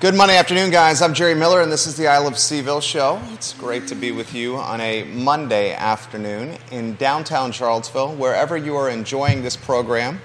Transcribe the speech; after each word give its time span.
Good 0.00 0.16
Monday 0.16 0.36
afternoon, 0.36 0.70
guys. 0.70 1.00
I'm 1.00 1.14
Jerry 1.14 1.36
Miller, 1.36 1.62
and 1.62 1.70
this 1.70 1.86
is 1.86 1.96
the 1.96 2.08
I 2.08 2.18
Love 2.18 2.34
CVille 2.34 2.82
show. 2.82 3.22
It's 3.32 3.54
great 3.54 3.86
to 3.86 3.94
be 3.94 4.10
with 4.10 4.34
you 4.34 4.56
on 4.56 4.80
a 4.80 5.04
Monday 5.04 5.72
afternoon 5.72 6.58
in 6.72 6.96
downtown 6.96 7.52
Charlottesville, 7.52 8.16
wherever 8.16 8.56
you 8.56 8.74
are 8.74 8.90
enjoying 8.90 9.42
this 9.42 9.56
program. 9.56 10.20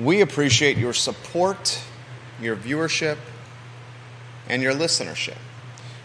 We 0.00 0.22
appreciate 0.22 0.78
your 0.78 0.94
support, 0.94 1.82
your 2.40 2.56
viewership, 2.56 3.18
and 4.48 4.62
your 4.62 4.72
listenership. 4.72 5.36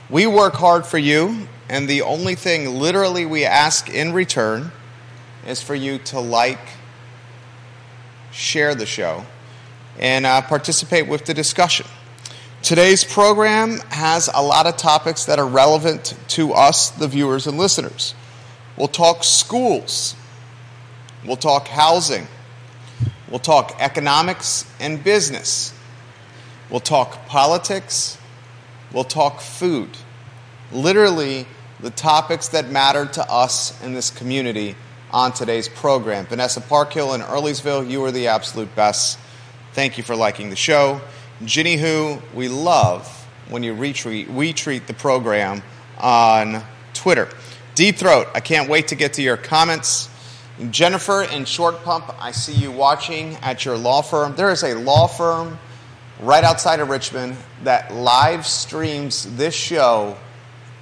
We 0.09 0.27
work 0.27 0.55
hard 0.55 0.86
for 0.86 0.98
you, 0.98 1.48
and 1.70 1.88
the 1.88 2.02
only 2.02 2.36
thing 2.36 2.76
literally 2.76 3.26
we 3.26 3.45
ask 3.45 3.90
in 3.90 4.12
return 4.12 4.73
is 5.48 5.63
for 5.63 5.73
you 5.73 5.99
to 5.99 6.20
like, 6.20 6.59
share 8.34 8.76
the 8.76 8.86
show, 8.86 9.26
and 9.98 10.26
uh, 10.26 10.41
participate 10.41 11.08
with 11.08 11.26
the 11.26 11.34
discussion. 11.34 11.88
Today's 12.63 13.03
program 13.03 13.79
has 13.89 14.29
a 14.34 14.41
lot 14.41 14.66
of 14.66 14.77
topics 14.77 15.25
that 15.25 15.38
are 15.39 15.47
relevant 15.47 16.16
to 16.29 16.53
us, 16.53 16.89
the 16.89 17.07
viewers 17.07 17.45
and 17.47 17.57
listeners. 17.57 18.16
We'll 18.75 18.88
talk 18.88 19.23
schools, 19.23 20.16
we'll 21.23 21.38
talk 21.38 21.67
housing, 21.67 22.27
we'll 23.30 23.39
talk 23.39 23.75
economics 23.80 24.70
and 24.80 25.02
business, 25.02 25.71
we'll 26.70 26.80
talk 26.80 27.27
politics, 27.27 28.17
we'll 28.91 29.03
talk 29.03 29.39
food. 29.39 29.89
Literally, 30.71 31.45
the 31.80 31.91
topics 31.91 32.49
that 32.49 32.69
matter 32.69 33.05
to 33.05 33.31
us 33.31 33.81
in 33.83 33.94
this 33.94 34.09
community 34.09 34.75
on 35.11 35.31
today's 35.31 35.69
program. 35.69 36.25
Vanessa 36.25 36.59
Parkhill 36.59 37.13
in 37.13 37.21
Earlysville, 37.21 37.89
you 37.89 38.03
are 38.03 38.11
the 38.11 38.27
absolute 38.27 38.75
best. 38.75 39.19
Thank 39.73 39.97
you 39.97 40.03
for 40.03 40.16
liking 40.16 40.49
the 40.49 40.55
show. 40.55 40.99
Ginny 41.45 41.77
Who, 41.77 42.17
we 42.33 42.47
love 42.47 43.07
when 43.49 43.61
you 43.61 43.75
retweet, 43.75 44.25
retweet 44.25 44.88
the 44.88 44.93
program 44.95 45.61
on 45.99 46.63
Twitter. 46.95 47.30
Deep 47.75 47.97
Throat, 47.97 48.27
I 48.33 48.39
can't 48.39 48.67
wait 48.67 48.88
to 48.88 48.95
get 48.95 49.13
to 49.13 49.21
your 49.21 49.38
comments. 49.38 50.09
Jennifer 50.71 51.21
in 51.21 51.45
Short 51.45 51.83
Pump, 51.83 52.11
I 52.19 52.31
see 52.31 52.53
you 52.53 52.71
watching 52.71 53.35
at 53.43 53.65
your 53.65 53.77
law 53.77 54.02
firm. 54.02 54.35
There 54.35 54.49
is 54.49 54.63
a 54.63 54.73
law 54.73 55.05
firm 55.05 55.59
right 56.19 56.43
outside 56.43 56.80
of 56.80 56.89
Richmond 56.89 57.38
that 57.63 57.93
live 57.93 58.47
streams 58.47 59.38
this 59.38 59.53
show 59.53 60.17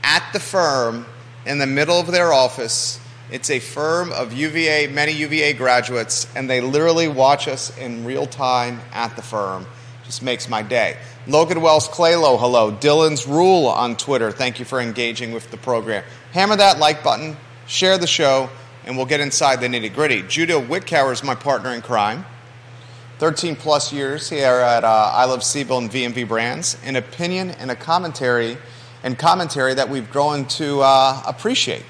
at 0.03 0.25
the 0.31 0.39
firm 0.39 1.05
in 1.45 1.59
the 1.59 1.67
middle 1.67 1.99
of 1.99 2.07
their 2.07 2.31
office. 2.31 2.97
It's 3.29 3.49
a 3.49 3.59
firm 3.59 4.13
of 4.13 4.31
UVA, 4.31 4.87
many 4.87 5.11
UVA 5.11 5.51
graduates, 5.51 6.27
and 6.33 6.49
they 6.49 6.61
literally 6.61 7.09
watch 7.09 7.49
us 7.49 7.77
in 7.77 8.05
real 8.05 8.25
time 8.25 8.79
at 8.93 9.17
the 9.17 9.21
firm. 9.21 9.65
Just 10.05 10.21
makes 10.21 10.47
my 10.47 10.61
day. 10.61 10.97
Logan 11.25 11.61
Wells 11.61 11.89
Claylow, 11.89 12.39
hello. 12.39 12.71
Dylan's 12.71 13.25
Rule 13.25 13.65
on 13.65 13.97
Twitter. 13.97 14.31
Thank 14.31 14.59
you 14.59 14.65
for 14.65 14.79
engaging 14.79 15.31
with 15.31 15.49
the 15.49 15.57
program. 15.57 16.03
Hammer 16.31 16.55
that 16.55 16.77
like 16.77 17.03
button, 17.03 17.35
share 17.65 17.97
the 17.97 18.05
show, 18.05 18.49
and 18.85 18.95
we'll 18.95 19.07
get 19.07 19.19
inside 19.19 19.61
the 19.61 19.67
nitty 19.67 19.93
gritty. 19.93 20.21
Judah 20.21 20.61
Wickower 20.61 21.11
is 21.11 21.23
my 21.23 21.33
partner 21.33 21.71
in 21.71 21.81
crime. 21.81 22.23
13 23.17 23.55
plus 23.55 23.91
years 23.91 24.29
here 24.29 24.45
at 24.45 24.83
uh, 24.83 25.11
I 25.13 25.25
Love 25.25 25.39
CVille 25.39 25.79
and 25.79 25.89
VMV 25.89 26.27
Brands. 26.27 26.77
An 26.83 26.97
opinion 26.97 27.51
and 27.51 27.71
a 27.71 27.75
commentary 27.75 28.57
and 29.03 29.17
commentary 29.17 29.73
that 29.73 29.89
we've 29.89 30.11
grown 30.11 30.45
to 30.45 30.81
uh, 30.81 31.23
appreciate 31.25 31.83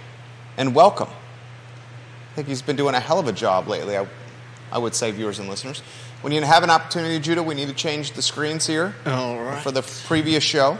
and 0.57 0.73
welcome. 0.73 1.09
I 1.09 2.35
think 2.35 2.47
he's 2.47 2.61
been 2.61 2.75
doing 2.75 2.95
a 2.95 2.99
hell 2.99 3.19
of 3.19 3.27
a 3.27 3.33
job 3.33 3.67
lately, 3.67 3.97
I, 3.97 4.07
I 4.71 4.77
would 4.77 4.93
say, 4.93 5.11
viewers 5.11 5.39
and 5.39 5.49
listeners. 5.49 5.81
When 6.25 6.33
you 6.33 6.41
have 6.41 6.63
an 6.63 6.71
opportunity, 6.71 7.19
Judah, 7.19 7.43
we 7.43 7.53
need 7.53 7.67
to 7.67 7.75
change 7.75 8.13
the 8.13 8.23
screens 8.23 8.65
here 8.65 8.95
All 9.05 9.39
right. 9.39 9.61
for 9.61 9.69
the 9.69 9.83
previous 10.07 10.43
show. 10.43 10.79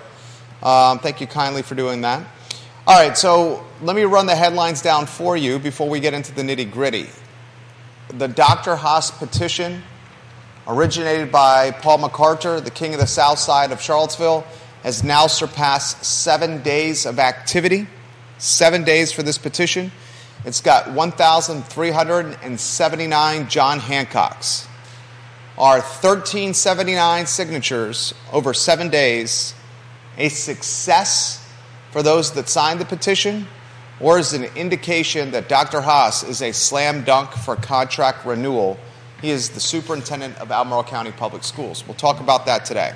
Um, 0.64 0.98
thank 0.98 1.22
you 1.22 1.28
kindly 1.28 1.62
for 1.62 1.76
doing 1.76 2.02
that. 2.02 2.28
All 2.88 2.98
right, 2.98 3.16
so 3.16 3.64
let 3.84 3.96
me 3.96 4.06
run 4.06 4.26
the 4.26 4.36
headlines 4.36 4.82
down 4.82 5.06
for 5.06 5.38
you 5.38 5.60
before 5.60 5.88
we 5.88 6.00
get 6.00 6.16
into 6.16 6.34
the 6.34 6.42
nitty 6.42 6.72
gritty. 6.72 7.10
The 8.08 8.28
Dr. 8.28 8.76
Haas 8.76 9.12
petition, 9.12 9.84
originated 10.68 11.32
by 11.32 11.70
Paul 11.70 12.00
McCarter, 12.00 12.64
the 12.64 12.72
king 12.72 12.96
of 12.96 13.00
the 13.00 13.06
south 13.06 13.38
side 13.38 13.72
of 13.72 13.80
Charlottesville, 13.80 14.48
has 14.82 15.04
now 15.04 15.28
surpassed 15.28 16.04
seven 16.04 16.64
days 16.64 17.06
of 17.06 17.20
activity. 17.20 17.86
Seven 18.40 18.84
days 18.84 19.12
for 19.12 19.22
this 19.22 19.38
petition. 19.38 19.92
It's 20.44 20.62
got 20.62 20.92
1,379 20.92 23.48
John 23.48 23.80
Hancocks 23.80 24.65
are 25.58 25.80
1379 25.80 27.26
signatures 27.28 28.14
over 28.34 28.54
seven 28.54 28.90
days 28.90 29.54
a 30.18 30.28
success 30.30 31.42
for 31.92 32.04
those 32.04 32.34
that 32.34 32.50
signed 32.50 32.82
the 32.82 32.86
petition, 32.86 33.48
or 34.02 34.20
is 34.20 34.34
an 34.34 34.44
indication 34.56 35.32
that 35.32 35.48
Dr. 35.48 35.80
Haas 35.82 36.24
is 36.24 36.42
a 36.42 36.52
slam 36.52 37.06
dunk 37.06 37.32
for 37.32 37.56
contract 37.56 38.26
renewal? 38.26 38.78
He 39.22 39.30
is 39.30 39.52
the 39.52 39.62
superintendent 39.62 40.38
of 40.40 40.52
Albemarle 40.52 40.84
County 40.84 41.12
Public 41.12 41.46
Schools. 41.46 41.88
We'll 41.88 41.96
talk 41.96 42.20
about 42.20 42.46
that 42.48 42.66
today. 42.66 42.92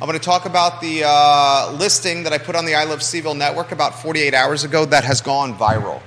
I'm 0.00 0.06
going 0.06 0.16
to 0.18 0.24
talk 0.24 0.46
about 0.46 0.80
the 0.80 1.02
uh, 1.04 1.76
listing 1.78 2.22
that 2.22 2.32
I 2.32 2.38
put 2.38 2.56
on 2.56 2.64
the 2.64 2.76
I 2.76 2.84
Love 2.84 3.00
CVille 3.00 3.36
network 3.36 3.72
about 3.72 4.00
48 4.00 4.32
hours 4.32 4.64
ago 4.64 4.86
that 4.86 5.04
has 5.04 5.20
gone 5.20 5.52
viral. 5.54 6.00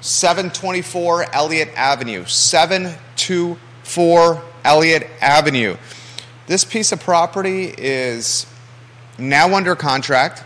724 0.00 1.34
Elliott 1.34 1.70
Avenue. 1.76 2.26
724 2.26 4.42
Elliott 4.68 5.08
Avenue. 5.22 5.78
This 6.46 6.62
piece 6.62 6.92
of 6.92 7.00
property 7.00 7.72
is 7.78 8.44
now 9.16 9.54
under 9.54 9.74
contract. 9.74 10.44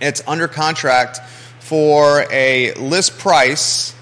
It's 0.00 0.20
under 0.26 0.48
contract 0.48 1.20
for 1.60 2.26
a 2.32 2.74
list 2.74 3.18
price 3.18 3.94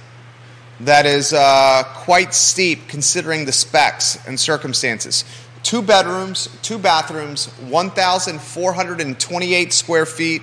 that 0.80 1.04
is 1.04 1.34
uh, 1.34 1.82
quite 1.94 2.32
steep 2.32 2.88
considering 2.88 3.44
the 3.44 3.52
specs 3.52 4.16
and 4.26 4.40
circumstances. 4.40 5.26
Two 5.62 5.82
bedrooms, 5.82 6.48
two 6.62 6.78
bathrooms, 6.78 7.48
1,428 7.68 9.72
square 9.74 10.06
feet, 10.06 10.40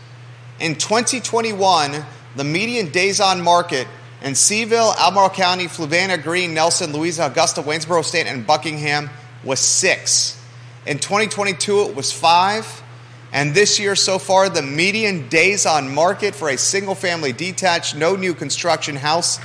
In 0.59 0.75
2021, 0.75 2.05
the 2.35 2.43
median 2.43 2.89
days 2.89 3.19
on 3.19 3.41
market 3.41 3.87
in 4.21 4.33
CVille, 4.33 4.95
Albemarle 4.97 5.29
County, 5.29 5.65
Fluvanna, 5.65 6.21
Greene, 6.21 6.53
Nelson, 6.53 6.93
Louisa, 6.93 7.27
Augusta, 7.27 7.61
Waynesboro 7.61 8.03
State, 8.03 8.27
and 8.27 8.45
Buckingham 8.45 9.09
was 9.43 9.59
six. 9.59 10.41
In 10.85 10.97
2022, 10.97 11.81
it 11.83 11.95
was 11.95 12.11
five. 12.11 12.83
And 13.31 13.53
this 13.53 13.79
year 13.79 13.95
so 13.95 14.19
far, 14.19 14.49
the 14.49 14.61
median 14.61 15.27
days 15.27 15.65
on 15.65 15.93
market 15.93 16.33
for 16.33 16.49
a 16.49 16.57
single 16.57 16.95
family 16.95 17.33
detached, 17.33 17.95
no 17.95 18.15
new 18.15 18.33
construction 18.33 18.95
house 18.95 19.39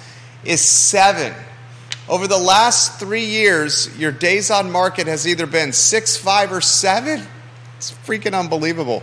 is 0.45 0.61
seven. 0.61 1.35
Over 2.09 2.27
the 2.27 2.39
last 2.39 2.99
three 2.99 3.25
years, 3.27 3.97
your 3.99 4.13
days 4.13 4.51
on 4.51 4.71
market 4.71 5.07
has 5.07 5.27
either 5.27 5.47
been 5.47 5.73
six, 5.73 6.17
five, 6.17 6.53
or 6.53 6.61
seven. 6.61 7.27
It's 7.77 7.93
freaking 8.07 8.39
unbelievable. 8.39 9.03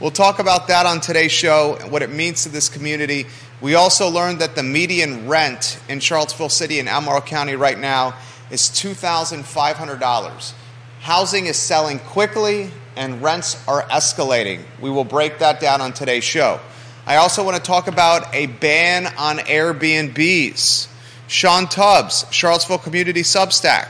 We'll 0.00 0.10
talk 0.10 0.38
about 0.38 0.68
that 0.68 0.86
on 0.86 1.00
today's 1.00 1.32
show, 1.32 1.76
and 1.80 1.92
what 1.92 2.02
it 2.02 2.10
means 2.10 2.44
to 2.44 2.48
this 2.48 2.68
community. 2.68 3.26
We 3.60 3.74
also 3.74 4.08
learned 4.08 4.38
that 4.40 4.54
the 4.54 4.62
median 4.62 5.28
rent 5.28 5.78
in 5.88 6.00
Charlottesville 6.00 6.48
City 6.48 6.78
and 6.78 6.88
Albemarle 6.88 7.20
County 7.20 7.54
right 7.54 7.78
now 7.78 8.14
is 8.50 8.62
$2,500. 8.62 10.52
Housing 11.00 11.46
is 11.46 11.56
selling 11.56 11.98
quickly 11.98 12.70
and 12.96 13.22
rents 13.22 13.56
are 13.68 13.82
escalating. 13.84 14.62
We 14.80 14.90
will 14.90 15.04
break 15.04 15.38
that 15.38 15.60
down 15.60 15.80
on 15.80 15.92
today's 15.92 16.24
show. 16.24 16.60
I 17.06 17.16
also 17.16 17.44
want 17.44 17.56
to 17.56 17.62
talk 17.62 17.86
about 17.86 18.34
a 18.34 18.46
ban 18.46 19.06
on 19.18 19.38
Airbnbs. 19.38 20.88
Sean 21.26 21.66
Tubbs, 21.66 22.26
Charlottesville 22.30 22.78
Community 22.78 23.22
Substack, 23.22 23.88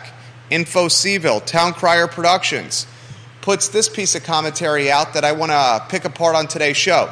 Info 0.51 0.89
Seville, 0.89 1.41
Town 1.41 1.73
Crier 1.73 2.07
Productions 2.07 2.87
puts 3.41 3.69
this 3.69 3.89
piece 3.89 4.15
of 4.15 4.23
commentary 4.23 4.91
out 4.91 5.15
that 5.15 5.25
I 5.25 5.33
want 5.33 5.51
to 5.51 5.85
pick 5.89 6.05
apart 6.05 6.37
on 6.37 6.47
today's 6.47 6.77
show. 6.77 7.11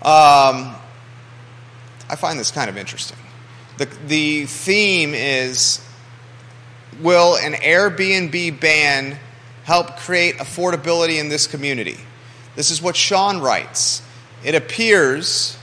Um, 0.00 0.74
I 2.08 2.16
find 2.16 2.38
this 2.38 2.50
kind 2.50 2.70
of 2.70 2.78
interesting. 2.78 3.18
The, 3.76 3.86
the 4.06 4.46
theme 4.46 5.12
is 5.14 5.84
Will 7.00 7.36
an 7.36 7.52
Airbnb 7.52 8.60
ban 8.60 9.18
help 9.68 9.98
create 9.98 10.38
affordability 10.38 11.20
in 11.20 11.28
this 11.28 11.46
community? 11.46 11.98
This 12.56 12.70
is 12.70 12.80
what 12.80 12.96
Sean 12.96 13.38
writes. 13.38 14.00
It 14.42 14.54
appears, 14.54 15.58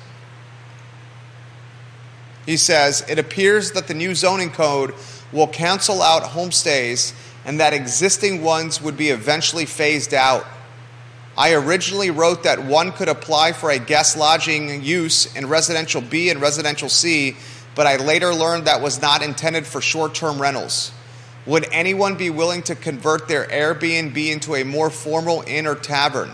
he 2.45 2.55
says, 2.55 3.03
it 3.09 3.17
appears 3.17 3.71
that 3.71 3.87
the 3.87 3.95
new 3.95 4.13
zoning 4.13 4.51
code 4.51 4.93
will 5.33 5.47
cancel 5.47 6.03
out 6.03 6.21
homestays 6.21 7.15
and 7.45 7.59
that 7.59 7.73
existing 7.73 8.43
ones 8.43 8.79
would 8.79 8.95
be 8.95 9.09
eventually 9.09 9.65
phased 9.65 10.13
out. 10.13 10.45
I 11.35 11.53
originally 11.53 12.11
wrote 12.11 12.43
that 12.43 12.63
one 12.63 12.91
could 12.91 13.09
apply 13.09 13.53
for 13.53 13.71
a 13.71 13.79
guest 13.79 14.15
lodging 14.15 14.83
use 14.83 15.35
in 15.35 15.47
residential 15.47 16.01
B 16.01 16.29
and 16.29 16.39
residential 16.39 16.89
C, 16.89 17.37
but 17.73 17.87
I 17.87 17.95
later 17.95 18.35
learned 18.35 18.67
that 18.67 18.81
was 18.81 19.01
not 19.01 19.23
intended 19.23 19.65
for 19.65 19.81
short 19.81 20.13
term 20.13 20.39
rentals. 20.39 20.91
Would 21.45 21.67
anyone 21.71 22.15
be 22.15 22.31
willing 22.31 22.63
to 22.63 22.75
convert 22.75 23.27
their 23.27 23.45
Airbnb 23.45 24.17
into 24.31 24.55
a 24.55 24.63
more 24.63 24.89
formal 24.89 25.43
inn 25.45 25.67
or 25.67 25.75
tavern? 25.75 26.31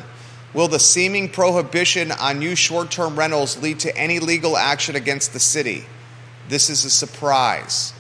Will 0.54 0.68
the 0.68 0.80
seeming 0.80 1.30
prohibition 1.30 2.12
on 2.12 2.40
new 2.40 2.56
short 2.56 2.92
term 2.92 3.18
rentals 3.18 3.62
lead 3.62 3.80
to 3.80 3.96
any 3.98 4.20
legal 4.20 4.56
action 4.56 4.96
against 4.96 5.34
the 5.34 5.40
city? 5.40 5.86
This 6.48 6.70
is 6.70 6.86
a 6.86 6.90
surprise. 6.90 7.94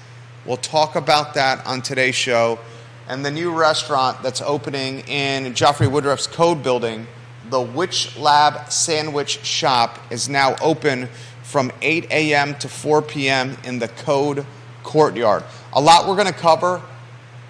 We'll 0.45 0.57
talk 0.57 0.95
about 0.95 1.33
that 1.35 1.65
on 1.65 1.81
today's 1.81 2.15
show. 2.15 2.59
And 3.07 3.25
the 3.25 3.31
new 3.31 3.53
restaurant 3.53 4.23
that's 4.23 4.41
opening 4.41 4.99
in 5.01 5.53
Jaffray 5.53 5.91
Woodriff's 5.91 6.27
Code 6.27 6.63
Building, 6.63 7.07
the 7.49 7.61
Wich 7.61 8.17
Lab 8.17 8.71
Sandwich 8.71 9.43
Shop, 9.45 9.99
is 10.09 10.29
now 10.29 10.55
open 10.61 11.09
from 11.43 11.71
8 11.81 12.05
a.m. 12.09 12.55
to 12.59 12.69
4 12.69 13.01
p.m. 13.01 13.57
in 13.65 13.79
the 13.79 13.89
Code 13.89 14.45
Courtyard. 14.83 15.43
A 15.73 15.81
lot 15.81 16.07
we're 16.07 16.15
going 16.15 16.27
to 16.27 16.33
cover. 16.33 16.81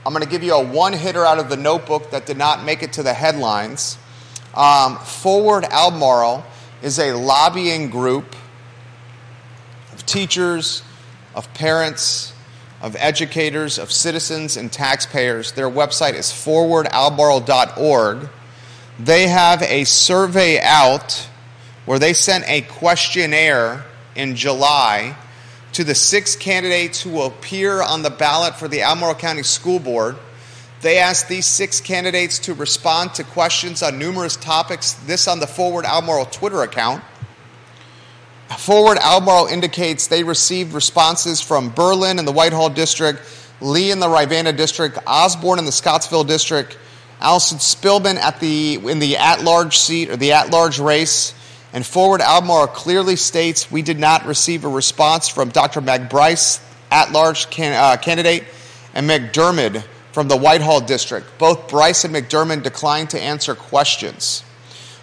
I'm 0.03 0.13
going 0.13 0.23
to 0.23 0.29
give 0.29 0.41
you 0.41 0.55
a 0.55 0.63
one 0.63 0.93
hitter 0.93 1.23
out 1.23 1.37
of 1.37 1.49
the 1.49 1.57
notebook 1.57 2.09
that 2.09 2.25
did 2.25 2.37
not 2.37 2.63
make 2.63 2.81
it 2.81 2.93
to 2.93 3.03
the 3.03 3.13
headlines. 3.13 3.99
Um, 4.55 4.97
Forward 4.97 5.63
Albemarle 5.65 6.43
is 6.81 6.97
a 6.97 7.13
lobbying 7.13 7.91
group 7.91 8.35
of 9.93 10.03
teachers, 10.07 10.81
of 11.35 11.53
parents, 11.53 12.33
of 12.81 12.95
educators, 12.97 13.77
of 13.77 13.91
citizens, 13.91 14.57
and 14.57 14.71
taxpayers. 14.71 15.51
Their 15.51 15.69
website 15.69 16.15
is 16.15 16.27
forwardalbemarle.org. 16.27 18.29
They 18.97 19.27
have 19.27 19.61
a 19.61 19.83
survey 19.83 20.59
out 20.59 21.29
where 21.85 21.99
they 21.99 22.13
sent 22.13 22.43
a 22.47 22.61
questionnaire 22.61 23.85
in 24.15 24.35
July 24.35 25.15
to 25.73 25.83
the 25.83 25.95
six 25.95 26.35
candidates 26.35 27.01
who 27.01 27.11
will 27.11 27.27
appear 27.27 27.81
on 27.81 28.01
the 28.01 28.09
ballot 28.09 28.55
for 28.55 28.67
the 28.67 28.81
Albemarle 28.81 29.15
County 29.15 29.43
School 29.43 29.79
Board. 29.79 30.17
They 30.81 30.97
asked 30.97 31.29
these 31.29 31.45
six 31.45 31.79
candidates 31.79 32.39
to 32.39 32.53
respond 32.53 33.13
to 33.15 33.23
questions 33.23 33.83
on 33.83 33.99
numerous 33.99 34.35
topics, 34.35 34.93
this 34.93 35.27
on 35.27 35.39
the 35.39 35.47
Forward 35.47 35.85
Albemarle 35.85 36.25
Twitter 36.25 36.63
account. 36.63 37.03
Forward 38.57 38.97
Albemarle 38.97 39.47
indicates 39.47 40.07
they 40.07 40.23
received 40.23 40.73
responses 40.73 41.39
from 41.39 41.69
Berlin 41.69 42.19
in 42.19 42.25
the 42.25 42.31
Whitehall 42.31 42.69
District, 42.69 43.21
Lee 43.61 43.91
in 43.91 43.99
the 43.99 44.09
Rivanna 44.09 44.51
District, 44.51 44.97
Osborne 45.07 45.59
in 45.59 45.65
the 45.65 45.71
Scottsville 45.71 46.23
District, 46.25 46.77
Allison 47.21 47.59
Spillman 47.59 48.15
at 48.15 48.39
the, 48.39 48.75
in 48.75 48.99
the 48.99 49.17
at 49.17 49.43
large 49.43 49.77
seat 49.77 50.09
or 50.09 50.17
the 50.17 50.33
at 50.33 50.49
large 50.49 50.79
race. 50.79 51.33
And 51.73 51.85
Forward 51.85 52.21
Albemarle 52.21 52.67
clearly 52.67 53.15
states 53.15 53.71
we 53.71 53.81
did 53.81 53.97
not 53.99 54.25
receive 54.25 54.65
a 54.65 54.69
response 54.69 55.29
from 55.29 55.49
Dr. 55.49 55.81
Meg 55.81 56.09
Bryce, 56.09 56.59
at 56.91 57.11
large 57.11 57.49
can, 57.49 57.73
uh, 57.73 57.95
candidate, 57.97 58.43
and 58.93 59.09
McDermott 59.09 59.83
from 60.11 60.27
the 60.27 60.35
Whitehall 60.35 60.81
District. 60.81 61.25
Both 61.37 61.69
Bryce 61.69 62.03
and 62.03 62.13
McDermott 62.13 62.63
declined 62.63 63.11
to 63.11 63.21
answer 63.21 63.55
questions. 63.55 64.43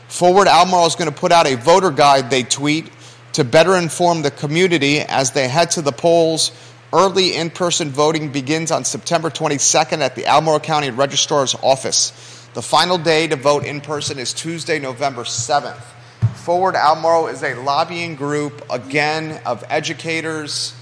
Forward 0.08 0.46
Albemarle 0.46 0.86
is 0.86 0.96
going 0.96 1.10
to 1.10 1.16
put 1.16 1.32
out 1.32 1.46
a 1.46 1.56
voter 1.56 1.90
guide, 1.90 2.30
they 2.30 2.42
tweet, 2.42 2.90
to 3.32 3.44
better 3.44 3.76
inform 3.76 4.22
the 4.22 4.30
community 4.30 5.00
as 5.00 5.32
they 5.32 5.48
head 5.48 5.70
to 5.72 5.82
the 5.82 5.92
polls. 5.92 6.52
Early 6.92 7.34
in 7.34 7.50
person 7.50 7.90
voting 7.90 8.30
begins 8.30 8.70
on 8.70 8.84
September 8.84 9.30
22nd 9.30 10.00
at 10.00 10.14
the 10.14 10.26
Albemarle 10.26 10.60
County 10.60 10.90
Registrar's 10.90 11.54
Office. 11.62 12.10
The 12.54 12.62
final 12.62 12.98
day 12.98 13.28
to 13.28 13.37
vote 13.37 13.64
in 13.64 13.80
person 13.80 14.18
is 14.18 14.32
Tuesday, 14.32 14.78
November 14.78 15.25
7th. 15.25 15.82
Forward 16.49 16.76
Albemarle 16.76 17.26
is 17.26 17.43
a 17.43 17.52
lobbying 17.57 18.14
group, 18.14 18.64
again, 18.71 19.43
of 19.45 19.62
educators, 19.69 20.75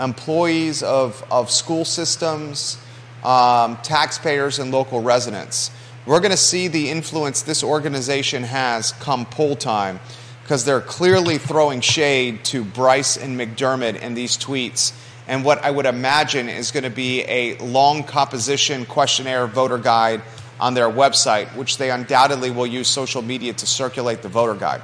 employees 0.00 0.82
of, 0.82 1.24
of 1.30 1.48
school 1.48 1.84
systems, 1.84 2.76
um, 3.22 3.76
taxpayers, 3.84 4.58
and 4.58 4.72
local 4.72 5.00
residents. 5.00 5.70
We're 6.06 6.18
going 6.18 6.32
to 6.32 6.36
see 6.36 6.66
the 6.66 6.90
influence 6.90 7.42
this 7.42 7.62
organization 7.62 8.42
has 8.42 8.90
come 8.94 9.26
poll 9.26 9.54
time 9.54 10.00
because 10.42 10.64
they're 10.64 10.80
clearly 10.80 11.38
throwing 11.38 11.82
shade 11.82 12.44
to 12.46 12.64
Bryce 12.64 13.16
and 13.16 13.38
McDermott 13.38 14.00
in 14.00 14.14
these 14.14 14.36
tweets. 14.36 14.92
And 15.28 15.44
what 15.44 15.64
I 15.64 15.70
would 15.70 15.86
imagine 15.86 16.48
is 16.48 16.72
going 16.72 16.82
to 16.82 16.90
be 16.90 17.22
a 17.28 17.56
long 17.58 18.02
composition 18.02 18.84
questionnaire 18.84 19.46
voter 19.46 19.78
guide 19.78 20.22
on 20.58 20.74
their 20.74 20.88
website, 20.88 21.46
which 21.54 21.78
they 21.78 21.92
undoubtedly 21.92 22.50
will 22.50 22.66
use 22.66 22.88
social 22.88 23.22
media 23.22 23.52
to 23.52 23.68
circulate 23.68 24.22
the 24.22 24.28
voter 24.28 24.58
guide. 24.58 24.82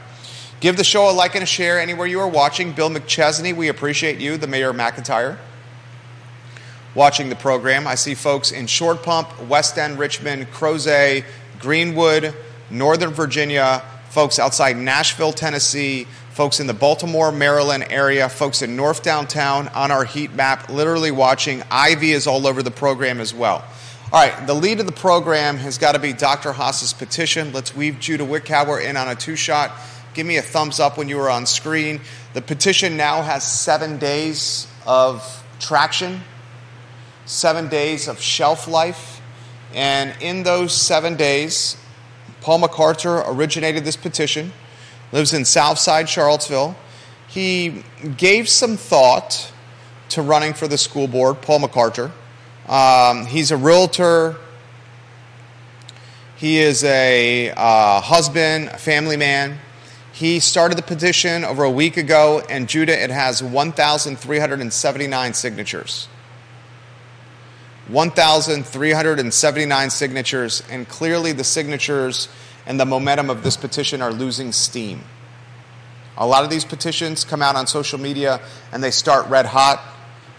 Give 0.62 0.76
the 0.76 0.85
show 0.85 1.11
a 1.11 1.12
like 1.12 1.35
and 1.35 1.42
a 1.42 1.47
share 1.47 1.81
anywhere 1.81 2.07
you 2.07 2.21
are 2.21 2.28
watching. 2.28 2.73
Bill 2.73 2.88
McChesney, 2.88 3.52
we 3.52 3.66
appreciate 3.66 4.21
you, 4.21 4.37
the 4.37 4.47
Mayor 4.47 4.71
of 4.71 4.76
McIntire, 4.76 5.37
watching 6.95 7.28
the 7.28 7.35
program. 7.35 7.88
I 7.88 7.97
see 7.97 8.14
folks 8.14 8.52
in 8.52 8.69
Short 8.69 9.02
Pump, 9.02 9.28
West 9.49 9.76
End, 9.76 9.99
Richmond, 9.99 10.47
Crozet, 10.52 11.25
Greenwood, 11.59 12.33
Northern 12.71 13.11
Virginia, 13.11 13.83
folks 14.11 14.38
outside 14.38 14.76
Nashville, 14.76 15.33
Tennessee, 15.33 16.07
folks 16.31 16.61
in 16.61 16.69
the 16.69 16.75
Baltimore, 16.75 17.33
Maryland 17.33 17.87
area, 17.90 18.28
folks 18.28 18.62
in 18.62 18.76
North 18.76 19.02
Downtown 19.02 19.66
on 19.66 19.90
our 19.90 20.04
heat 20.04 20.33
map, 20.33 20.69
literally 20.69 21.11
watching. 21.11 21.64
Ivy 21.73 22.12
is 22.12 22.28
all 22.28 22.47
over 22.47 22.62
the 22.62 22.71
program 22.71 23.19
as 23.21 23.35
well. 23.35 23.64
All 24.12 24.25
right, 24.25 24.47
the 24.47 24.54
lead 24.54 24.78
of 24.78 24.87
the 24.87 24.92
program 24.92 25.57
has 25.57 25.76
got 25.76 25.92
to 25.92 25.99
be 25.99 26.12
Dr. 26.12 26.52
Haas's 26.52 26.92
petition. 26.92 27.52
Let's 27.52 27.75
weave 27.75 27.99
Judah 27.99 28.25
Wickhauer 28.25 28.85
in 28.85 28.97
on 28.97 29.09
a 29.09 29.16
two 29.16 29.35
shot. 29.35 29.73
Give 30.14 30.26
me 30.26 30.37
a 30.37 30.42
thumbs 30.42 30.78
up 30.78 30.99
when 30.99 31.09
you 31.09 31.19
are 31.21 31.31
on 31.31 31.47
screen. 31.47 32.00
The 32.35 32.42
petition 32.42 32.97
now 32.97 33.23
has 33.23 33.45
seven 33.45 33.99
days 33.99 34.66
of 34.87 35.45
traction, 35.59 36.23
seven 37.25 37.69
days 37.69 38.09
of 38.09 38.21
shelf 38.21 38.69
life. 38.69 39.21
And 39.75 40.14
in 40.21 40.42
those 40.42 40.75
seven 40.75 41.16
days, 41.16 41.76
Paul 42.42 42.59
MacArthur 42.59 43.23
originated 43.26 43.85
this 43.85 43.97
petition, 43.97 44.52
lives 45.12 45.33
in 45.33 45.45
Southside 45.45 46.09
Charlottesville. 46.09 46.76
He 47.28 47.85
gave 48.19 48.49
some 48.49 48.76
thought 48.76 49.50
to 50.11 50.21
running 50.21 50.52
for 50.52 50.69
the 50.69 50.76
school 50.76 51.09
board, 51.09 51.40
Paul 51.40 51.61
MacArthur. 51.61 52.12
Um, 52.69 53.25
he's 53.25 53.50
a 53.50 53.57
realtor. 53.57 54.37
He 56.37 56.59
is 56.59 56.85
a 56.85 57.50
uh, 57.57 58.00
husband, 58.02 58.69
a 58.69 58.78
family 58.78 59.16
man. 59.16 59.59
He 60.23 60.38
started 60.38 60.79
the 60.79 60.83
petition 60.83 61.45
over 61.45 61.64
a 61.64 61.71
week 61.71 61.97
ago, 61.97 62.43
and 62.49 62.69
Judah, 62.69 62.97
it 62.97 63.11
has 63.11 63.43
1,379 63.43 65.35
signatures. 65.35 66.07
1,379 67.88 69.91
signatures, 69.91 70.62
and 70.71 70.88
clearly 70.88 71.33
the 71.33 71.43
signatures 71.43 72.29
and 72.67 72.79
the 72.79 72.87
momentum 72.87 73.31
of 73.31 73.43
this 73.43 73.57
petition 73.57 74.00
are 74.00 74.12
losing 74.12 74.52
steam. 74.52 75.02
A 76.17 76.25
lot 76.25 76.45
of 76.45 76.50
these 76.50 76.64
petitions 76.64 77.25
come 77.25 77.43
out 77.43 77.57
on 77.57 77.67
social 77.67 77.99
media 77.99 78.41
and 78.71 78.81
they 78.81 78.93
start 78.93 79.26
red 79.26 79.47
hot 79.47 79.83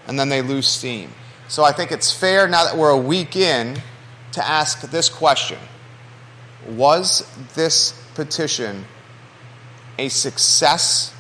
and 0.08 0.18
then 0.18 0.30
they 0.30 0.42
lose 0.42 0.66
steam. 0.66 1.10
So 1.50 1.66
I 1.66 1.74
think 1.74 1.92
it's 1.92 2.10
fair 2.10 2.48
now 2.48 2.64
that 2.64 2.78
we're 2.78 2.92
a 2.92 2.98
week 2.98 3.36
in 3.36 3.82
to 4.32 4.48
ask 4.48 4.80
this 4.80 5.10
question 5.10 5.60
Was 6.70 7.30
this 7.54 7.92
petition 8.16 8.86
a 9.98 10.10
success 10.10 11.14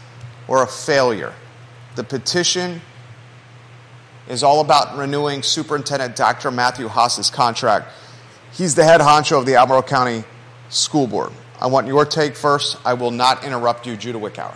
or 0.48 0.64
a 0.64 0.68
failure? 0.68 1.34
The 1.96 2.04
petition 2.04 2.82
is 4.28 4.44
all 4.44 4.62
about 4.62 4.98
renewing 4.98 5.44
Superintendent 5.44 6.16
Dr. 6.16 6.52
Matthew 6.52 6.88
Haas's 6.88 7.30
contract. 7.30 7.88
He's 8.52 8.76
the 8.76 8.84
head 8.84 9.02
honcho 9.02 9.40
of 9.40 9.46
the 9.46 9.56
Albemarle 9.56 9.84
County 9.84 10.24
School 10.70 11.08
Board. 11.08 11.32
I 11.60 11.68
want 11.68 11.88
your 11.88 12.06
take 12.06 12.36
first. 12.36 12.78
I 12.86 12.94
will 12.94 13.12
not 13.12 13.44
interrupt 13.44 13.86
you, 13.88 13.96
Judah 13.96 14.20
Wickower. 14.20 14.56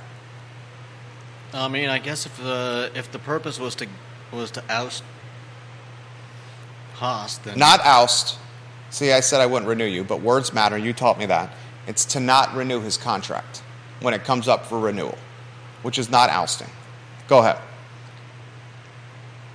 I 1.54 1.68
mean, 1.68 1.90
I 1.90 2.00
guess 2.00 2.26
if 2.26 2.38
the 2.38 2.92
if 2.94 3.12
the 3.12 3.20
purpose 3.20 3.60
was 3.60 3.76
to 3.76 3.88
was 4.32 4.52
to 4.52 4.64
oust 4.70 5.04
Haas, 6.96 7.38
then 7.40 7.58
Not 7.58 7.80
oust. 7.84 8.38
See, 8.90 9.12
I 9.12 9.22
said 9.22 9.42
I 9.42 9.46
wouldn't 9.46 9.68
renew 9.68 9.86
you, 9.86 10.04
but 10.04 10.22
words 10.22 10.54
matter. 10.54 10.78
You 10.78 10.94
taught 10.94 11.18
me 11.18 11.26
that. 11.28 11.54
It's 11.88 12.06
to 12.06 12.20
not 12.20 12.54
renew 12.56 12.82
his 12.82 12.98
contract 12.98 13.62
when 14.02 14.14
it 14.14 14.24
comes 14.24 14.48
up 14.48 14.66
for 14.66 14.80
renewal, 14.80 15.18
which 15.84 15.98
is 15.98 16.10
not 16.10 16.30
ousting. 16.30 16.70
Go 17.28 17.40
ahead. 17.40 17.58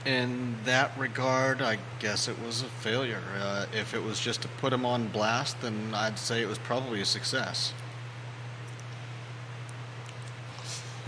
in 0.05 0.57
that 0.65 0.91
regard, 0.99 1.63
I 1.63 1.79
guess 2.01 2.29
it 2.29 2.37
was 2.45 2.63
a 2.63 2.67
failure. 2.67 3.23
Uh, 3.39 3.67
if 3.73 3.95
it 3.95 4.03
was 4.03 4.19
just 4.19 4.43
to 4.43 4.49
put 4.49 4.73
him 4.73 4.85
on 4.85 5.09
blast, 5.09 5.61
then 5.61 5.93
I'd 5.95 6.19
say 6.19 6.43
it 6.43 6.49
was 6.49 6.59
probably 6.59 7.01
a 7.01 7.05
success. 7.05 7.73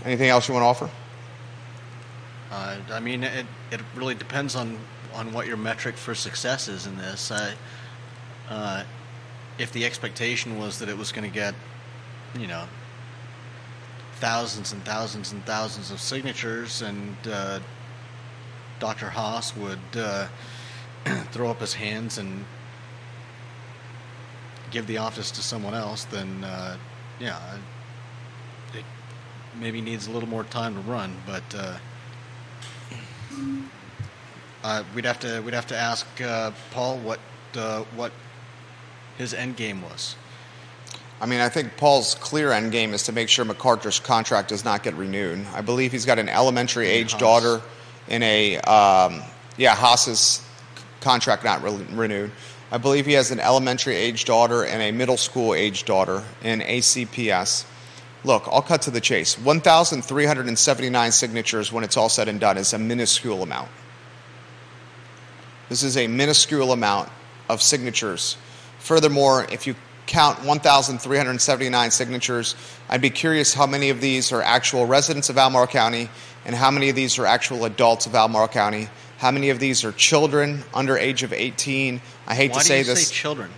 Anything 0.05 0.29
else 0.29 0.47
you 0.47 0.53
want 0.53 0.63
to 0.63 0.67
offer? 0.67 0.89
Uh, 2.51 2.77
I 2.91 2.99
mean, 2.99 3.23
it, 3.23 3.45
it 3.71 3.81
really 3.95 4.15
depends 4.15 4.55
on, 4.55 4.77
on 5.13 5.33
what 5.33 5.47
your 5.47 5.57
metric 5.57 5.97
for 5.97 6.15
success 6.15 6.67
is 6.67 6.87
in 6.87 6.95
this. 6.97 7.31
I, 7.31 7.53
uh, 8.49 8.83
if 9.57 9.71
the 9.71 9.83
expectation 9.83 10.57
was 10.59 10.79
that 10.79 10.87
it 10.87 10.97
was 10.97 11.11
going 11.11 11.29
to 11.29 11.33
get, 11.33 11.55
you 12.37 12.47
know, 12.47 12.65
thousands 14.15 14.71
and 14.71 14.83
thousands 14.83 15.31
and 15.31 15.45
thousands 15.45 15.91
of 15.91 15.99
signatures, 15.99 16.81
and 16.81 17.15
uh, 17.29 17.59
Dr. 18.79 19.09
Haas 19.09 19.55
would 19.55 19.79
uh, 19.95 20.27
throw 21.31 21.49
up 21.49 21.59
his 21.59 21.73
hands 21.73 22.17
and 22.17 22.45
give 24.71 24.87
the 24.87 24.97
office 24.97 25.31
to 25.31 25.41
someone 25.41 25.73
else, 25.73 26.05
then 26.05 26.43
uh, 26.43 26.77
yeah, 27.19 27.57
it 28.73 28.83
maybe 29.59 29.81
needs 29.81 30.07
a 30.07 30.11
little 30.11 30.29
more 30.29 30.43
time 30.43 30.75
to 30.75 30.81
run. 30.81 31.15
But 31.25 31.43
uh, 31.55 31.77
uh, 34.63 34.83
we'd 34.93 35.05
have 35.05 35.19
to 35.19 35.41
we'd 35.41 35.53
have 35.53 35.67
to 35.67 35.77
ask 35.77 36.05
uh, 36.21 36.51
Paul 36.71 36.97
what 36.99 37.19
what 37.95 38.11
his 39.17 39.33
end 39.33 39.55
game 39.55 39.81
was. 39.81 40.15
I 41.21 41.25
mean, 41.25 41.39
I 41.39 41.49
think 41.49 41.77
Paul's 41.77 42.15
clear 42.15 42.51
end 42.51 42.71
game 42.71 42.93
is 42.93 43.03
to 43.03 43.11
make 43.11 43.29
sure 43.29 43.45
MacArthur's 43.45 43.99
contract 43.99 44.49
does 44.49 44.65
not 44.65 44.83
get 44.83 44.95
renewed. 44.95 45.45
I 45.53 45.61
believe 45.61 45.91
he's 45.91 46.05
got 46.05 46.19
an 46.19 46.27
elementary 46.27 46.87
age 46.87 47.11
Haas. 47.11 47.19
daughter 47.19 47.61
in 48.09 48.21
a, 48.21 48.57
um, 48.57 49.21
yeah, 49.57 49.75
Haas's 49.75 50.45
contract 50.99 51.43
not 51.43 51.63
re- 51.63 51.85
renewed. 51.91 52.31
I 52.71 52.77
believe 52.77 53.05
he 53.05 53.13
has 53.13 53.31
an 53.31 53.39
elementary 53.39 53.95
age 53.95 54.25
daughter 54.25 54.65
and 54.65 54.81
a 54.81 54.91
middle 54.91 55.17
school 55.17 55.53
age 55.53 55.85
daughter 55.85 56.23
in 56.43 56.59
ACPS. 56.59 57.65
Look, 58.23 58.47
I'll 58.47 58.61
cut 58.61 58.81
to 58.83 58.91
the 58.91 58.99
chase. 58.99 59.37
1,379 59.37 61.11
signatures 61.11 61.71
when 61.71 61.83
it's 61.83 61.95
all 61.95 62.09
said 62.09 62.27
and 62.27 62.39
done 62.39 62.57
is 62.57 62.73
a 62.73 62.79
minuscule 62.79 63.43
amount. 63.43 63.69
This 65.69 65.83
is 65.83 65.95
a 65.95 66.07
minuscule 66.07 66.71
amount 66.73 67.09
of 67.47 67.61
signatures. 67.61 68.35
Furthermore, 68.79 69.47
if 69.51 69.67
you 69.67 69.75
count 70.07 70.43
1,379 70.43 71.91
signatures, 71.91 72.55
I'd 72.89 73.01
be 73.01 73.09
curious 73.09 73.53
how 73.53 73.65
many 73.65 73.89
of 73.89 74.01
these 74.01 74.31
are 74.31 74.41
actual 74.41 74.85
residents 74.85 75.29
of 75.29 75.37
Albemarle 75.37 75.67
County 75.67 76.09
and 76.45 76.55
how 76.55 76.71
many 76.71 76.89
of 76.89 76.95
these 76.95 77.17
are 77.17 77.25
actual 77.25 77.65
adults 77.65 78.05
of 78.05 78.15
Albemarle 78.15 78.47
County. 78.47 78.89
How 79.17 79.31
many 79.31 79.49
of 79.49 79.59
these 79.59 79.83
are 79.83 79.91
children 79.91 80.63
under 80.73 80.97
age 80.97 81.23
of 81.23 81.33
18? 81.33 82.01
I 82.27 82.35
hate 82.35 82.51
Why 82.51 82.57
to 82.57 82.59
do 82.59 82.67
say 82.67 82.77
you 82.79 82.83
this. 82.83 83.07
say 83.07 83.13
children? 83.13 83.49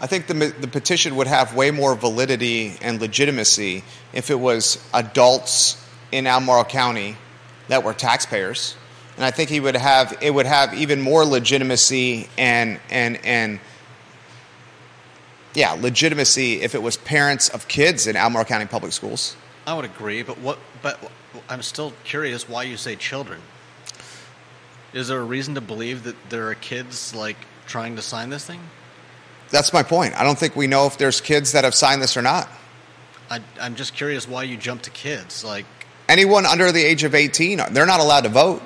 I 0.00 0.06
think 0.06 0.26
the, 0.28 0.34
the 0.34 0.68
petition 0.68 1.16
would 1.16 1.26
have 1.26 1.54
way 1.54 1.70
more 1.70 1.94
validity 1.96 2.76
and 2.80 3.00
legitimacy 3.00 3.82
if 4.12 4.30
it 4.30 4.38
was 4.38 4.78
adults 4.94 5.84
in 6.12 6.26
Albemarle 6.26 6.64
County 6.64 7.16
that 7.66 7.82
were 7.82 7.92
taxpayers, 7.92 8.76
and 9.18 9.24
I 9.24 9.32
think 9.32 9.50
he 9.50 9.58
would 9.58 9.76
have 9.76 10.16
it 10.20 10.32
would 10.32 10.46
have 10.46 10.72
even 10.74 11.02
more 11.02 11.24
legitimacy 11.24 12.28
and 12.38 12.78
and 12.88 13.18
and 13.24 13.58
yeah, 15.54 15.72
legitimacy 15.72 16.62
if 16.62 16.76
it 16.76 16.82
was 16.82 16.96
parents 16.98 17.48
of 17.48 17.66
kids 17.66 18.06
in 18.06 18.14
Albemarle 18.14 18.44
County 18.44 18.66
Public 18.66 18.92
Schools. 18.92 19.36
I 19.66 19.74
would 19.74 19.84
agree, 19.84 20.22
but 20.22 20.38
what? 20.38 20.60
But 20.82 21.10
I'm 21.48 21.62
still 21.62 21.92
curious 22.04 22.48
why 22.48 22.62
you 22.62 22.76
say 22.76 22.94
children. 22.94 23.40
Is 24.92 25.08
there 25.08 25.18
a 25.18 25.24
reason 25.24 25.56
to 25.56 25.60
believe 25.60 26.04
that 26.04 26.14
there 26.30 26.48
are 26.48 26.54
kids 26.54 27.12
like 27.12 27.36
trying 27.66 27.96
to 27.96 28.02
sign 28.02 28.30
this 28.30 28.46
thing? 28.46 28.60
That's 29.50 29.72
my 29.72 29.82
point. 29.82 30.14
I 30.14 30.22
don't 30.22 30.38
think 30.38 30.54
we 30.54 30.68
know 30.68 30.86
if 30.86 30.96
there's 30.96 31.20
kids 31.20 31.52
that 31.52 31.64
have 31.64 31.74
signed 31.74 32.00
this 32.00 32.16
or 32.16 32.22
not. 32.22 32.48
I, 33.28 33.40
I'm 33.60 33.74
just 33.74 33.94
curious 33.94 34.28
why 34.28 34.44
you 34.44 34.56
jump 34.56 34.82
to 34.82 34.90
kids. 34.90 35.44
Like, 35.44 35.66
Anyone 36.08 36.46
under 36.46 36.70
the 36.70 36.82
age 36.82 37.02
of 37.04 37.14
18, 37.14 37.60
they're 37.72 37.84
not 37.84 38.00
allowed 38.00 38.22
to 38.22 38.28
vote. 38.28 38.62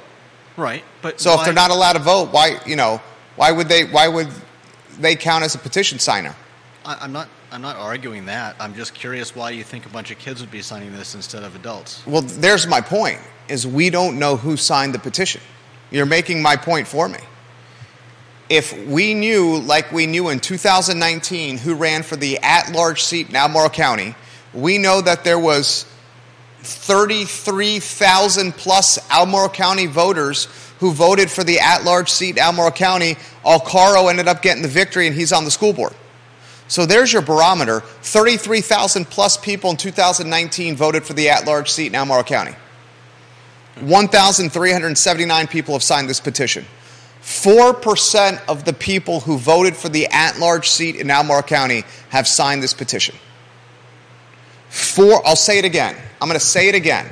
Right? 0.56 0.85
But 1.00 1.21
So 1.21 1.35
if 1.35 1.44
they're 1.44 1.54
not 1.54 1.71
allowed 1.71 1.94
to 1.94 1.99
vote, 1.99 2.32
why 2.32 2.61
you 2.66 2.76
know 2.76 3.00
why 3.37 3.52
would 3.52 3.68
they 3.68 3.85
why 3.85 4.09
would 4.09 4.28
they 4.99 5.16
count 5.16 5.44
as 5.44 5.54
a 5.54 5.59
petition 5.59 5.99
signer? 5.99 6.35
I, 6.85 6.99
I'm 7.00 7.12
not. 7.12 7.28
I'm 7.50 7.61
not 7.61 7.76
arguing 7.76 8.26
that. 8.26 8.56
I'm 8.59 8.75
just 8.75 8.94
curious 8.94 9.37
why 9.37 9.50
you 9.50 9.62
think 9.62 9.85
a 9.85 9.90
bunch 9.90 10.11
of 10.11 10.18
kids 10.18 10.40
would 10.40 10.50
be 10.50 10.62
signing 10.62 10.90
this 10.92 11.14
instead 11.14 11.42
of 11.42 11.54
adults. 11.54 12.02
Well, 12.06 12.23
there's 12.23 12.66
my 12.66 12.80
point: 12.80 13.21
is 13.49 13.66
we 13.66 13.90
don't 13.90 14.18
know 14.18 14.37
who 14.37 14.56
signed 14.56 14.94
the 14.94 14.99
petition. 14.99 15.42
You're 15.90 16.06
making 16.06 16.40
my 16.40 16.56
point 16.56 16.88
for 16.88 17.09
me. 17.09 17.18
If 18.49 18.87
we 18.87 19.14
knew, 19.14 19.59
like 19.59 19.92
we 19.92 20.06
knew 20.06 20.30
in 20.30 20.40
2019, 20.40 21.59
who 21.59 21.75
ran 21.75 22.02
for 22.02 22.16
the 22.16 22.38
at-large 22.42 23.02
seat 23.02 23.28
in 23.28 23.37
Albemarle 23.37 23.71
County, 23.71 24.14
we 24.52 24.78
know 24.78 25.00
that 25.00 25.25
there 25.25 25.38
was 25.38 25.87
33,000 26.62 28.52
plus 28.52 28.99
Albemarle 29.11 29.49
County 29.49 29.87
voters 29.87 30.49
who 30.78 30.92
voted 30.92 31.31
for 31.31 31.45
the 31.45 31.61
at-large 31.61 32.11
seat 32.11 32.37
in 32.37 32.38
Albemarle 32.40 32.73
County. 32.73 33.16
Alcaro 33.45 34.11
ended 34.11 34.26
up 34.26 34.42
getting 34.42 34.62
the 34.62 34.69
victory, 34.69 35.07
and 35.07 35.14
he's 35.14 35.33
on 35.33 35.45
the 35.45 35.50
school 35.50 35.73
board. 35.73 35.95
So 36.66 36.87
there's 36.87 37.12
your 37.12 37.23
barometer. 37.23 37.81
33,000 37.81 39.04
plus 39.04 39.37
people 39.37 39.71
in 39.71 39.76
2019 39.76 40.75
voted 40.75 41.04
for 41.04 41.12
the 41.12 41.28
at 41.28 41.47
large 41.47 41.71
seat 41.71 41.88
in 41.88 41.95
Albemarle 41.95 42.25
County. 42.25 42.54
1,379 43.81 45.47
people 45.47 45.75
have 45.75 45.83
signed 45.83 46.09
this 46.09 46.21
petition. 46.21 46.64
4% 47.23 48.40
of 48.49 48.64
the 48.64 48.73
people 48.73 49.21
who 49.21 49.38
voted 49.38 49.76
for 49.76 49.88
the 49.88 50.09
at 50.09 50.38
large 50.38 50.69
seat 50.69 50.97
in 50.97 51.11
Albemarle 51.11 51.42
County 51.42 51.85
have 52.09 52.26
signed 52.26 52.62
this 52.62 52.75
petition. 52.75 53.14
Four, 54.73 55.21
I'll 55.26 55.37
say 55.37 55.59
it 55.59 55.67
again. 55.67 55.95
I'm 56.19 56.29
going 56.29 56.41
to 56.41 56.45
say 56.45 56.67
it 56.71 56.75
again. 56.75 57.07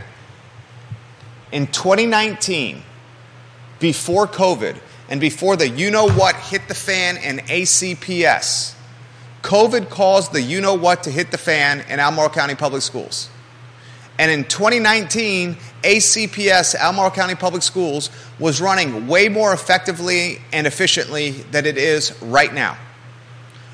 In 1.52 1.67
2019, 1.67 2.83
before 3.79 4.26
COVID, 4.26 4.79
and 5.11 5.21
before 5.21 5.57
the 5.57 5.69
you 5.69 5.90
know 5.90 6.09
what 6.09 6.37
hit 6.37 6.69
the 6.69 6.75
fan 6.75 7.19
in 7.19 7.37
ACPS, 7.40 8.75
COVID 9.43 9.90
caused 9.90 10.33
the 10.33 10.40
you 10.40 10.62
know 10.62 10.73
what 10.73 11.02
to 11.02 11.11
hit 11.11 11.31
the 11.31 11.37
fan 11.37 11.81
in 11.90 12.00
Albemarle 12.00 12.31
County 12.31 12.55
Public 12.55 12.81
Schools. 12.81 13.29
And 14.19 14.31
in 14.31 14.45
2019, 14.45 15.57
ACPS, 15.83 16.75
Albemarle 16.75 17.11
County 17.11 17.35
Public 17.35 17.62
Schools, 17.62 18.09
was 18.38 18.62
running 18.62 19.07
way 19.07 19.29
more 19.29 19.52
effectively 19.52 20.38
and 20.50 20.67
efficiently 20.67 21.33
than 21.50 21.67
it 21.67 21.76
is 21.76 22.23
right 22.23 22.55
now. 22.55 22.79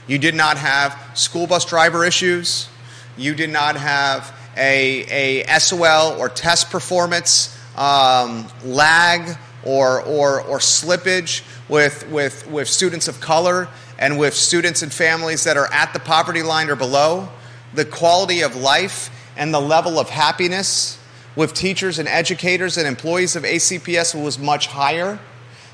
You 0.08 0.18
did 0.18 0.34
not 0.34 0.58
have 0.58 1.00
school 1.14 1.46
bus 1.46 1.64
driver 1.64 2.04
issues. 2.04 2.68
You 3.16 3.34
did 3.34 3.50
not 3.50 3.76
have 3.76 4.34
a, 4.56 5.42
a 5.42 5.58
SOL 5.58 6.18
or 6.20 6.28
test 6.28 6.70
performance 6.70 7.56
um, 7.76 8.46
lag 8.64 9.36
or, 9.64 10.02
or, 10.02 10.42
or 10.42 10.58
slippage. 10.58 11.42
with, 11.68 12.08
with, 12.10 12.48
with 12.50 12.68
students 12.68 13.08
of 13.08 13.20
color 13.20 13.68
and 13.98 14.18
with 14.18 14.34
students 14.34 14.82
and 14.82 14.92
families 14.92 15.44
that 15.44 15.56
are 15.56 15.72
at 15.72 15.92
the 15.92 16.00
poverty 16.00 16.42
line 16.42 16.68
or 16.70 16.76
below, 16.76 17.28
the 17.74 17.84
quality 17.84 18.42
of 18.42 18.54
life 18.56 19.10
and 19.36 19.52
the 19.52 19.60
level 19.60 19.98
of 19.98 20.08
happiness 20.08 20.98
with 21.34 21.52
teachers 21.52 21.98
and 21.98 22.08
educators 22.08 22.78
and 22.78 22.86
employees 22.86 23.36
of 23.36 23.42
ACPS 23.42 24.20
was 24.20 24.38
much 24.38 24.68
higher. 24.68 25.18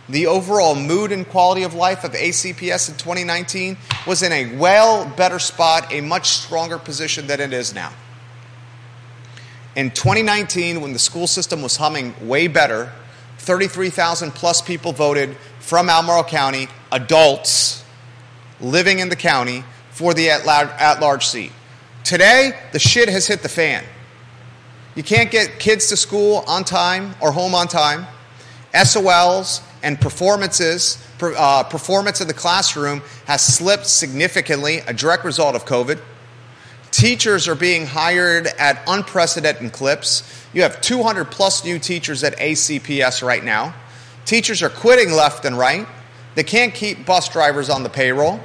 The 0.09 0.27
overall 0.27 0.75
mood 0.75 1.13
and 1.13 1.29
quality 1.29 1.63
of 1.63 1.75
life 1.75 2.05
of 2.05 2.13
ACPS 2.13 2.89
in 2.89 2.97
2019 2.97 3.77
was 4.07 4.23
in 4.23 4.33
a 4.33 4.57
well 4.57 5.09
better 5.17 5.39
spot, 5.39 5.93
a 5.93 6.01
much 6.01 6.29
stronger 6.29 6.79
position 6.79 7.27
than 7.27 7.41
it 7.41 7.53
is 7.53 7.75
now. 7.75 7.93
In 9.77 9.91
2019, 9.91 10.81
when 10.81 10.93
the 10.93 10.99
school 10.99 11.27
system 11.27 11.63
was 11.63 11.77
humming 11.77 12.15
way 12.27 12.47
better, 12.47 12.93
33,000 13.39 14.33
plus 14.33 14.61
people 14.61 14.93
voted 14.93 15.37
from 15.61 15.89
Albemarle 15.89 16.25
County, 16.25 16.69
adults 16.91 17.83
living 18.61 18.99
in 18.99 19.09
the 19.09 19.17
county, 19.17 19.65
for 19.91 20.15
the 20.15 20.31
at 20.31 21.01
large 21.01 21.27
seat. 21.27 21.53
Today, 22.03 22.59
the 22.73 22.79
shit 22.79 23.09
has 23.09 23.27
hit 23.27 23.43
the 23.43 23.49
fan. 23.49 23.85
You 24.95 25.03
can't 25.03 25.31
get 25.31 25.59
kids 25.59 25.89
to 25.89 25.97
school 25.97 26.45
on 26.47 26.65
time 26.65 27.15
or 27.21 27.33
home 27.33 27.55
on 27.55 27.69
time. 27.69 28.07
SOLs 28.75 29.61
and 29.83 30.01
performances, 30.01 31.05
uh, 31.21 31.65
performance 31.65 32.21
in 32.21 32.29
the 32.29 32.35
classroom 32.35 33.03
has 33.27 33.43
slipped 33.43 33.87
significantly, 33.87 34.79
a 34.87 34.93
direct 34.93 35.25
result 35.25 35.55
of 35.55 35.65
COVID. 35.65 36.01
Teachers 36.91 37.49
are 37.49 37.55
being 37.55 37.87
hired 37.87 38.47
at 38.59 38.83
unprecedented 38.87 39.73
clips. 39.73 40.23
You 40.53 40.63
have 40.63 40.81
200 40.81 41.31
plus 41.31 41.65
new 41.65 41.79
teachers 41.79 42.23
at 42.23 42.37
ACPS 42.39 43.27
right 43.27 43.43
now. 43.43 43.75
Teachers 44.25 44.63
are 44.63 44.69
quitting 44.69 45.13
left 45.13 45.45
and 45.45 45.59
right. 45.59 45.87
They 46.35 46.45
can't 46.45 46.75
keep 46.75 47.05
bus 47.05 47.29
drivers 47.29 47.71
on 47.71 47.83
the 47.83 47.89
payroll. 47.89 48.41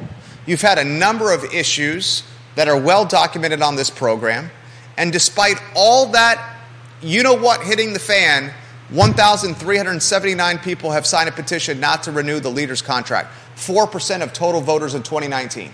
You've 0.46 0.62
had 0.62 0.78
a 0.78 0.84
number 0.84 1.32
of 1.32 1.44
issues 1.54 2.24
that 2.56 2.68
are 2.68 2.80
well 2.80 3.06
documented 3.06 3.62
on 3.62 3.76
this 3.76 3.90
program. 3.90 4.50
And 4.98 5.12
despite 5.14 5.62
all 5.76 6.08
that, 6.08 6.58
you 7.02 7.22
know 7.22 7.36
what, 7.36 7.62
hitting 7.62 7.94
the 7.94 8.00
fan, 8.00 8.52
1,379 8.90 10.60
people 10.60 10.92
have 10.92 11.06
signed 11.06 11.28
a 11.28 11.32
petition 11.32 11.80
not 11.80 12.04
to 12.04 12.12
renew 12.12 12.40
the 12.40 12.50
leader's 12.50 12.82
contract. 12.82 13.30
4% 13.56 14.22
of 14.22 14.32
total 14.32 14.62
voters 14.62 14.94
in 14.94 15.04
2019. 15.04 15.72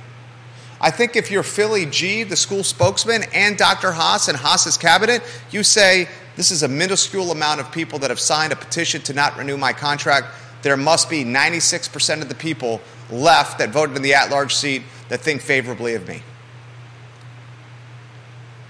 I 0.82 0.90
think 0.90 1.16
if 1.16 1.30
you're 1.30 1.44
Philly 1.44 1.86
G, 1.86 2.24
the 2.24 2.36
school 2.36 2.64
spokesman, 2.64 3.24
and 3.34 3.58
Dr. 3.58 3.92
Haas 3.92 4.28
and 4.28 4.38
Haas's 4.38 4.78
cabinet, 4.78 5.22
you 5.52 5.64
say, 5.64 6.10
this 6.36 6.50
is 6.50 6.64
a 6.64 6.68
minuscule 6.68 7.32
amount 7.32 7.60
of 7.60 7.72
people 7.72 8.00
that 8.00 8.10
have 8.10 8.20
signed 8.20 8.52
a 8.52 8.56
petition 8.56 9.02
to 9.04 9.14
not 9.14 9.38
renew 9.38 9.58
my 9.58 9.72
contract. 9.72 10.28
There 10.64 10.76
must 10.76 11.10
be 11.10 11.24
96% 11.24 12.22
of 12.22 12.30
the 12.30 12.36
people 12.36 12.82
left 13.12 13.60
that 13.60 13.70
voted 13.70 13.96
in 13.96 14.02
the 14.02 14.14
at 14.16 14.32
large 14.32 14.56
seat 14.56 14.82
that 15.10 15.22
think 15.22 15.42
favorably 15.42 15.94
of 15.94 16.08
me. 16.08 16.24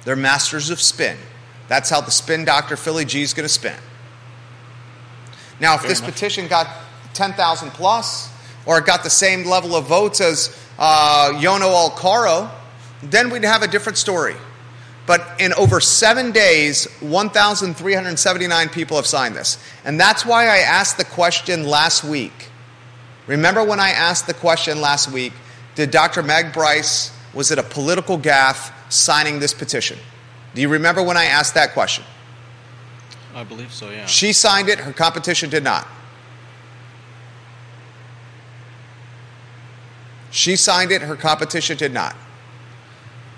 They're 0.04 0.18
masters 0.18 0.70
of 0.70 0.82
spin. 0.82 1.18
That's 1.70 1.90
how 1.90 2.02
the 2.02 2.12
spin 2.12 2.44
doctor 2.44 2.76
Philly 2.76 3.06
G 3.06 3.22
is 3.22 3.34
going 3.34 3.46
to 3.46 3.54
spin. 3.54 3.78
Now, 5.64 5.76
if 5.76 5.82
Fair 5.82 5.92
this 5.92 6.00
enough. 6.02 6.12
petition 6.12 6.48
got 6.50 6.68
10,000 7.14 7.72
plus, 7.72 8.30
or 8.66 8.80
it 8.80 8.86
got 8.86 9.02
the 9.02 9.10
same 9.10 9.46
level 9.46 9.78
of 9.78 9.86
votes 9.86 10.20
as 10.20 10.54
uh, 10.78 11.32
Jonno 11.36 11.90
Alcaro, 11.90 12.52
then 13.02 13.30
we'd 13.30 13.46
have 13.46 13.64
a 13.64 13.68
different 13.70 13.98
story. 13.98 14.36
But 15.06 15.40
in 15.40 15.54
over 15.54 15.80
seven 15.80 16.34
days, 16.34 16.86
1,379 17.00 18.70
people 18.70 18.98
have 18.98 19.06
signed 19.06 19.38
this. 19.38 19.58
And 19.86 19.98
that's 19.98 20.26
why 20.26 20.48
I 20.48 20.58
asked 20.58 20.98
the 20.98 21.06
question 21.06 21.64
last 21.64 22.04
week. 22.04 22.50
Remember 23.26 23.64
when 23.64 23.80
I 23.80 23.92
asked 23.92 24.28
the 24.28 24.34
question 24.34 24.82
last 24.82 25.12
week 25.12 25.32
did 25.76 25.92
Dr. 25.92 26.24
Meg 26.24 26.52
Bryce, 26.52 27.18
was 27.34 27.52
it 27.52 27.58
a 27.58 27.64
political 27.64 28.20
gaffe 28.20 28.72
signing 28.92 29.40
this 29.40 29.54
petition? 29.54 29.98
Do 30.56 30.62
you 30.62 30.68
remember 30.68 31.02
when 31.02 31.16
I 31.16 31.26
asked 31.26 31.54
that 31.54 31.72
question? 31.72 32.04
I 33.36 33.44
believe 33.44 33.74
so, 33.74 33.90
yeah. 33.90 34.06
She 34.06 34.34
signed 34.34 34.70
it, 34.70 34.80
her 34.80 34.94
competition 34.94 35.50
did 35.50 35.64
not. 35.64 35.88
She 40.32 40.56
signed 40.56 40.92
it, 40.92 41.02
her 41.02 41.16
competition 41.16 41.78
did 41.78 41.94
not. 41.94 42.16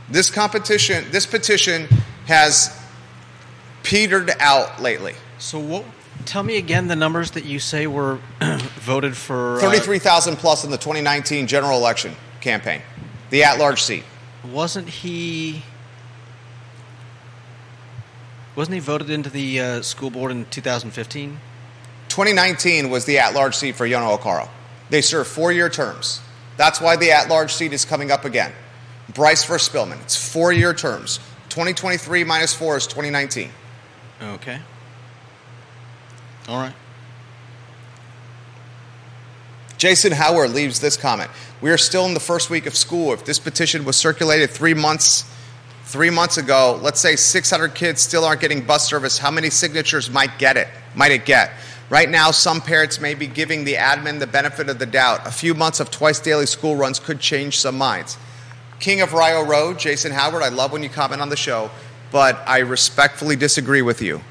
This 0.09 0.29
competition, 0.29 1.05
this 1.11 1.25
petition 1.25 1.87
has 2.25 2.77
petered 3.83 4.31
out 4.39 4.81
lately. 4.81 5.13
So 5.37 5.59
what 5.59 5.85
tell 6.25 6.43
me 6.43 6.57
again 6.57 6.87
the 6.87 6.95
numbers 6.95 7.31
that 7.31 7.45
you 7.45 7.59
say 7.59 7.87
were 7.87 8.19
voted 8.79 9.15
for 9.15 9.57
uh, 9.57 9.61
33,000 9.61 10.37
plus 10.37 10.63
in 10.63 10.71
the 10.71 10.77
2019 10.77 11.47
general 11.47 11.77
election 11.77 12.15
campaign. 12.41 12.81
The 13.29 13.43
at-large 13.43 13.81
seat. 13.81 14.03
Wasn't 14.43 14.87
he 14.87 15.63
wasn't 18.55 18.75
he 18.75 18.79
voted 18.79 19.09
into 19.09 19.29
the 19.29 19.59
uh, 19.59 19.81
school 19.81 20.09
board 20.09 20.31
in 20.31 20.45
2015? 20.45 21.39
2019 22.09 22.89
was 22.89 23.05
the 23.05 23.19
at-large 23.19 23.55
seat 23.55 23.75
for 23.75 23.87
Jonno 23.87 24.17
Alcaro. 24.17 24.47
They 24.89 25.01
serve 25.01 25.27
four-year 25.27 25.69
terms. 25.69 26.21
That's 26.57 26.79
why 26.79 26.95
the 26.95 27.11
at 27.11 27.29
large 27.29 27.53
seat 27.53 27.73
is 27.73 27.85
coming 27.85 28.11
up 28.11 28.25
again. 28.25 28.51
Bryce 29.13 29.43
versus 29.45 29.69
Spillman. 29.69 30.01
It's 30.01 30.15
four 30.15 30.51
year 30.51 30.73
terms. 30.73 31.19
2023 31.49 32.23
minus 32.23 32.53
four 32.53 32.77
is 32.77 32.87
2019. 32.87 33.49
Okay. 34.21 34.59
All 36.47 36.59
right. 36.59 36.73
Jason 39.77 40.13
Howard 40.13 40.51
leaves 40.51 40.79
this 40.79 40.95
comment. 40.95 41.29
We 41.61 41.69
are 41.71 41.77
still 41.77 42.05
in 42.05 42.13
the 42.13 42.19
first 42.19 42.49
week 42.49 42.65
of 42.65 42.75
school. 42.75 43.13
If 43.13 43.25
this 43.25 43.39
petition 43.39 43.83
was 43.83 43.97
circulated 43.97 44.49
three 44.49 44.73
months, 44.73 45.25
three 45.85 46.09
months 46.09 46.37
ago, 46.37 46.79
let's 46.81 46.99
say 46.99 47.15
600 47.15 47.75
kids 47.75 48.01
still 48.01 48.25
aren't 48.25 48.41
getting 48.41 48.65
bus 48.65 48.87
service, 48.87 49.17
how 49.17 49.31
many 49.31 49.49
signatures 49.49 50.09
might 50.09 50.37
get 50.39 50.57
it? 50.57 50.67
Might 50.95 51.11
it 51.11 51.25
get? 51.25 51.51
Right 51.89 52.09
now, 52.09 52.31
some 52.31 52.61
parents 52.61 52.99
may 52.99 53.13
be 53.13 53.27
giving 53.27 53.63
the 53.63 53.75
admin 53.75 54.19
the 54.19 54.25
benefit 54.25 54.69
of 54.69 54.79
the 54.79 54.87
doubt. 54.87 55.27
A 55.27 55.31
few 55.31 55.53
months 55.53 55.79
of 55.79 55.91
twice 55.91 56.19
daily 56.19 56.47
school 56.47 56.75
runs 56.75 56.99
could 56.99 57.19
change 57.19 57.59
some 57.59 57.77
minds. 57.77 58.17
King 58.79 59.01
of 59.01 59.13
Rio 59.13 59.43
Road, 59.43 59.77
Jason 59.77 60.11
Howard, 60.11 60.41
I 60.41 60.49
love 60.49 60.71
when 60.71 60.81
you 60.81 60.89
comment 60.89 61.21
on 61.21 61.29
the 61.29 61.37
show, 61.37 61.69
but 62.11 62.41
I 62.47 62.59
respectfully 62.59 63.35
disagree 63.35 63.83
with 63.83 64.01
you. 64.01 64.21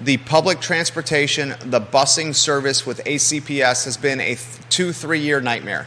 The 0.00 0.16
public 0.16 0.60
transportation, 0.60 1.54
the 1.60 1.80
busing 1.80 2.34
service 2.34 2.84
with 2.84 3.02
ACPS 3.04 3.84
has 3.84 3.96
been 3.96 4.20
a 4.20 4.36
two, 4.68 4.92
three 4.92 5.20
year 5.20 5.40
nightmare. 5.40 5.86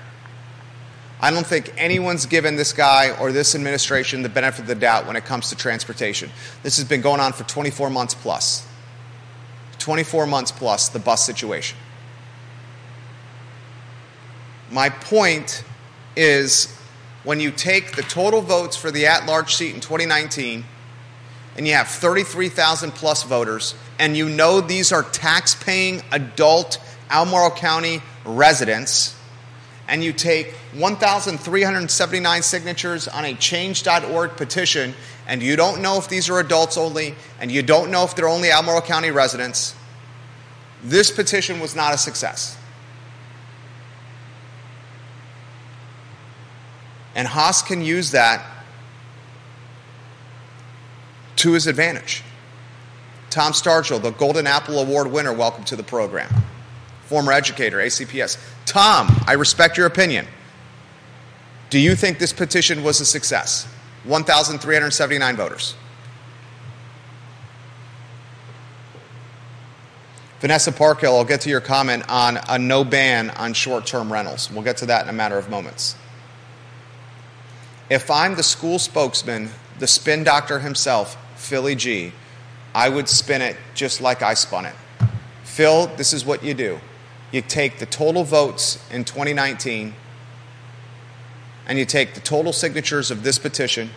I 1.20 1.32
don't 1.32 1.46
think 1.46 1.74
anyone's 1.78 2.28
given 2.28 2.56
this 2.56 2.74
guy 2.74 3.10
or 3.18 3.32
this 3.32 3.56
administration 3.56 4.22
the 4.22 4.30
benefit 4.30 4.62
of 4.62 4.68
the 4.68 4.76
doubt 4.76 5.08
when 5.08 5.16
it 5.16 5.26
comes 5.26 5.50
to 5.50 5.56
transportation. 5.56 6.30
This 6.62 6.78
has 6.78 6.86
been 6.86 7.02
going 7.02 7.20
on 7.20 7.34
for 7.34 7.44
24 7.44 7.90
months 7.90 8.14
plus. 8.14 8.68
24 9.80 10.28
months 10.28 10.52
plus 10.52 10.90
the 10.90 11.00
bus 11.00 11.26
situation. 11.26 11.78
My 14.72 14.90
point 14.90 15.64
is 16.16 16.76
when 17.24 17.40
you 17.40 17.52
take 17.52 17.96
the 17.96 18.02
total 18.04 18.42
votes 18.42 18.76
for 18.76 18.92
the 18.92 19.08
at 19.08 19.26
large 19.26 19.56
seat 19.56 19.74
in 19.74 19.82
2019 19.82 20.66
and 21.56 21.68
you 21.68 21.74
have 21.74 21.88
33,000 21.88 22.92
plus 22.92 23.24
voters, 23.24 23.74
and 23.98 24.16
you 24.16 24.30
know 24.30 24.62
these 24.62 24.92
are 24.92 25.02
tax 25.02 25.56
paying 25.56 26.04
adult 26.12 26.80
Albemarle 27.10 27.52
County 27.52 28.02
residents, 28.26 29.17
and 29.88 30.04
you 30.04 30.12
take 30.12 30.54
1,379 30.74 32.42
signatures 32.42 33.08
on 33.08 33.26
a 33.26 33.34
change.org 33.36 34.36
petition, 34.36 34.94
and 35.28 35.42
you 35.42 35.56
don't 35.56 35.82
know 35.82 35.98
if 35.98 36.10
these 36.10 36.30
are 36.30 36.40
adults 36.40 36.78
only, 36.78 37.16
and 37.40 37.52
you 37.52 37.62
don't 37.62 37.90
know 37.90 38.04
if 38.04 38.16
they're 38.16 38.28
only 38.28 38.52
Albemarle 38.52 38.82
County 38.82 39.12
residents, 39.12 39.76
this 40.84 41.10
petition 41.10 41.60
was 41.60 41.76
not 41.76 41.94
a 41.94 41.98
success. 41.98 42.58
And 47.16 47.28
Haas 47.28 47.62
can 47.62 47.82
use 47.82 48.12
that 48.12 48.46
to 51.38 51.54
his 51.54 51.66
advantage. 51.66 52.24
Tom 53.30 53.54
Stargell, 53.54 54.02
the 54.02 54.12
Golden 54.12 54.48
Apple 54.48 54.80
Award 54.80 55.08
winner, 55.12 55.34
welcome 55.34 55.64
to 55.66 55.76
the 55.76 55.84
program. 55.84 56.30
Former 57.08 57.32
educator, 57.32 57.78
ACPS. 57.78 58.38
Tom, 58.66 59.08
I 59.26 59.34
respect 59.34 59.78
your 59.78 59.88
opinion. 59.88 60.28
Do 61.70 61.80
you 61.80 61.96
think 61.96 62.20
this 62.20 62.34
petition 62.34 62.84
was 62.84 63.02
a 63.02 63.06
success? 63.06 63.68
1,379 64.04 65.36
voters. 65.36 65.76
Vanessa 70.40 70.72
Parkhill, 70.72 71.16
I'll 71.16 71.26
get 71.26 71.42
to 71.42 71.50
your 71.50 71.62
comment 71.62 72.04
on 72.08 72.38
a 72.48 72.60
no 72.60 72.84
ban 72.84 73.32
on 73.32 73.54
short 73.54 73.86
term 73.86 74.14
rentals. 74.14 74.52
We'll 74.52 74.64
get 74.64 74.78
to 74.78 74.86
that 74.86 75.04
in 75.04 75.10
a 75.10 75.14
matter 75.14 75.38
of 75.38 75.50
moments. 75.50 75.96
If 77.90 78.12
I'm 78.12 78.36
the 78.36 78.44
school 78.44 78.80
spokesman, 78.80 79.50
the 79.80 79.88
spin 79.88 80.24
doctor 80.24 80.60
himself, 80.60 81.18
Philly 81.38 81.74
G, 81.74 82.12
I 82.76 82.90
would 82.90 83.10
spin 83.10 83.42
it 83.42 83.58
just 83.74 84.02
like 84.02 84.22
I 84.22 84.36
spun 84.36 84.66
it. 84.66 84.76
Phil, 85.44 85.88
this 85.96 86.14
is 86.14 86.26
what 86.26 86.44
you 86.44 86.54
do. 86.54 86.80
You 87.32 87.42
take 87.42 87.80
the 87.80 87.86
total 87.86 88.24
votes 88.24 88.84
in 88.92 89.04
2019 89.04 89.94
and 91.68 91.78
you 91.78 91.86
take 91.86 92.14
the 92.14 92.22
total 92.22 92.54
signatures 92.54 93.12
of 93.12 93.24
this 93.24 93.38
petition 93.38 93.90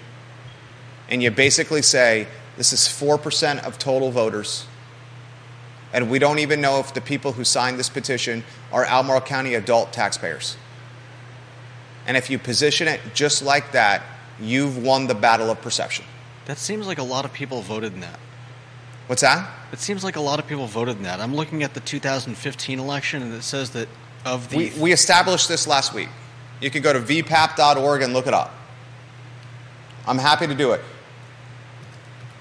and 1.09 1.23
you 1.23 1.31
basically 1.31 1.83
say 1.83 2.27
this 2.57 2.73
is 2.73 2.81
4% 2.81 3.65
of 3.65 3.79
total 3.79 4.11
voters. 4.11 4.67
And 5.93 6.09
we 6.09 6.19
don't 6.21 6.39
even 6.39 6.61
know 6.61 6.79
if 6.79 6.95
the 6.95 7.01
people 7.01 7.33
who 7.33 7.43
signed 7.43 7.79
this 7.79 7.89
petition 7.89 8.45
are 8.73 8.85
Albemarle 8.85 9.23
County 9.23 9.55
adult 9.55 9.93
taxpayers. 9.93 10.57
And 12.07 12.17
if 12.17 12.31
you 12.31 12.39
position 12.39 12.87
it 12.87 13.01
just 13.13 13.43
like 13.43 13.73
that, 13.73 14.03
you've 14.41 14.79
won 14.79 15.09
the 15.09 15.15
battle 15.15 15.51
of 15.51 15.61
perception. 15.61 16.05
That 16.47 16.59
seems 16.59 16.87
like 16.87 16.99
a 16.99 17.03
lot 17.03 17.25
of 17.25 17.33
people 17.33 17.61
voted 17.63 17.93
in 17.93 18.01
that. 18.01 18.21
What's 19.11 19.23
that? 19.23 19.51
It 19.73 19.81
seems 19.81 20.05
like 20.05 20.15
a 20.15 20.21
lot 20.21 20.39
of 20.39 20.47
people 20.47 20.69
voted 20.69 20.99
in 20.99 21.03
that. 21.03 21.19
I'm 21.19 21.35
looking 21.35 21.65
at 21.65 21.75
the 21.75 21.81
2015 21.81 22.79
election, 22.79 23.25
and 23.25 23.35
it 23.35 23.43
says 23.43 23.71
that 23.71 23.89
of 24.25 24.49
the 24.51 24.57
We, 24.57 24.73
we 24.79 24.93
established 24.93 25.49
this 25.49 25.67
last 25.67 25.93
week. 25.93 26.09
You 26.61 26.71
can 26.71 26.81
go 26.81 26.93
to 26.93 27.01
vpap.org 27.01 28.03
and 28.03 28.13
look 28.13 28.29
it 28.29 28.35
up. 28.35 28.55
I'm 30.07 30.19
happy 30.19 30.47
to 30.47 30.55
do 30.55 30.71
it. 30.75 30.81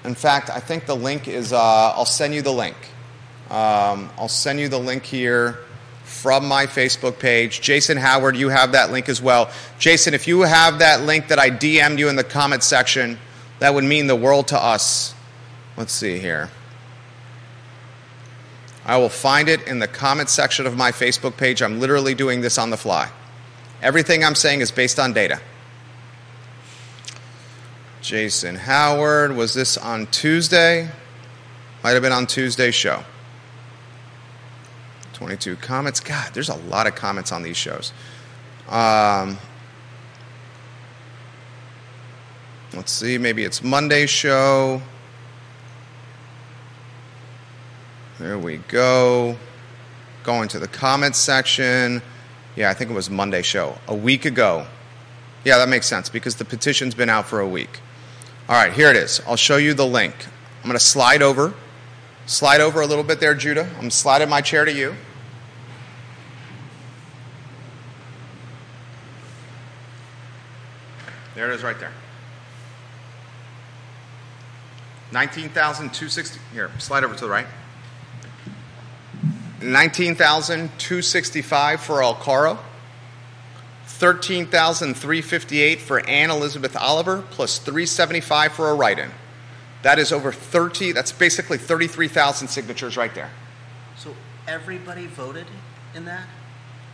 In 0.04 0.14
fact, 0.14 0.48
I 0.48 0.60
think 0.60 0.86
the 0.86 0.94
link 0.94 1.26
is, 1.26 1.52
uh, 1.52 1.58
I'll 1.58 2.04
send 2.04 2.34
you 2.34 2.40
the 2.40 2.52
link. 2.52 2.76
Um, 3.50 4.08
I'll 4.16 4.28
send 4.28 4.60
you 4.60 4.68
the 4.68 4.78
link 4.78 5.02
here 5.02 5.58
from 6.04 6.46
my 6.46 6.66
Facebook 6.66 7.18
page. 7.18 7.60
Jason 7.60 7.96
Howard, 7.96 8.36
you 8.36 8.48
have 8.48 8.70
that 8.72 8.92
link 8.92 9.08
as 9.08 9.20
well. 9.20 9.50
Jason, 9.80 10.14
if 10.14 10.28
you 10.28 10.42
have 10.42 10.78
that 10.78 11.00
link 11.02 11.26
that 11.30 11.40
I 11.40 11.50
DM'd 11.50 11.98
you 11.98 12.08
in 12.08 12.14
the 12.14 12.22
comment 12.22 12.62
section, 12.62 13.18
that 13.58 13.74
would 13.74 13.82
mean 13.82 14.06
the 14.06 14.14
world 14.14 14.46
to 14.48 14.56
us. 14.56 15.16
Let's 15.76 15.92
see 15.92 16.20
here. 16.20 16.48
I 18.90 18.96
will 18.96 19.08
find 19.08 19.48
it 19.48 19.68
in 19.68 19.78
the 19.78 19.86
comment 19.86 20.28
section 20.28 20.66
of 20.66 20.76
my 20.76 20.90
Facebook 20.90 21.36
page. 21.36 21.62
I'm 21.62 21.78
literally 21.78 22.12
doing 22.12 22.40
this 22.40 22.58
on 22.58 22.70
the 22.70 22.76
fly. 22.76 23.08
Everything 23.82 24.24
I'm 24.24 24.34
saying 24.34 24.62
is 24.62 24.72
based 24.72 24.98
on 24.98 25.12
data. 25.12 25.40
Jason 28.00 28.56
Howard, 28.56 29.36
was 29.36 29.54
this 29.54 29.78
on 29.78 30.08
Tuesday? 30.08 30.90
Might 31.84 31.90
have 31.90 32.02
been 32.02 32.10
on 32.10 32.26
Tuesday's 32.26 32.74
show. 32.74 33.04
22 35.12 35.54
comments. 35.54 36.00
God, 36.00 36.34
there's 36.34 36.48
a 36.48 36.56
lot 36.56 36.88
of 36.88 36.96
comments 36.96 37.30
on 37.30 37.44
these 37.44 37.56
shows. 37.56 37.92
Um, 38.68 39.38
let's 42.74 42.90
see, 42.90 43.18
maybe 43.18 43.44
it's 43.44 43.62
Monday's 43.62 44.10
show. 44.10 44.82
There 48.20 48.38
we 48.38 48.58
go. 48.68 49.34
Going 50.24 50.48
to 50.48 50.58
the 50.58 50.68
comments 50.68 51.16
section. 51.16 52.02
Yeah, 52.54 52.68
I 52.68 52.74
think 52.74 52.90
it 52.90 52.92
was 52.92 53.08
Monday 53.08 53.40
show. 53.40 53.78
A 53.88 53.94
week 53.94 54.26
ago. 54.26 54.66
Yeah, 55.42 55.56
that 55.56 55.70
makes 55.70 55.86
sense 55.86 56.10
because 56.10 56.36
the 56.36 56.44
petition's 56.44 56.94
been 56.94 57.08
out 57.08 57.24
for 57.24 57.40
a 57.40 57.48
week. 57.48 57.80
All 58.46 58.56
right, 58.56 58.74
here 58.74 58.90
it 58.90 58.96
is. 58.96 59.22
I'll 59.26 59.36
show 59.36 59.56
you 59.56 59.72
the 59.72 59.86
link. 59.86 60.14
I'm 60.58 60.64
going 60.64 60.74
to 60.74 60.84
slide 60.84 61.22
over. 61.22 61.54
Slide 62.26 62.60
over 62.60 62.82
a 62.82 62.86
little 62.86 63.04
bit 63.04 63.20
there, 63.20 63.34
Judah. 63.34 63.66
I'm 63.78 63.90
sliding 63.90 64.28
my 64.28 64.42
chair 64.42 64.66
to 64.66 64.72
you. 64.72 64.94
There 71.34 71.50
it 71.50 71.54
is 71.54 71.62
right 71.62 71.80
there. 71.80 71.92
19,260. 75.10 76.38
Here, 76.52 76.70
slide 76.76 77.02
over 77.02 77.14
to 77.14 77.24
the 77.24 77.30
right. 77.30 77.46
19,265 79.62 81.80
for 81.80 81.96
Alcaro. 81.96 82.58
13,358 83.86 85.80
for 85.80 86.00
Ann 86.08 86.30
Elizabeth 86.30 86.74
Oliver, 86.74 87.22
plus 87.30 87.58
375 87.58 88.52
for 88.52 88.70
a 88.70 88.74
write 88.74 88.98
in. 88.98 89.10
That 89.82 89.98
is 89.98 90.10
over 90.10 90.32
30, 90.32 90.92
that's 90.92 91.12
basically 91.12 91.58
33,000 91.58 92.48
signatures 92.48 92.96
right 92.96 93.14
there. 93.14 93.30
So 93.98 94.14
everybody 94.48 95.06
voted 95.06 95.46
in 95.94 96.06
that? 96.06 96.26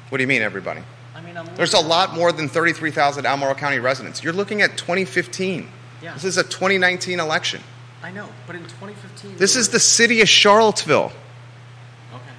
What 0.08 0.18
do 0.18 0.22
you 0.22 0.28
mean, 0.28 0.42
everybody? 0.42 0.82
I 1.14 1.20
mean, 1.20 1.36
I'm. 1.36 1.46
There's 1.54 1.74
a 1.74 1.80
lot 1.80 2.14
more 2.14 2.32
than 2.32 2.48
33,000 2.48 3.24
Albemarle 3.24 3.54
County 3.54 3.78
residents. 3.78 4.22
You're 4.22 4.32
looking 4.32 4.62
at 4.62 4.76
2015. 4.76 5.68
Yeah. 6.02 6.14
This 6.14 6.24
is 6.24 6.38
a 6.38 6.42
2019 6.42 7.20
election. 7.20 7.60
I 8.02 8.10
know, 8.10 8.28
but 8.46 8.56
in 8.56 8.62
2015. 8.62 9.36
This 9.36 9.56
is 9.56 9.68
the 9.68 9.80
city 9.80 10.20
of 10.20 10.28
Charlottesville. 10.28 11.12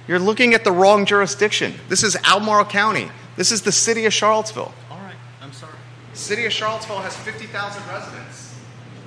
You're 0.08 0.18
looking 0.18 0.54
at 0.54 0.64
the 0.64 0.72
wrong 0.72 1.04
jurisdiction. 1.04 1.74
This 1.90 2.02
is 2.02 2.16
Albemarle 2.24 2.64
County. 2.64 3.10
This 3.36 3.52
is 3.52 3.60
the 3.60 3.70
city 3.70 4.06
of 4.06 4.14
Charlottesville. 4.14 4.72
All 4.90 4.98
right. 5.00 5.14
I'm 5.42 5.52
sorry. 5.52 5.74
City 6.14 6.46
of 6.46 6.52
Charlottesville 6.52 7.00
has 7.00 7.14
50,000 7.14 7.86
residents. 7.86 8.58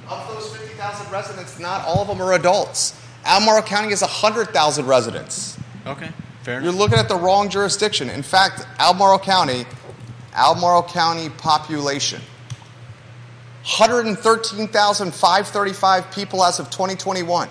Of 0.07 0.27
those 0.27 0.55
50,000 0.55 1.11
residents, 1.11 1.57
not 1.59 1.83
all 1.85 2.03
of 2.03 2.07
them 2.07 2.21
are 2.21 2.33
adults. 2.33 3.01
Albemarle 3.25 3.63
County 3.63 3.89
has 3.89 4.01
100,000 4.01 4.85
residents. 4.85 5.57
Okay, 5.87 6.11
fair 6.43 6.61
You're 6.61 6.71
looking 6.71 6.99
at 6.99 7.09
the 7.09 7.15
wrong 7.15 7.49
jurisdiction. 7.49 8.07
In 8.09 8.21
fact, 8.21 8.67
Albemarle 8.77 9.17
County, 9.19 9.65
Albemarle 10.33 10.83
County 10.83 11.29
population, 11.29 12.21
113,535 13.63 16.11
people 16.11 16.43
as 16.43 16.59
of 16.59 16.69
2021. 16.69 17.49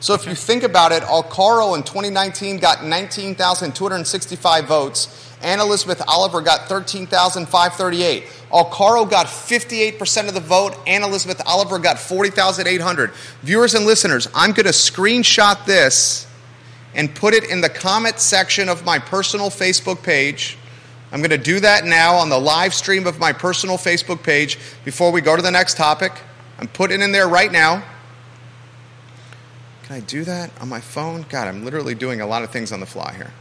So 0.00 0.14
if 0.14 0.26
you 0.26 0.34
think 0.34 0.62
about 0.62 0.92
it, 0.92 1.02
Alcaro 1.02 1.76
in 1.76 1.82
2019 1.82 2.58
got 2.58 2.84
19,265 2.84 4.64
votes. 4.66 5.34
Ann 5.42 5.60
Elizabeth 5.60 6.02
Oliver 6.06 6.40
got 6.40 6.68
13,538. 6.68 8.24
Alcaro 8.50 9.08
got 9.08 9.26
58% 9.26 10.28
of 10.28 10.34
the 10.34 10.40
vote. 10.40 10.76
Ann 10.86 11.02
Elizabeth 11.02 11.42
Oliver 11.46 11.78
got 11.78 11.98
40,800. 11.98 13.12
Viewers 13.42 13.74
and 13.74 13.86
listeners, 13.86 14.28
I'm 14.34 14.52
going 14.52 14.66
to 14.66 14.72
screenshot 14.72 15.64
this 15.64 16.26
and 16.94 17.12
put 17.14 17.34
it 17.34 17.50
in 17.50 17.60
the 17.60 17.68
comment 17.68 18.18
section 18.20 18.68
of 18.68 18.84
my 18.84 18.98
personal 18.98 19.50
Facebook 19.50 20.02
page. 20.02 20.58
I'm 21.10 21.20
going 21.20 21.30
to 21.30 21.38
do 21.38 21.60
that 21.60 21.84
now 21.84 22.14
on 22.16 22.28
the 22.28 22.38
live 22.38 22.74
stream 22.74 23.06
of 23.06 23.18
my 23.18 23.32
personal 23.32 23.78
Facebook 23.78 24.22
page 24.22 24.58
before 24.84 25.10
we 25.10 25.20
go 25.20 25.34
to 25.34 25.42
the 25.42 25.50
next 25.50 25.76
topic. 25.76 26.12
I'm 26.58 26.68
putting 26.68 27.00
it 27.00 27.04
in 27.04 27.12
there 27.12 27.28
right 27.28 27.50
now. 27.50 27.84
Can 29.88 29.96
I 29.96 30.00
do 30.00 30.22
that 30.24 30.50
on 30.60 30.68
my 30.68 30.80
phone? 30.80 31.24
God, 31.30 31.48
I'm 31.48 31.64
literally 31.64 31.94
doing 31.94 32.20
a 32.20 32.26
lot 32.26 32.42
of 32.42 32.50
things 32.50 32.72
on 32.72 32.80
the 32.80 32.84
fly 32.84 33.14
here. 33.14 33.32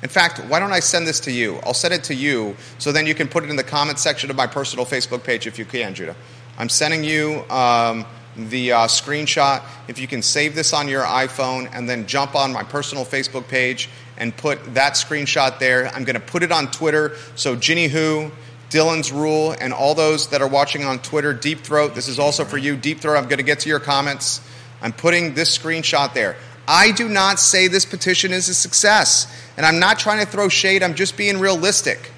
In 0.00 0.08
fact, 0.08 0.38
why 0.48 0.60
don't 0.60 0.72
I 0.72 0.78
send 0.78 1.08
this 1.08 1.18
to 1.20 1.32
you? 1.32 1.56
I'll 1.64 1.74
send 1.74 1.92
it 1.92 2.04
to 2.04 2.14
you 2.14 2.56
so 2.78 2.92
then 2.92 3.08
you 3.08 3.14
can 3.16 3.26
put 3.26 3.42
it 3.42 3.50
in 3.50 3.56
the 3.56 3.64
comment 3.64 3.98
section 3.98 4.30
of 4.30 4.36
my 4.36 4.46
personal 4.46 4.86
Facebook 4.86 5.24
page 5.24 5.48
if 5.48 5.58
you 5.58 5.64
can, 5.64 5.92
Judah. 5.92 6.14
I'm 6.56 6.68
sending 6.68 7.02
you 7.02 7.42
um, 7.50 8.06
the 8.36 8.70
uh, 8.70 8.78
screenshot. 8.86 9.64
If 9.88 9.98
you 9.98 10.06
can 10.06 10.22
save 10.22 10.54
this 10.54 10.72
on 10.72 10.86
your 10.86 11.02
iPhone 11.02 11.68
and 11.72 11.90
then 11.90 12.06
jump 12.06 12.36
on 12.36 12.52
my 12.52 12.62
personal 12.62 13.04
Facebook 13.04 13.48
page 13.48 13.88
and 14.18 14.36
put 14.36 14.74
that 14.74 14.92
screenshot 14.92 15.58
there, 15.58 15.88
I'm 15.88 16.04
going 16.04 16.14
to 16.14 16.20
put 16.20 16.44
it 16.44 16.52
on 16.52 16.70
Twitter. 16.70 17.16
So, 17.34 17.56
Ginny 17.56 17.88
Who, 17.88 18.30
Dylan's 18.70 19.10
Rule, 19.10 19.56
and 19.60 19.72
all 19.72 19.96
those 19.96 20.28
that 20.28 20.42
are 20.42 20.48
watching 20.48 20.84
on 20.84 21.00
Twitter, 21.00 21.34
Deep 21.34 21.62
Throat, 21.62 21.96
this 21.96 22.06
is 22.06 22.20
also 22.20 22.44
for 22.44 22.56
you. 22.56 22.76
Deep 22.76 23.00
Throat, 23.00 23.16
I'm 23.16 23.24
going 23.24 23.38
to 23.38 23.44
get 23.44 23.58
to 23.60 23.68
your 23.68 23.80
comments. 23.80 24.40
I'm 24.82 24.92
putting 24.92 25.34
this 25.34 25.56
screenshot 25.56 26.12
there. 26.12 26.36
I 26.68 26.92
do 26.92 27.08
not 27.08 27.40
say 27.40 27.68
this 27.68 27.84
petition 27.84 28.32
is 28.32 28.48
a 28.48 28.54
success, 28.54 29.32
and 29.56 29.64
I'm 29.64 29.78
not 29.78 29.98
trying 29.98 30.24
to 30.24 30.30
throw 30.30 30.48
shade, 30.48 30.82
I'm 30.82 30.94
just 30.94 31.16
being 31.16 31.40
realistic. 31.40 32.10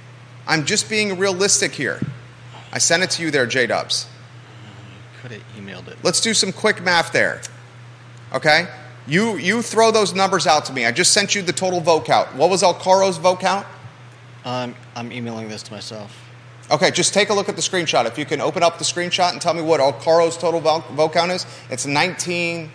I'm 0.46 0.64
just 0.64 0.90
being 0.90 1.18
realistic 1.18 1.72
here. 1.72 2.00
I 2.72 2.79
sent 2.79 3.03
it 3.03 3.11
to 3.12 3.22
you 3.22 3.31
there, 3.31 3.46
J 3.46 3.66
Dubs. 3.66 4.07
Could 5.22 5.33
have 5.33 5.42
emailed 5.57 5.88
it. 5.88 5.96
Let's 6.03 6.20
do 6.20 6.35
some 6.35 6.53
quick 6.53 6.83
math 6.83 7.12
there. 7.12 7.40
Okay? 8.33 8.66
You, 9.07 9.37
you 9.37 9.62
throw 9.62 9.90
those 9.90 10.14
numbers 10.14 10.46
out 10.46 10.64
to 10.66 10.72
me. 10.72 10.87
I 10.87 10.92
just 10.92 11.12
sent 11.12 11.35
you 11.35 11.42
the 11.42 11.53
total 11.53 11.81
vote 11.81 12.05
count. 12.05 12.35
What 12.35 12.50
was 12.50 12.62
Alcaro's 12.62 13.18
vote 13.18 13.40
count? 13.40 13.66
Um, 14.44 14.74
I'm 14.94 15.12
emailing 15.12 15.48
this 15.48 15.62
to 15.64 15.72
myself. 15.72 16.24
Okay, 16.70 16.90
just 16.90 17.12
take 17.12 17.29
a 17.29 17.35
look 17.35 17.48
at 17.48 17.57
the 17.57 17.62
screenshot. 17.62 18.07
If 18.07 18.18
you 18.18 18.24
can 18.24 18.40
open 18.40 18.62
up 18.62 18.79
the 18.79 18.85
screenshot 18.85 19.33
and 19.33 19.40
tell 19.40 19.53
me 19.55 19.61
what 19.62 19.81
Alcaro's 19.81 20.37
total 20.37 20.61
vote, 20.61 20.85
vote 20.92 21.12
count 21.12 21.31
is, 21.31 21.46
it's 21.70 21.87
19, 21.87 22.70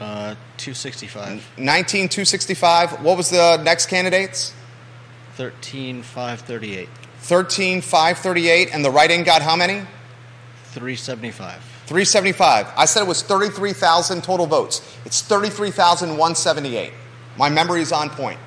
Uh, 0.00 0.34
265. 0.56 1.46
19,265. 1.56 3.02
What 3.02 3.16
was 3.16 3.30
the 3.30 3.58
next 3.58 3.86
candidates? 3.86 4.52
13538. 5.36 6.88
13,538. 7.20 8.70
And 8.72 8.84
the 8.84 8.90
write 8.90 9.12
in 9.12 9.22
got 9.22 9.40
how 9.42 9.54
many? 9.54 9.86
375. 10.72 11.62
375. 11.86 12.66
I 12.76 12.86
said 12.86 13.02
it 13.02 13.08
was 13.08 13.22
33,000 13.22 14.24
total 14.24 14.46
votes. 14.46 14.82
It's 15.04 15.22
33,178. 15.22 16.92
My 17.36 17.48
memory 17.48 17.82
is 17.82 17.92
on 17.92 18.10
point. 18.10 18.40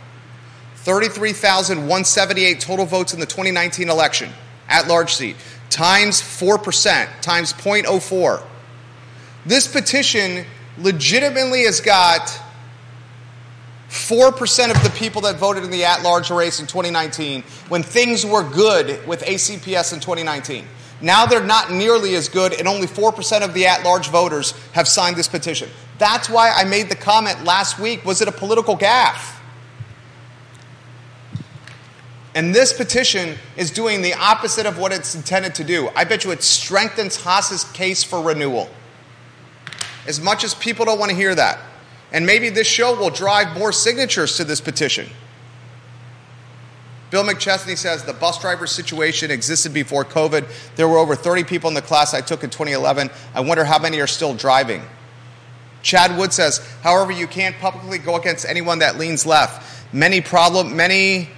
33,178 0.76 2.60
total 2.60 2.86
votes 2.86 3.14
in 3.14 3.20
the 3.20 3.26
2019 3.26 3.90
election, 3.90 4.30
at 4.68 4.88
large 4.88 5.14
seat, 5.14 5.36
times 5.70 6.22
4%, 6.22 7.22
times 7.22 7.54
0.04. 7.54 8.44
This 9.46 9.68
petition 9.68 10.46
legitimately 10.78 11.64
has 11.64 11.82
got 11.82 12.40
4% 13.90 14.76
of 14.76 14.84
the 14.84 14.92
people 14.98 15.22
that 15.22 15.38
voted 15.38 15.64
in 15.64 15.72
the 15.72 15.86
at 15.86 16.04
large 16.04 16.30
race 16.30 16.60
in 16.60 16.68
2019 16.68 17.42
when 17.70 17.84
things 17.84 18.26
were 18.26 18.44
good 18.44 19.06
with 19.08 19.24
ACPS 19.24 19.94
in 19.94 20.00
2019. 20.00 20.66
Now 21.00 21.26
they're 21.26 21.44
not 21.44 21.72
nearly 21.72 22.16
as 22.16 22.28
good, 22.28 22.54
and 22.54 22.68
only 22.68 22.88
4% 22.88 23.42
of 23.42 23.54
the 23.54 23.68
at 23.68 23.84
large 23.84 24.10
voters 24.10 24.54
have 24.74 24.88
signed 24.88 25.16
this 25.16 25.28
petition. 25.28 25.70
That's 26.00 26.30
why 26.30 26.52
I 26.52 26.64
made 26.64 26.90
the 26.90 26.96
comment 26.96 27.44
last 27.44 27.80
week 27.80 28.04
was 28.04 28.22
it 28.22 28.28
a 28.28 28.32
political 28.32 28.76
gaffe? 28.76 29.37
And 32.38 32.54
this 32.54 32.72
petition 32.72 33.36
is 33.56 33.72
doing 33.72 34.04
the 34.04 34.14
opposite 34.14 34.68
of 34.68 34.78
what 34.78 34.92
it's 34.92 35.16
intended 35.16 35.56
to 35.56 35.64
do. 35.64 35.90
I 35.96 36.04
bet 36.04 36.24
you 36.24 36.30
it 36.30 36.44
strengthens 36.44 37.16
Haas's 37.16 37.64
case 37.72 38.04
for 38.04 38.22
renewal. 38.22 38.70
As 40.06 40.22
much 40.22 40.44
as 40.44 40.54
people 40.54 40.86
don't 40.86 41.00
want 41.00 41.10
to 41.10 41.18
hear 41.18 41.34
that. 41.34 41.58
And 42.12 42.28
maybe 42.28 42.50
this 42.50 42.68
show 42.68 42.96
will 42.96 43.10
drive 43.10 43.58
more 43.58 43.72
signatures 43.72 44.38
to 44.38 44.44
this 44.44 44.62
petition. 44.62 45.10
Bill 47.10 47.24
McChesney 47.24 47.76
says 47.76 48.04
the 48.04 48.14
bus 48.14 48.40
driver 48.40 48.68
situation 48.68 49.32
existed 49.32 49.74
before 49.74 50.06
COVID. 50.06 50.48
There 50.76 50.88
were 50.88 51.00
over 51.00 51.16
30 51.16 51.44
people 51.44 51.70
in 51.70 51.74
the 51.74 51.82
class 51.82 52.14
I 52.14 52.22
took 52.22 52.44
in 52.44 52.52
2011. 52.52 53.10
I 53.34 53.40
wonder 53.40 53.64
how 53.64 53.80
many 53.80 54.00
are 54.00 54.06
still 54.06 54.36
driving. 54.36 54.84
Chad 55.82 56.16
Wood 56.16 56.32
says, 56.34 56.60
however, 56.84 57.12
you 57.12 57.26
can't 57.26 57.58
publicly 57.58 57.98
go 57.98 58.16
against 58.16 58.46
anyone 58.46 58.78
that 58.78 59.00
leans 59.00 59.26
left. 59.26 59.92
Many 59.92 60.22
problem, 60.22 60.76
many, 60.76 61.30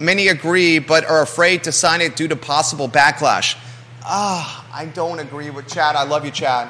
many 0.00 0.28
agree, 0.28 0.78
but 0.78 1.04
are 1.04 1.22
afraid 1.22 1.64
to 1.64 1.72
sign 1.72 2.00
it 2.00 2.16
due 2.16 2.28
to 2.28 2.36
possible 2.36 2.88
backlash. 2.88 3.56
Ah, 4.02 4.66
I 4.72 4.86
don't 4.86 5.20
agree 5.20 5.50
with 5.50 5.68
Chad. 5.68 5.94
I 5.94 6.04
love 6.04 6.24
you, 6.24 6.30
Chad. 6.30 6.68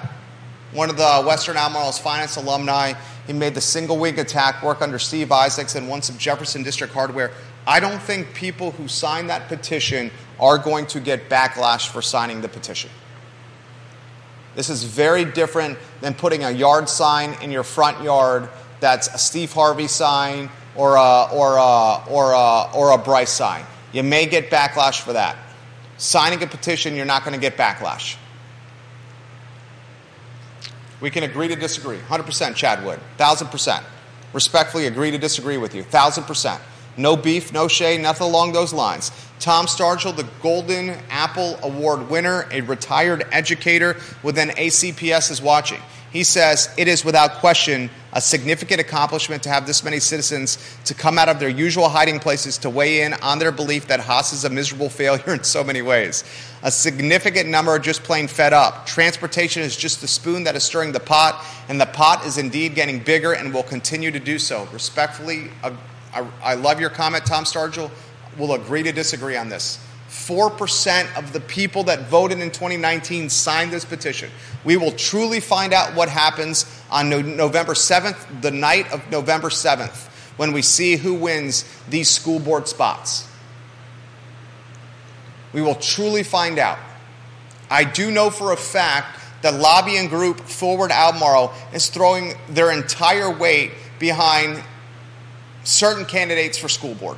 One 0.72 0.90
of 0.90 0.96
the 0.96 1.22
Western 1.26 1.56
Albemarle's 1.56 1.98
finest 1.98 2.36
alumni. 2.36 2.94
He 3.26 3.32
made 3.32 3.54
the 3.54 3.60
single 3.60 3.98
wing 3.98 4.18
attack 4.18 4.62
work 4.62 4.82
under 4.82 4.98
Steve 4.98 5.30
Isaacs 5.30 5.74
and 5.76 5.88
won 5.88 6.02
some 6.02 6.18
Jefferson 6.18 6.62
District 6.62 6.92
hardware. 6.92 7.30
I 7.66 7.78
don't 7.78 8.00
think 8.00 8.34
people 8.34 8.72
who 8.72 8.88
sign 8.88 9.28
that 9.28 9.48
petition 9.48 10.10
are 10.38 10.58
going 10.58 10.86
to 10.86 11.00
get 11.00 11.28
backlash 11.28 11.88
for 11.88 12.02
signing 12.02 12.40
the 12.40 12.48
petition. 12.48 12.90
This 14.56 14.68
is 14.68 14.82
very 14.82 15.24
different 15.24 15.78
than 16.00 16.14
putting 16.14 16.42
a 16.42 16.50
yard 16.50 16.88
sign 16.88 17.36
in 17.42 17.52
your 17.52 17.62
front 17.62 18.02
yard 18.02 18.48
that's 18.80 19.08
a 19.08 19.18
Steve 19.18 19.52
Harvey 19.52 19.86
sign 19.86 20.50
or 20.76 20.96
a, 20.96 21.24
or 21.32 21.56
a, 21.56 22.04
or 22.08 22.32
a, 22.32 22.70
or 22.74 22.90
a 22.92 22.98
Bryce 22.98 23.30
sign. 23.30 23.64
You 23.92 24.02
may 24.02 24.26
get 24.26 24.50
backlash 24.50 25.00
for 25.00 25.12
that. 25.12 25.36
Signing 25.98 26.42
a 26.42 26.46
petition, 26.46 26.94
you're 26.94 27.04
not 27.04 27.24
going 27.24 27.34
to 27.34 27.40
get 27.40 27.56
backlash. 27.56 28.16
We 31.00 31.10
can 31.10 31.24
agree 31.24 31.48
to 31.48 31.56
disagree. 31.56 31.98
100% 31.98 32.54
Chad 32.54 32.84
Wood. 32.84 33.00
1,000%. 33.18 33.82
Respectfully 34.32 34.86
agree 34.86 35.10
to 35.10 35.18
disagree 35.18 35.56
with 35.56 35.74
you. 35.74 35.82
1,000%. 35.84 36.60
No 36.96 37.16
beef, 37.16 37.52
no 37.52 37.68
shade, 37.68 38.00
nothing 38.00 38.26
along 38.26 38.52
those 38.52 38.72
lines. 38.72 39.10
Tom 39.38 39.66
Stargell, 39.66 40.14
the 40.14 40.28
Golden 40.42 40.90
Apple 41.08 41.58
Award 41.62 42.10
winner, 42.10 42.46
a 42.50 42.60
retired 42.60 43.26
educator 43.32 43.96
within 44.22 44.50
ACPS, 44.50 45.30
is 45.30 45.40
watching. 45.40 45.80
He 46.12 46.24
says 46.24 46.72
it 46.76 46.88
is 46.88 47.04
without 47.04 47.34
question 47.34 47.88
a 48.12 48.20
significant 48.20 48.80
accomplishment 48.80 49.44
to 49.44 49.48
have 49.48 49.66
this 49.66 49.84
many 49.84 50.00
citizens 50.00 50.58
to 50.84 50.94
come 50.94 51.16
out 51.16 51.28
of 51.28 51.38
their 51.38 51.48
usual 51.48 51.88
hiding 51.88 52.18
places 52.18 52.58
to 52.58 52.70
weigh 52.70 53.02
in 53.02 53.14
on 53.14 53.38
their 53.38 53.52
belief 53.52 53.86
that 53.86 54.00
Haas 54.00 54.32
is 54.32 54.44
a 54.44 54.50
miserable 54.50 54.88
failure 54.88 55.22
in 55.32 55.44
so 55.44 55.62
many 55.62 55.82
ways. 55.82 56.24
A 56.62 56.70
significant 56.70 57.48
number 57.48 57.70
are 57.70 57.78
just 57.78 58.02
plain 58.02 58.26
fed 58.26 58.52
up. 58.52 58.86
Transportation 58.86 59.62
is 59.62 59.76
just 59.76 60.00
the 60.00 60.08
spoon 60.08 60.44
that 60.44 60.56
is 60.56 60.64
stirring 60.64 60.92
the 60.92 61.00
pot, 61.00 61.44
and 61.68 61.80
the 61.80 61.86
pot 61.86 62.26
is 62.26 62.38
indeed 62.38 62.74
getting 62.74 62.98
bigger 62.98 63.32
and 63.32 63.54
will 63.54 63.62
continue 63.62 64.10
to 64.10 64.20
do 64.20 64.38
so. 64.38 64.66
Respectfully, 64.72 65.50
uh, 65.62 65.74
I, 66.12 66.26
I 66.42 66.54
love 66.54 66.80
your 66.80 66.90
comment, 66.90 67.24
Tom 67.24 67.44
Stargell. 67.44 67.90
We'll 68.36 68.54
agree 68.54 68.82
to 68.82 68.92
disagree 68.92 69.36
on 69.36 69.48
this. 69.48 69.78
4% 70.28 71.16
of 71.16 71.32
the 71.32 71.40
people 71.40 71.84
that 71.84 72.08
voted 72.08 72.40
in 72.40 72.50
2019 72.50 73.30
signed 73.30 73.72
this 73.72 73.84
petition. 73.84 74.30
We 74.64 74.76
will 74.76 74.92
truly 74.92 75.40
find 75.40 75.72
out 75.72 75.94
what 75.94 76.08
happens 76.08 76.66
on 76.90 77.08
no- 77.08 77.22
November 77.22 77.74
7th, 77.74 78.42
the 78.42 78.50
night 78.50 78.92
of 78.92 79.10
November 79.10 79.48
7th, 79.48 80.08
when 80.36 80.52
we 80.52 80.62
see 80.62 80.96
who 80.96 81.14
wins 81.14 81.64
these 81.88 82.08
school 82.08 82.38
board 82.38 82.68
spots. 82.68 83.26
We 85.52 85.62
will 85.62 85.74
truly 85.74 86.22
find 86.22 86.58
out. 86.58 86.78
I 87.70 87.84
do 87.84 88.10
know 88.10 88.30
for 88.30 88.52
a 88.52 88.56
fact 88.56 89.18
that 89.42 89.54
lobbying 89.54 90.08
group 90.08 90.40
Forward 90.40 90.90
Albemarle 90.92 91.52
is 91.72 91.88
throwing 91.88 92.34
their 92.48 92.70
entire 92.70 93.30
weight 93.30 93.72
behind 93.98 94.62
certain 95.64 96.04
candidates 96.04 96.58
for 96.58 96.68
school 96.68 96.94
board. 96.94 97.16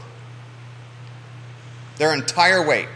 Their 1.98 2.14
entire 2.14 2.66
weight. 2.66 2.88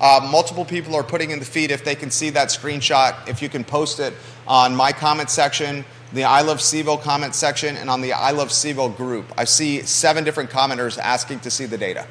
Uh, 0.00 0.28
multiple 0.30 0.64
people 0.64 0.94
are 0.96 1.02
putting 1.02 1.30
in 1.30 1.38
the 1.38 1.44
feed 1.44 1.70
if 1.70 1.84
they 1.84 1.94
can 1.94 2.10
see 2.10 2.30
that 2.30 2.48
screenshot. 2.48 3.28
If 3.28 3.40
you 3.40 3.48
can 3.48 3.64
post 3.64 4.00
it 4.00 4.12
on 4.46 4.74
my 4.74 4.92
comment 4.92 5.30
section, 5.30 5.84
the 6.12 6.24
I 6.24 6.42
Love 6.42 6.58
CVille 6.58 7.00
comment 7.00 7.34
section, 7.34 7.76
and 7.76 7.88
on 7.88 8.00
the 8.00 8.12
I 8.12 8.32
Love 8.32 8.48
CVille 8.48 8.96
group. 8.96 9.32
I 9.36 9.44
see 9.44 9.82
seven 9.82 10.24
different 10.24 10.50
commenters 10.50 10.98
asking 10.98 11.40
to 11.40 11.50
see 11.50 11.66
the 11.66 11.78
data. 11.78 12.06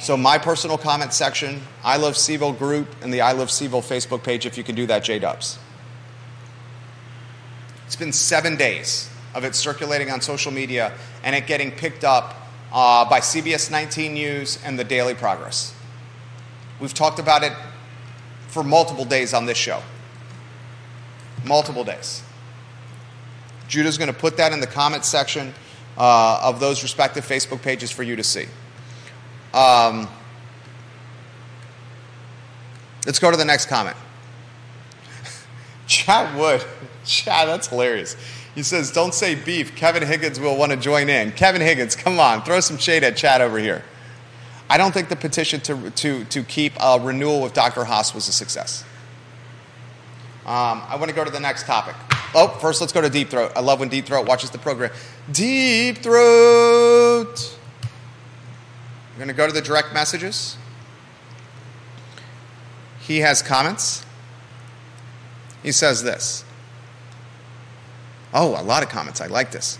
So 0.00 0.16
my 0.16 0.36
personal 0.36 0.76
comment 0.76 1.14
section, 1.14 1.62
I 1.82 1.96
Love 1.96 2.14
CVille 2.14 2.58
group, 2.58 2.88
and 3.00 3.12
the 3.12 3.22
I 3.22 3.32
Love 3.32 3.48
CVille 3.48 3.82
Facebook 3.82 4.22
page. 4.22 4.44
If 4.44 4.58
you 4.58 4.64
can 4.64 4.74
do 4.74 4.86
that, 4.86 5.04
J 5.04 5.18
Dubs. 5.18 5.58
It's 7.86 7.96
been 7.96 8.12
seven 8.12 8.56
days 8.56 9.08
of 9.34 9.44
it 9.44 9.54
circulating 9.54 10.10
on 10.10 10.20
social 10.20 10.52
media 10.52 10.92
and 11.22 11.34
it 11.34 11.46
getting 11.46 11.70
picked 11.70 12.04
up 12.04 12.43
uh, 12.74 13.08
by 13.08 13.20
CBS 13.20 13.70
19 13.70 14.12
News 14.12 14.58
and 14.64 14.76
the 14.76 14.84
Daily 14.84 15.14
Progress. 15.14 15.72
We've 16.80 16.92
talked 16.92 17.20
about 17.20 17.44
it 17.44 17.52
for 18.48 18.64
multiple 18.64 19.04
days 19.04 19.32
on 19.32 19.46
this 19.46 19.56
show. 19.56 19.80
Multiple 21.44 21.84
days. 21.84 22.22
Judah's 23.68 23.96
going 23.96 24.12
to 24.12 24.18
put 24.18 24.36
that 24.38 24.52
in 24.52 24.60
the 24.60 24.66
comment 24.66 25.04
section 25.04 25.54
uh, 25.96 26.40
of 26.42 26.58
those 26.58 26.82
respective 26.82 27.24
Facebook 27.24 27.62
pages 27.62 27.92
for 27.92 28.02
you 28.02 28.16
to 28.16 28.24
see. 28.24 28.46
Um, 29.52 30.08
let's 33.06 33.20
go 33.20 33.30
to 33.30 33.36
the 33.36 33.44
next 33.44 33.66
comment. 33.66 33.96
Chad 35.86 36.36
Wood. 36.36 36.64
Chad, 37.04 37.48
that's 37.48 37.68
hilarious. 37.68 38.16
He 38.54 38.62
says, 38.62 38.92
Don't 38.92 39.14
say 39.14 39.34
beef. 39.34 39.74
Kevin 39.74 40.02
Higgins 40.02 40.38
will 40.38 40.56
want 40.56 40.72
to 40.72 40.78
join 40.78 41.08
in. 41.08 41.32
Kevin 41.32 41.60
Higgins, 41.60 41.96
come 41.96 42.20
on, 42.20 42.42
throw 42.42 42.60
some 42.60 42.78
shade 42.78 43.02
at 43.02 43.16
Chad 43.16 43.40
over 43.40 43.58
here. 43.58 43.84
I 44.68 44.78
don't 44.78 44.92
think 44.92 45.08
the 45.08 45.16
petition 45.16 45.60
to, 45.62 45.90
to, 45.90 46.24
to 46.24 46.42
keep 46.42 46.72
a 46.80 46.98
renewal 46.98 47.42
with 47.42 47.52
Dr. 47.52 47.84
Haas 47.84 48.14
was 48.14 48.28
a 48.28 48.32
success. 48.32 48.84
Um, 50.46 50.82
I 50.88 50.96
want 50.96 51.08
to 51.08 51.14
go 51.14 51.24
to 51.24 51.30
the 51.30 51.40
next 51.40 51.66
topic. 51.66 51.94
Oh, 52.34 52.48
first 52.60 52.80
let's 52.80 52.92
go 52.92 53.00
to 53.00 53.10
Deep 53.10 53.30
Throat. 53.30 53.52
I 53.54 53.60
love 53.60 53.80
when 53.80 53.88
Deep 53.88 54.06
Throat 54.06 54.26
watches 54.26 54.50
the 54.50 54.58
program. 54.58 54.90
Deep 55.30 55.98
Throat. 55.98 57.58
We're 59.12 59.18
going 59.18 59.28
to 59.28 59.34
go 59.34 59.46
to 59.46 59.52
the 59.52 59.62
direct 59.62 59.94
messages. 59.94 60.56
He 63.00 63.20
has 63.20 63.42
comments. 63.42 64.04
He 65.62 65.72
says 65.72 66.02
this. 66.02 66.44
Oh, 68.34 68.60
a 68.60 68.62
lot 68.62 68.82
of 68.82 68.88
comments. 68.88 69.20
I 69.20 69.28
like 69.28 69.52
this. 69.52 69.78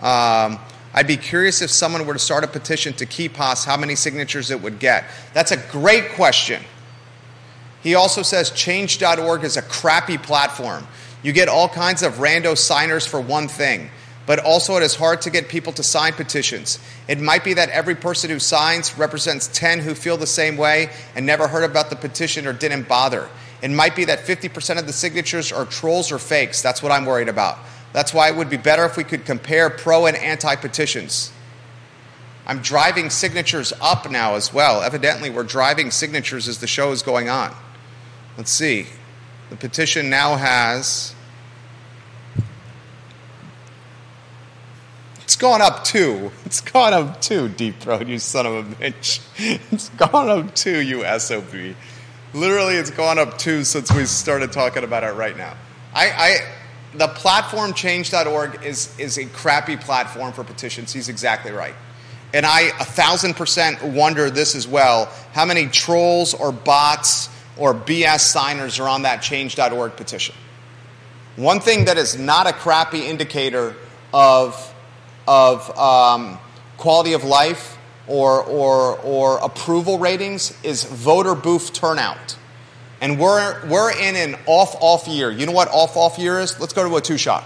Um, 0.00 0.60
I'd 0.94 1.08
be 1.08 1.16
curious 1.16 1.60
if 1.60 1.70
someone 1.70 2.06
were 2.06 2.14
to 2.14 2.18
start 2.18 2.44
a 2.44 2.46
petition 2.46 2.92
to 2.94 3.06
keep 3.06 3.36
Haas, 3.36 3.64
how 3.64 3.76
many 3.76 3.96
signatures 3.96 4.50
it 4.50 4.62
would 4.62 4.78
get. 4.78 5.04
That's 5.34 5.50
a 5.50 5.56
great 5.56 6.12
question. 6.12 6.62
He 7.82 7.94
also 7.94 8.22
says 8.22 8.50
change.org 8.50 9.44
is 9.44 9.56
a 9.56 9.62
crappy 9.62 10.16
platform. 10.16 10.86
You 11.22 11.32
get 11.32 11.48
all 11.48 11.68
kinds 11.68 12.02
of 12.02 12.14
rando 12.14 12.56
signers 12.56 13.06
for 13.06 13.20
one 13.20 13.48
thing, 13.48 13.90
but 14.26 14.38
also 14.38 14.76
it 14.76 14.82
is 14.82 14.94
hard 14.94 15.20
to 15.22 15.30
get 15.30 15.48
people 15.48 15.72
to 15.74 15.82
sign 15.82 16.12
petitions. 16.12 16.78
It 17.08 17.20
might 17.20 17.44
be 17.44 17.54
that 17.54 17.70
every 17.70 17.94
person 17.96 18.30
who 18.30 18.38
signs 18.38 18.96
represents 18.96 19.48
10 19.48 19.80
who 19.80 19.94
feel 19.94 20.16
the 20.16 20.26
same 20.26 20.56
way 20.56 20.90
and 21.16 21.26
never 21.26 21.48
heard 21.48 21.64
about 21.64 21.90
the 21.90 21.96
petition 21.96 22.46
or 22.46 22.52
didn't 22.52 22.88
bother. 22.88 23.28
It 23.62 23.70
might 23.70 23.96
be 23.96 24.04
that 24.04 24.20
50% 24.20 24.78
of 24.78 24.86
the 24.86 24.92
signatures 24.92 25.50
are 25.50 25.64
trolls 25.64 26.12
or 26.12 26.18
fakes. 26.18 26.62
That's 26.62 26.82
what 26.82 26.92
I'm 26.92 27.04
worried 27.04 27.28
about. 27.28 27.58
That's 27.92 28.12
why 28.12 28.28
it 28.28 28.36
would 28.36 28.50
be 28.50 28.56
better 28.56 28.84
if 28.84 28.96
we 28.96 29.04
could 29.04 29.24
compare 29.24 29.70
pro 29.70 30.06
and 30.06 30.16
anti 30.16 30.54
petitions. 30.56 31.32
I'm 32.46 32.60
driving 32.60 33.10
signatures 33.10 33.72
up 33.80 34.10
now 34.10 34.34
as 34.34 34.54
well. 34.54 34.82
Evidently, 34.82 35.28
we're 35.28 35.42
driving 35.42 35.90
signatures 35.90 36.48
as 36.48 36.58
the 36.58 36.66
show 36.66 36.92
is 36.92 37.02
going 37.02 37.28
on. 37.28 37.54
Let's 38.38 38.50
see. 38.50 38.86
The 39.50 39.56
petition 39.56 40.08
now 40.08 40.36
has. 40.36 41.14
It's 45.22 45.36
gone 45.36 45.60
up 45.60 45.84
two. 45.84 46.30
It's 46.46 46.62
gone 46.62 46.94
up 46.94 47.20
two, 47.20 47.50
Deep 47.50 47.78
Throat, 47.80 48.06
you 48.06 48.18
son 48.18 48.46
of 48.46 48.54
a 48.54 48.62
bitch. 48.62 49.20
It's 49.70 49.90
gone 49.90 50.30
up 50.30 50.54
two, 50.54 50.80
you 50.80 51.04
SOB. 51.18 51.74
Literally, 52.32 52.76
it's 52.76 52.90
gone 52.90 53.18
up 53.18 53.36
two 53.36 53.64
since 53.64 53.92
we 53.92 54.06
started 54.06 54.52
talking 54.52 54.84
about 54.84 55.04
it 55.04 55.12
right 55.12 55.36
now. 55.36 55.54
I, 55.92 56.10
I 56.10 56.38
the 56.94 57.08
platform 57.08 57.72
change.org 57.74 58.64
is, 58.64 58.98
is 58.98 59.18
a 59.18 59.26
crappy 59.26 59.76
platform 59.76 60.32
for 60.32 60.44
petitions. 60.44 60.92
He's 60.92 61.08
exactly 61.08 61.52
right. 61.52 61.74
And 62.34 62.44
I 62.44 62.72
a 62.78 62.84
thousand 62.84 63.34
percent 63.34 63.82
wonder 63.82 64.30
this 64.30 64.54
as 64.54 64.68
well 64.68 65.10
how 65.32 65.44
many 65.44 65.66
trolls 65.66 66.34
or 66.34 66.52
bots 66.52 67.30
or 67.56 67.74
BS 67.74 68.20
signers 68.20 68.78
are 68.78 68.88
on 68.88 69.02
that 69.02 69.22
change.org 69.22 69.96
petition. 69.96 70.34
One 71.36 71.60
thing 71.60 71.84
that 71.86 71.96
is 71.98 72.18
not 72.18 72.46
a 72.46 72.52
crappy 72.52 73.06
indicator 73.06 73.74
of, 74.12 74.74
of 75.26 75.78
um, 75.78 76.38
quality 76.76 77.12
of 77.12 77.24
life 77.24 77.78
or, 78.06 78.42
or, 78.42 78.98
or 78.98 79.38
approval 79.38 79.98
ratings 79.98 80.56
is 80.62 80.84
voter 80.84 81.34
booth 81.34 81.72
turnout. 81.72 82.36
And 83.00 83.18
we're, 83.18 83.66
we're 83.68 83.92
in 83.92 84.16
an 84.16 84.36
off 84.46 84.74
off 84.80 85.06
year. 85.06 85.30
You 85.30 85.46
know 85.46 85.52
what 85.52 85.68
off 85.68 85.96
off 85.96 86.18
year 86.18 86.40
is? 86.40 86.58
Let's 86.58 86.72
go 86.72 86.88
to 86.88 86.96
a 86.96 87.00
two 87.00 87.16
shot. 87.16 87.44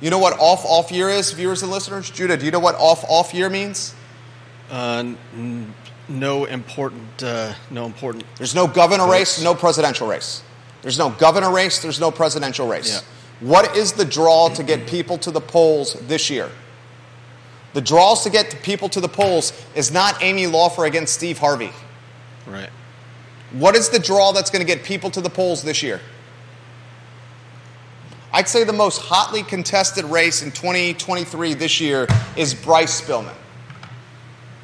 You 0.00 0.10
know 0.10 0.18
what 0.18 0.38
off 0.38 0.64
off 0.64 0.90
year 0.90 1.08
is, 1.08 1.32
viewers 1.32 1.62
and 1.62 1.70
listeners? 1.70 2.10
Judah, 2.10 2.36
do 2.36 2.44
you 2.44 2.50
know 2.50 2.58
what 2.58 2.74
off 2.76 3.04
off 3.08 3.32
year 3.34 3.48
means? 3.48 3.94
Uh, 4.70 5.14
n- 5.34 5.74
no 6.08 6.44
important, 6.44 7.22
uh, 7.22 7.54
no 7.70 7.86
important. 7.86 8.24
There's 8.36 8.54
no 8.54 8.66
governor 8.66 9.08
race, 9.08 9.42
no 9.42 9.54
presidential 9.54 10.06
race. 10.06 10.42
There's 10.82 10.98
no 10.98 11.10
governor 11.10 11.50
race, 11.50 11.80
there's 11.80 12.00
no 12.00 12.10
presidential 12.10 12.66
race. 12.66 12.92
Yeah. 12.92 13.48
What 13.48 13.76
is 13.76 13.92
the 13.92 14.04
draw 14.04 14.48
to 14.50 14.62
get 14.62 14.86
people 14.86 15.18
to 15.18 15.30
the 15.30 15.40
polls 15.40 15.94
this 16.02 16.28
year? 16.28 16.50
The 17.72 17.80
draws 17.80 18.22
to 18.24 18.30
get 18.30 18.60
people 18.62 18.88
to 18.90 19.00
the 19.00 19.08
polls 19.08 19.52
is 19.74 19.90
not 19.90 20.22
Amy 20.22 20.46
Laufer 20.46 20.86
against 20.86 21.14
Steve 21.14 21.38
Harvey. 21.38 21.72
Right. 22.46 22.70
What 23.52 23.76
is 23.76 23.90
the 23.90 23.98
draw 23.98 24.32
that's 24.32 24.50
going 24.50 24.66
to 24.66 24.72
get 24.72 24.84
people 24.84 25.10
to 25.10 25.20
the 25.20 25.30
polls 25.30 25.62
this 25.62 25.82
year? 25.82 26.00
I'd 28.32 28.48
say 28.48 28.64
the 28.64 28.72
most 28.72 29.00
hotly 29.00 29.44
contested 29.44 30.04
race 30.06 30.42
in 30.42 30.50
2023 30.50 31.54
this 31.54 31.80
year 31.80 32.08
is 32.36 32.52
Bryce 32.52 33.00
Spillman. 33.00 33.34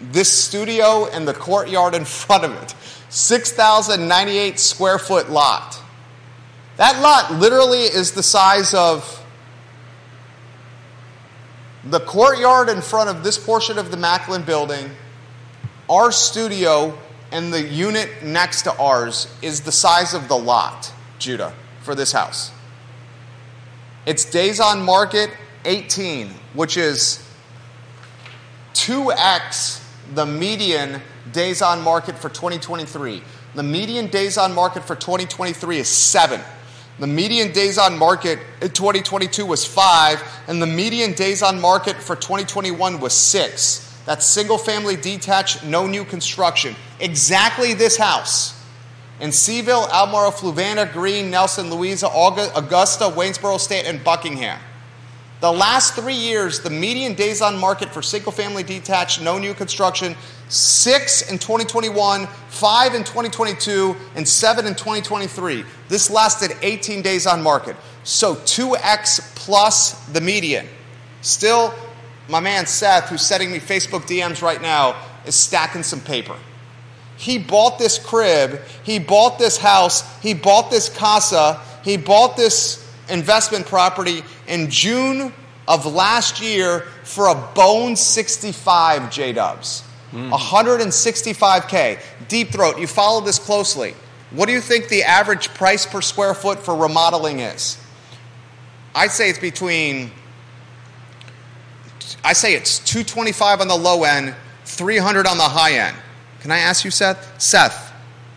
this 0.00 0.32
studio 0.32 1.06
and 1.06 1.26
the 1.26 1.34
courtyard 1.34 1.94
in 1.94 2.04
front 2.04 2.44
of 2.44 2.62
it. 2.62 2.74
6,098 3.10 4.58
square 4.58 4.98
foot 4.98 5.30
lot. 5.30 5.80
That 6.76 7.00
lot 7.00 7.34
literally 7.34 7.82
is 7.82 8.12
the 8.12 8.22
size 8.22 8.74
of 8.74 9.24
the 11.84 12.00
courtyard 12.00 12.68
in 12.68 12.80
front 12.80 13.10
of 13.10 13.22
this 13.22 13.38
portion 13.38 13.78
of 13.78 13.90
the 13.90 13.96
Macklin 13.96 14.42
building, 14.42 14.90
our 15.88 16.10
studio, 16.12 16.96
and 17.32 17.52
the 17.52 17.62
unit 17.62 18.22
next 18.22 18.62
to 18.62 18.76
ours 18.78 19.32
is 19.42 19.62
the 19.62 19.72
size 19.72 20.14
of 20.14 20.28
the 20.28 20.36
lot, 20.36 20.92
Judah, 21.18 21.52
for 21.82 21.94
this 21.94 22.12
house. 22.12 22.52
Its 24.06 24.24
days 24.24 24.60
on 24.60 24.82
market 24.82 25.30
18, 25.64 26.28
which 26.52 26.76
is 26.76 27.26
2x 28.74 29.82
the 30.14 30.26
median 30.26 31.00
days 31.32 31.62
on 31.62 31.80
market 31.80 32.16
for 32.16 32.28
2023. 32.28 33.22
The 33.54 33.62
median 33.62 34.08
days 34.08 34.36
on 34.36 34.54
market 34.54 34.82
for 34.82 34.94
2023 34.94 35.78
is 35.78 35.88
seven. 35.88 36.40
The 36.98 37.06
median 37.06 37.52
days 37.52 37.78
on 37.78 37.98
market 37.98 38.38
in 38.60 38.70
2022 38.70 39.46
was 39.46 39.64
five, 39.64 40.22
and 40.46 40.60
the 40.60 40.66
median 40.66 41.12
days 41.12 41.42
on 41.42 41.60
market 41.60 41.96
for 41.96 42.14
2021 42.14 43.00
was 43.00 43.12
six. 43.12 43.93
That's 44.06 44.26
single 44.26 44.58
family 44.58 44.96
detached, 44.96 45.64
no 45.64 45.86
new 45.86 46.04
construction. 46.04 46.76
Exactly 47.00 47.74
this 47.74 47.96
house 47.96 48.54
in 49.20 49.30
CVille, 49.30 49.88
Albemarle, 49.90 50.32
Fluvanna, 50.32 50.92
Green, 50.92 51.30
Nelson, 51.30 51.70
Louisa, 51.70 52.08
Augusta, 52.08 53.04
Waynesboro 53.04 53.58
State, 53.58 53.86
and 53.86 54.02
Buckingham. 54.02 54.58
The 55.40 55.52
last 55.52 55.94
three 55.94 56.14
years, 56.14 56.60
the 56.60 56.70
median 56.70 57.14
days 57.14 57.42
on 57.42 57.58
market 57.58 57.90
for 57.90 58.02
single 58.02 58.32
family 58.32 58.62
detached, 58.62 59.20
no 59.20 59.38
new 59.38 59.52
construction, 59.52 60.16
six 60.48 61.30
in 61.30 61.38
2021, 61.38 62.26
five 62.48 62.94
in 62.94 63.04
2022, 63.04 63.94
and 64.16 64.26
seven 64.26 64.66
in 64.66 64.74
2023. 64.74 65.64
This 65.88 66.10
lasted 66.10 66.52
18 66.62 67.02
days 67.02 67.26
on 67.26 67.42
market. 67.42 67.76
So 68.04 68.36
2x 68.36 69.34
plus 69.36 70.06
the 70.06 70.20
median. 70.20 70.66
Still, 71.20 71.74
my 72.28 72.40
man 72.40 72.66
Seth, 72.66 73.08
who's 73.08 73.22
sending 73.22 73.52
me 73.52 73.58
Facebook 73.58 74.02
DMs 74.02 74.42
right 74.42 74.60
now, 74.60 74.96
is 75.26 75.34
stacking 75.34 75.82
some 75.82 76.00
paper. 76.00 76.36
He 77.16 77.38
bought 77.38 77.78
this 77.78 77.98
crib, 77.98 78.60
he 78.82 78.98
bought 78.98 79.38
this 79.38 79.56
house, 79.58 80.20
he 80.20 80.34
bought 80.34 80.70
this 80.70 80.88
casa, 80.88 81.60
he 81.84 81.96
bought 81.96 82.36
this 82.36 82.80
investment 83.08 83.66
property 83.66 84.22
in 84.48 84.70
June 84.70 85.32
of 85.68 85.86
last 85.86 86.40
year 86.42 86.80
for 87.04 87.28
a 87.28 87.34
bone 87.54 87.96
65 87.96 89.10
J 89.10 89.32
Dubs. 89.32 89.84
165K. 90.12 92.00
Deep 92.28 92.50
throat, 92.50 92.78
you 92.78 92.86
follow 92.86 93.20
this 93.20 93.38
closely. 93.38 93.94
What 94.30 94.46
do 94.46 94.52
you 94.52 94.60
think 94.60 94.88
the 94.88 95.02
average 95.04 95.48
price 95.54 95.86
per 95.86 96.00
square 96.00 96.34
foot 96.34 96.60
for 96.60 96.74
remodeling 96.74 97.40
is? 97.40 97.78
I'd 98.94 99.10
say 99.10 99.28
it's 99.30 99.38
between, 99.40 100.12
I 102.22 102.32
say 102.32 102.54
it's 102.54 102.78
225 102.80 103.60
on 103.60 103.68
the 103.68 103.76
low 103.76 104.04
end, 104.04 104.34
300 104.64 105.26
on 105.26 105.36
the 105.36 105.44
high 105.44 105.74
end. 105.74 105.96
Can 106.40 106.50
I 106.50 106.58
ask 106.58 106.84
you, 106.84 106.90
Seth? 106.90 107.40
Seth, 107.40 107.90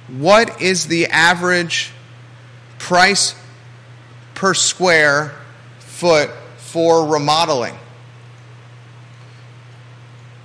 what 0.08 0.62
is 0.62 0.88
the 0.88 1.08
average 1.08 1.92
price 2.80 3.36
per 4.38 4.54
square 4.54 5.34
foot 5.80 6.30
for 6.58 7.08
remodeling. 7.08 7.74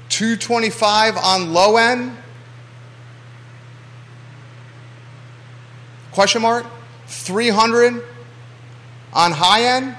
225 0.08 1.16
on 1.16 1.52
low 1.52 1.76
end? 1.76 2.16
Question 6.12 6.42
mark? 6.42 6.64
300 7.06 8.02
on 9.12 9.32
high 9.32 9.76
end? 9.76 9.96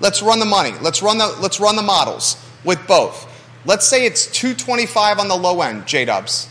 Let's 0.00 0.22
run 0.22 0.38
the 0.38 0.46
money. 0.46 0.72
Let's 0.80 1.02
run 1.02 1.18
the 1.18 1.26
let's 1.40 1.60
run 1.60 1.76
the 1.76 1.82
models 1.82 2.36
with 2.64 2.86
both. 2.86 3.26
Let's 3.64 3.86
say 3.86 4.06
it's 4.06 4.26
225 4.26 5.18
on 5.18 5.28
the 5.28 5.36
low 5.36 5.60
end, 5.60 5.86
J 5.86 6.04
Dubs. 6.04 6.48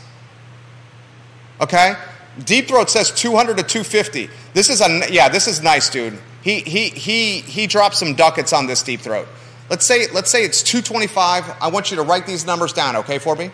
Okay? 1.61 1.95
Deep 2.43 2.67
Throat 2.67 2.89
says 2.89 3.09
200 3.11 3.57
to 3.57 3.63
250. 3.63 4.29
This 4.53 4.69
is 4.69 4.81
a 4.81 5.11
yeah, 5.11 5.29
this 5.29 5.47
is 5.47 5.61
nice, 5.61 5.89
dude. 5.89 6.17
He 6.41 6.59
he 6.59 6.89
he 6.89 7.39
he 7.39 7.67
dropped 7.67 7.95
some 7.95 8.13
ducats 8.13 8.53
on 8.53 8.67
this 8.67 8.83
Deep 8.83 9.01
Throat. 9.01 9.27
Let's 9.69 9.85
say 9.85 10.07
let's 10.11 10.29
say 10.29 10.43
it's 10.43 10.61
225. 10.61 11.57
I 11.61 11.67
want 11.69 11.89
you 11.89 11.97
to 11.97 12.03
write 12.03 12.25
these 12.27 12.45
numbers 12.45 12.73
down, 12.73 12.95
okay, 12.97 13.17
for 13.17 13.35
me? 13.35 13.51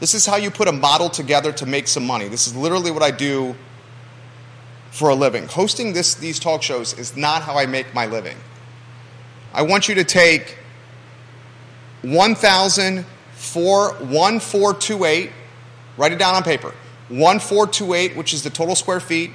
This 0.00 0.14
is 0.14 0.26
how 0.26 0.36
you 0.36 0.50
put 0.50 0.68
a 0.68 0.72
model 0.72 1.08
together 1.08 1.52
to 1.52 1.66
make 1.66 1.86
some 1.86 2.04
money. 2.04 2.28
This 2.28 2.46
is 2.46 2.56
literally 2.56 2.90
what 2.90 3.02
I 3.02 3.10
do 3.10 3.54
for 4.92 5.08
a 5.08 5.14
living. 5.14 5.48
Hosting 5.48 5.94
this 5.94 6.14
these 6.14 6.38
talk 6.38 6.62
shows 6.62 6.96
is 6.96 7.16
not 7.16 7.42
how 7.42 7.58
I 7.58 7.66
make 7.66 7.92
my 7.94 8.06
living. 8.06 8.36
I 9.54 9.62
want 9.62 9.88
you 9.88 9.96
to 9.96 10.04
take 10.04 10.58
1,004, 12.02 13.96
write 15.96 16.12
it 16.12 16.18
down 16.18 16.34
on 16.34 16.42
paper. 16.42 16.74
1428, 17.08 18.16
which 18.16 18.34
is 18.34 18.42
the 18.42 18.50
total 18.50 18.74
square 18.74 19.00
feet, 19.00 19.30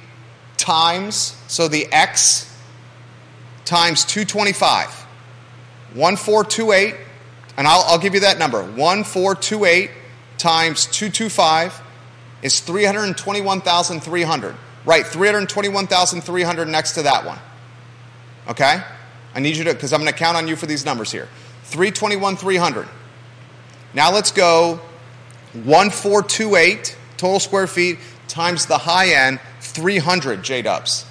times, 0.56 1.36
so 1.48 1.66
the 1.68 1.86
x 1.92 2.56
times 3.64 4.04
225. 4.04 4.88
1428, 5.94 6.94
and 7.56 7.66
I'll, 7.66 7.82
I'll 7.82 7.98
give 7.98 8.14
you 8.14 8.20
that 8.20 8.38
number. 8.38 8.58
1428 8.62 9.90
times 10.38 10.86
225 10.86 11.80
is 12.42 12.60
321,300. 12.60 14.54
Right, 14.88 15.06
321,300 15.06 16.66
next 16.66 16.92
to 16.92 17.02
that 17.02 17.26
one. 17.26 17.38
Okay? 18.48 18.82
I 19.34 19.40
need 19.40 19.54
you 19.54 19.64
to, 19.64 19.74
because 19.74 19.92
I'm 19.92 20.00
going 20.00 20.10
to 20.10 20.18
count 20.18 20.38
on 20.38 20.48
you 20.48 20.56
for 20.56 20.64
these 20.64 20.86
numbers 20.86 21.12
here. 21.12 21.28
321, 21.64 22.36
300. 22.36 22.88
Now 23.92 24.10
let's 24.10 24.32
go 24.32 24.80
1428 25.52 26.96
total 27.18 27.38
square 27.38 27.66
feet 27.66 27.98
times 28.28 28.64
the 28.64 28.78
high 28.78 29.10
end 29.10 29.40
300 29.60 30.42
J 30.42 30.62
dubs. 30.62 31.04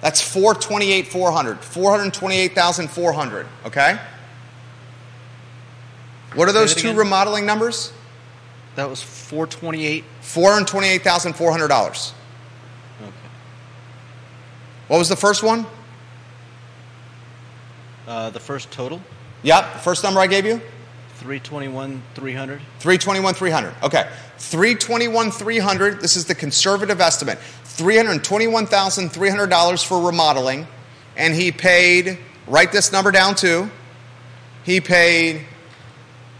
That's 0.00 0.22
428, 0.22 1.08
400. 1.08 1.58
428,400. 1.58 3.46
Okay? 3.66 3.98
What 6.34 6.48
are 6.48 6.52
those 6.52 6.72
two 6.72 6.94
remodeling 6.94 7.46
numbers? 7.46 7.92
That 8.76 8.88
was 8.88 9.02
428. 9.02 10.04
$428,400. 10.22 12.12
What 14.88 14.98
was 14.98 15.08
the 15.08 15.16
first 15.16 15.42
one? 15.42 15.64
Uh, 18.06 18.28
the 18.30 18.40
first 18.40 18.70
total, 18.70 19.00
Yep, 19.42 19.74
the 19.74 19.78
first 19.80 20.02
number 20.02 20.18
I 20.18 20.26
gave 20.26 20.46
you? 20.46 20.62
321, 21.18 22.02
300. 22.14 22.60
321 22.78 23.34
300 23.34 23.74
okay 23.82 24.08
321 24.38 25.30
300 25.32 26.00
this 26.00 26.16
is 26.16 26.24
the 26.26 26.34
conservative 26.34 27.00
estimate 27.00 27.38
$321300 27.64 29.84
for 29.84 30.00
remodeling 30.00 30.68
and 31.16 31.34
he 31.34 31.50
paid 31.50 32.18
write 32.46 32.70
this 32.70 32.92
number 32.92 33.10
down 33.10 33.34
too 33.34 33.68
he 34.62 34.80
paid 34.80 35.44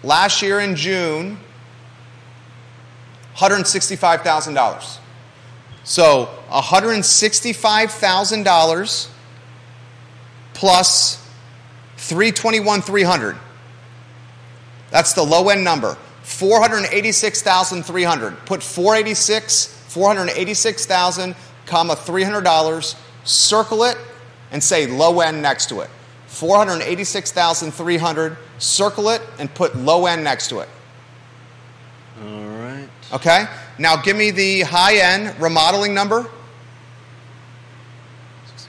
last 0.05 0.43
year 0.43 0.61
in 0.61 0.77
june 0.77 1.39
$165000 3.35 4.99
so 5.89 6.29
$165000 6.51 9.09
plus 10.55 11.17
321 11.97 12.83
300 12.83 13.37
that's 14.91 15.13
the 15.13 15.23
low 15.23 15.49
end 15.49 15.63
number. 15.65 15.97
486,300. 16.23 18.47
Put 18.47 18.63
486, 18.63 19.67
486,000, 19.89 21.35
comma 21.67 21.95
$300, 21.95 22.95
circle 23.25 23.83
it 23.85 23.99
and 24.51 24.63
say 24.63 24.87
low 24.87 25.21
end 25.21 25.43
next 25.43 25.69
to 25.71 25.81
it. 25.81 25.91
486,300, 26.27 28.37
circle 28.59 29.09
it 29.11 29.21
and 29.39 29.55
put 29.55 29.77
low 29.77 30.07
end 30.07 30.25
next 30.25 30.49
to 30.49 30.61
it. 30.61 30.69
All 32.23 32.45
right. 32.45 32.89
Okay? 33.13 33.47
Now 33.79 33.97
give 33.97 34.17
me 34.17 34.33
the 34.33 34.63
high 34.63 34.97
end 34.97 35.41
remodeling 35.41 35.95
number. 35.95 36.27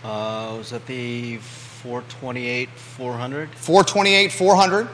Uh, 0.03 0.53
was 0.57 0.69
that 0.69 0.85
the 0.85 1.37
428, 1.37 2.69
400? 2.69 3.49
428 3.49 4.31
400 4.31 4.87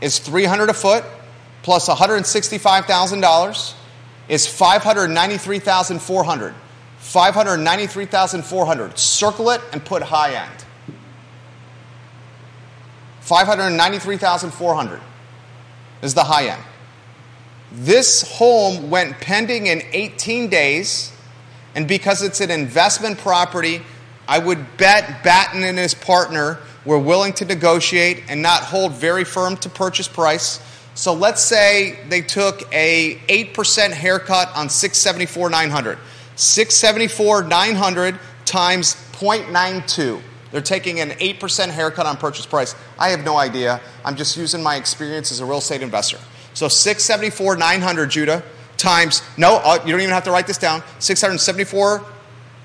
is 0.00 0.20
300 0.20 0.70
a 0.70 0.74
foot 0.74 1.04
plus 1.62 1.88
$165,000 1.88 3.74
is 4.28 4.46
593,400. 4.46 6.54
593,400. 6.98 8.98
Circle 8.98 9.50
it 9.50 9.60
and 9.72 9.84
put 9.84 10.02
high 10.02 10.34
end. 10.34 10.64
593,400 13.20 15.00
is 16.02 16.14
the 16.14 16.24
high 16.24 16.46
end. 16.46 16.62
This 17.74 18.36
home 18.36 18.90
went 18.90 19.18
pending 19.20 19.66
in 19.66 19.82
18 19.92 20.48
days, 20.48 21.10
and 21.74 21.88
because 21.88 22.22
it's 22.22 22.40
an 22.40 22.50
investment 22.50 23.16
property, 23.18 23.80
I 24.28 24.38
would 24.38 24.76
bet 24.76 25.24
Batten 25.24 25.62
and 25.64 25.78
his 25.78 25.94
partner 25.94 26.58
were 26.84 26.98
willing 26.98 27.32
to 27.34 27.46
negotiate 27.46 28.24
and 28.28 28.42
not 28.42 28.62
hold 28.62 28.92
very 28.92 29.24
firm 29.24 29.56
to 29.58 29.70
purchase 29.70 30.06
price. 30.06 30.60
So 30.94 31.14
let's 31.14 31.42
say 31.42 31.98
they 32.08 32.20
took 32.20 32.62
a 32.74 33.16
8% 33.28 33.90
haircut 33.92 34.54
on 34.54 34.68
674 34.68 35.48
900. 35.48 35.98
674 36.36 37.44
900 37.44 38.18
times 38.44 38.94
0.92. 39.12 40.20
They're 40.50 40.60
taking 40.60 41.00
an 41.00 41.10
8% 41.10 41.70
haircut 41.70 42.04
on 42.04 42.18
purchase 42.18 42.44
price. 42.44 42.74
I 42.98 43.08
have 43.08 43.24
no 43.24 43.38
idea. 43.38 43.80
I'm 44.04 44.16
just 44.16 44.36
using 44.36 44.62
my 44.62 44.76
experience 44.76 45.32
as 45.32 45.40
a 45.40 45.46
real 45.46 45.58
estate 45.58 45.80
investor. 45.80 46.18
So 46.54 46.68
674 46.68 47.56
900 47.56 48.10
Judah 48.10 48.42
times 48.76 49.22
no, 49.36 49.56
uh, 49.56 49.82
you 49.84 49.92
don't 49.92 50.00
even 50.00 50.12
have 50.12 50.24
to 50.24 50.30
write 50.30 50.46
this 50.46 50.58
down. 50.58 50.82
674 50.98 52.04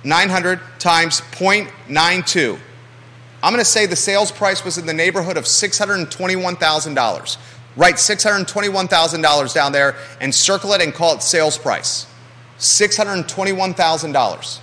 900 0.04 0.60
times 0.80 1.22
0.92. 1.32 2.60
I'm 3.44 3.54
going 3.54 3.64
to 3.64 3.70
say 3.70 3.86
the 3.86 3.96
sales 3.96 4.32
price 4.32 4.66
was 4.66 4.78
in 4.78 4.86
the 4.86 4.94
neighborhood 4.94 5.38
of 5.38 5.46
$621,000. 5.46 7.38
Write 7.76 7.96
$621,000 7.96 9.54
down 9.54 9.72
there 9.72 9.96
and 10.20 10.34
circle 10.34 10.74
it 10.74 10.82
and 10.82 10.94
call 10.94 11.16
it 11.16 11.22
sales 11.22 11.58
price. 11.58 12.08
$621,000. 12.58 14.60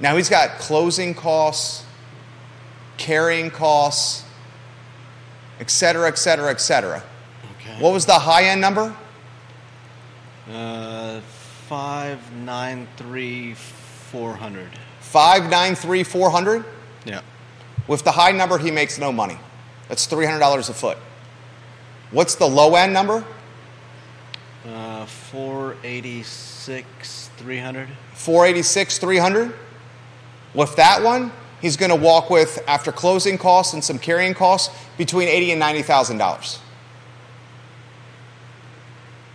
Now 0.00 0.16
he's 0.16 0.28
got 0.28 0.58
closing 0.58 1.14
costs, 1.14 1.84
carrying 2.96 3.50
costs, 3.50 4.24
et 5.62 5.70
cetera, 5.70 6.08
et 6.08 6.18
cetera, 6.18 6.50
et 6.50 6.60
cetera. 6.60 7.02
Okay. 7.56 7.76
What 7.78 7.92
was 7.92 8.04
the 8.04 8.18
high 8.18 8.46
end 8.46 8.60
number? 8.60 8.92
Uh, 10.50 11.20
593, 11.68 13.54
400. 13.54 14.68
593 15.00 16.02
400 16.02 16.64
Yeah. 17.04 17.20
With 17.86 18.02
the 18.02 18.10
high 18.10 18.32
number, 18.32 18.58
he 18.58 18.72
makes 18.72 18.98
no 18.98 19.12
money. 19.12 19.38
That's 19.88 20.04
$300 20.08 20.68
a 20.68 20.74
foot. 20.74 20.98
What's 22.10 22.34
the 22.34 22.48
low 22.48 22.74
end 22.74 22.92
number? 22.92 23.24
Uh, 24.66 25.06
486, 25.06 27.30
300. 27.36 27.88
486 28.14 28.98
300 28.98 29.52
With 30.54 30.76
that 30.76 31.02
one, 31.02 31.32
he's 31.60 31.76
going 31.76 31.90
to 31.90 31.96
walk 31.96 32.30
with, 32.30 32.62
after 32.66 32.92
closing 32.92 33.38
costs 33.38 33.74
and 33.74 33.82
some 33.82 33.98
carrying 33.98 34.34
costs, 34.34 34.74
between 34.96 35.28
80 35.28 35.52
and 35.52 35.62
$90,000. 35.62 36.58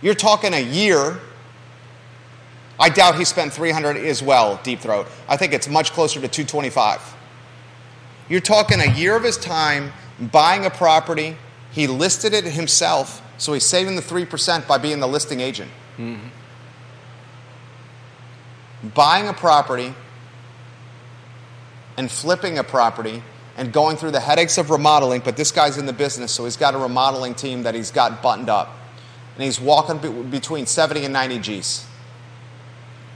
You're 0.00 0.14
talking 0.14 0.54
a 0.54 0.60
year. 0.60 1.18
I 2.78 2.88
doubt 2.88 3.16
he 3.16 3.24
spent 3.24 3.52
300 3.52 3.96
as 3.96 4.22
well, 4.22 4.60
deep 4.62 4.80
throat. 4.80 5.08
I 5.28 5.36
think 5.36 5.52
it's 5.52 5.68
much 5.68 5.92
closer 5.92 6.20
to 6.20 6.28
225. 6.28 7.16
You're 8.28 8.40
talking 8.40 8.80
a 8.80 8.92
year 8.92 9.16
of 9.16 9.24
his 9.24 9.36
time 9.36 9.92
buying 10.20 10.64
a 10.64 10.70
property. 10.70 11.36
He 11.72 11.86
listed 11.86 12.34
it 12.34 12.44
himself, 12.44 13.22
so 13.36 13.52
he's 13.52 13.64
saving 13.64 13.96
the 13.96 14.02
3% 14.02 14.68
by 14.68 14.78
being 14.78 15.00
the 15.00 15.08
listing 15.08 15.40
agent. 15.40 15.70
Mm-hmm. 15.96 16.28
Buying 18.90 19.26
a 19.26 19.32
property 19.32 19.94
and 21.96 22.08
flipping 22.08 22.58
a 22.58 22.64
property 22.64 23.24
and 23.58 23.72
going 23.72 23.96
through 23.96 24.12
the 24.12 24.20
headaches 24.20 24.56
of 24.56 24.70
remodeling, 24.70 25.20
but 25.24 25.36
this 25.36 25.50
guy's 25.50 25.78
in 25.78 25.84
the 25.84 25.92
business, 25.92 26.30
so 26.30 26.44
he's 26.44 26.56
got 26.56 26.76
a 26.76 26.78
remodeling 26.78 27.34
team 27.34 27.64
that 27.64 27.74
he's 27.74 27.90
got 27.90 28.22
buttoned 28.22 28.48
up. 28.48 28.72
And 29.34 29.42
he's 29.42 29.60
walking 29.60 29.98
be- 29.98 30.22
between 30.30 30.64
70 30.64 31.04
and 31.04 31.12
90 31.12 31.40
G's. 31.40 31.84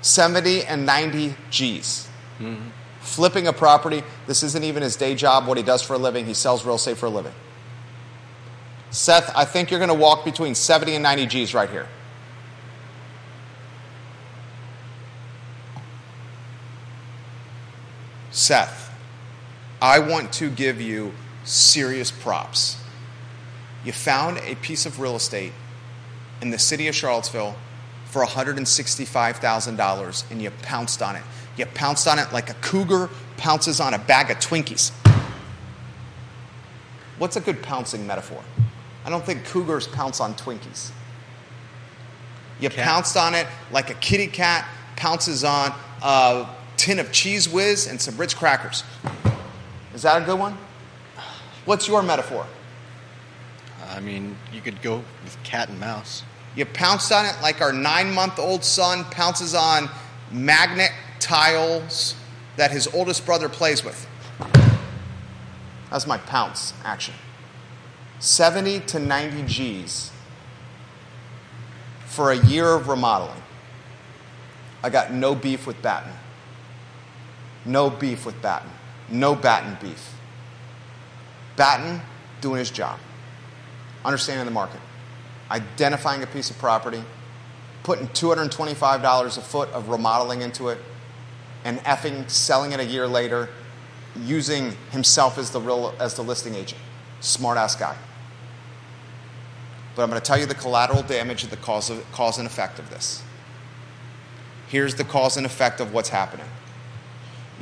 70 0.01 0.64
and 0.64 0.84
90 0.84 1.36
G's. 1.51 2.09
Mm-hmm. 2.40 2.70
Flipping 3.01 3.47
a 3.47 3.53
property, 3.53 4.03
this 4.26 4.43
isn't 4.43 4.64
even 4.64 4.82
his 4.82 4.97
day 4.97 5.14
job, 5.14 5.47
what 5.47 5.59
he 5.59 5.62
does 5.62 5.80
for 5.80 5.95
a 5.95 5.99
living. 5.99 6.26
He 6.26 6.34
sells 6.34 6.66
real 6.66 6.74
estate 6.74 6.97
for 6.99 7.07
a 7.07 7.11
living. 7.11 7.34
Seth, 8.90 9.32
I 9.36 9.45
think 9.45 9.70
you're 9.70 9.80
going 9.80 9.88
to 9.88 9.95
walk 9.95 10.24
between 10.24 10.57
70 10.57 10.97
and 10.97 11.05
90 11.05 11.26
G's 11.26 11.55
right 11.55 11.70
here. 11.70 11.86
Seth, 18.32 18.81
I 19.82 19.98
want 19.98 20.32
to 20.34 20.48
give 20.48 20.80
you 20.80 21.12
serious 21.42 22.12
props. 22.12 22.80
You 23.84 23.90
found 23.90 24.38
a 24.38 24.54
piece 24.54 24.86
of 24.86 25.00
real 25.00 25.16
estate 25.16 25.52
in 26.40 26.50
the 26.50 26.58
city 26.58 26.86
of 26.86 26.94
Charlottesville 26.94 27.56
for 28.04 28.24
$165,000 28.24 30.30
and 30.30 30.40
you 30.40 30.52
pounced 30.62 31.02
on 31.02 31.16
it. 31.16 31.22
You 31.56 31.66
pounced 31.66 32.06
on 32.06 32.20
it 32.20 32.32
like 32.32 32.48
a 32.48 32.54
cougar 32.54 33.10
pounces 33.36 33.80
on 33.80 33.92
a 33.92 33.98
bag 33.98 34.30
of 34.30 34.36
Twinkies. 34.36 34.92
What's 37.18 37.34
a 37.34 37.40
good 37.40 37.60
pouncing 37.60 38.06
metaphor? 38.06 38.44
I 39.04 39.10
don't 39.10 39.26
think 39.26 39.44
cougars 39.46 39.88
pounce 39.88 40.20
on 40.20 40.34
Twinkies. 40.34 40.92
You 42.60 42.70
Cat. 42.70 42.84
pounced 42.84 43.16
on 43.16 43.34
it 43.34 43.48
like 43.72 43.90
a 43.90 43.94
kitty 43.94 44.28
cat 44.28 44.64
pounces 44.94 45.42
on 45.42 45.74
a 46.04 46.46
tin 46.76 47.00
of 47.00 47.08
Cheez 47.08 47.52
Whiz 47.52 47.88
and 47.88 48.00
some 48.00 48.16
Ritz 48.16 48.32
crackers. 48.32 48.84
Is 49.95 50.03
that 50.03 50.20
a 50.22 50.24
good 50.24 50.38
one? 50.38 50.57
What's 51.64 51.86
your 51.86 52.03
metaphor? 52.03 52.47
I 53.88 54.01
mean, 54.01 54.36
you 54.53 54.61
could 54.61 54.80
go 54.82 55.03
with 55.22 55.36
cat 55.45 55.68
and 55.68 55.78
mouse. 55.78 56.22
You 56.57 56.66
pounced 56.66 57.12
on 57.12 57.24
it 57.26 57.34
like 57.43 57.61
our 57.61 57.72
nine 57.72 58.12
month 58.12 58.38
old 58.38 58.64
son 58.64 59.05
pounces 59.05 59.55
on 59.55 59.88
magnet 60.30 60.90
tiles 61.18 62.14
that 62.57 62.70
his 62.70 62.86
oldest 62.88 63.24
brother 63.24 63.49
plays 63.49 63.84
with. 63.84 64.07
That's 65.90 66.07
my 66.07 66.18
pounce 66.18 66.72
action. 66.84 67.14
70 68.18 68.80
to 68.80 68.99
90 68.99 69.43
G's 69.45 70.11
for 72.07 72.32
a 72.32 72.36
year 72.47 72.74
of 72.74 72.88
remodeling. 72.88 73.43
I 74.82 74.90
got 74.90 75.12
no 75.12 75.34
beef 75.34 75.66
with 75.66 75.80
Batten. 75.80 76.12
No 77.64 77.88
beef 77.88 78.26
with 78.26 78.40
Batten. 78.43 78.70
No 79.12 79.34
Batten 79.34 79.76
beef. 79.80 80.14
Batten 81.54 82.00
doing 82.40 82.58
his 82.58 82.70
job, 82.70 82.98
understanding 84.04 84.46
the 84.46 84.50
market, 84.50 84.80
identifying 85.50 86.22
a 86.22 86.26
piece 86.26 86.50
of 86.50 86.58
property, 86.58 87.04
putting 87.82 88.08
$225 88.08 89.38
a 89.38 89.40
foot 89.42 89.68
of 89.70 89.90
remodeling 89.90 90.40
into 90.40 90.68
it, 90.68 90.78
and 91.64 91.78
effing 91.80 92.28
selling 92.28 92.72
it 92.72 92.80
a 92.80 92.84
year 92.84 93.06
later, 93.06 93.50
using 94.18 94.72
himself 94.90 95.38
as 95.38 95.50
the 95.50 95.60
real 95.60 95.94
as 96.00 96.14
the 96.14 96.22
listing 96.22 96.54
agent. 96.54 96.80
Smart 97.20 97.58
ass 97.58 97.76
guy. 97.76 97.96
But 99.94 100.02
I'm 100.02 100.08
going 100.08 100.20
to 100.20 100.26
tell 100.26 100.38
you 100.38 100.46
the 100.46 100.54
collateral 100.54 101.02
damage 101.02 101.42
and 101.42 101.52
the 101.52 101.58
cause, 101.58 101.90
of, 101.90 102.10
cause 102.12 102.38
and 102.38 102.46
effect 102.46 102.78
of 102.78 102.88
this. 102.88 103.22
Here's 104.68 104.94
the 104.94 105.04
cause 105.04 105.36
and 105.36 105.44
effect 105.44 105.80
of 105.80 105.92
what's 105.92 106.08
happening. 106.08 106.46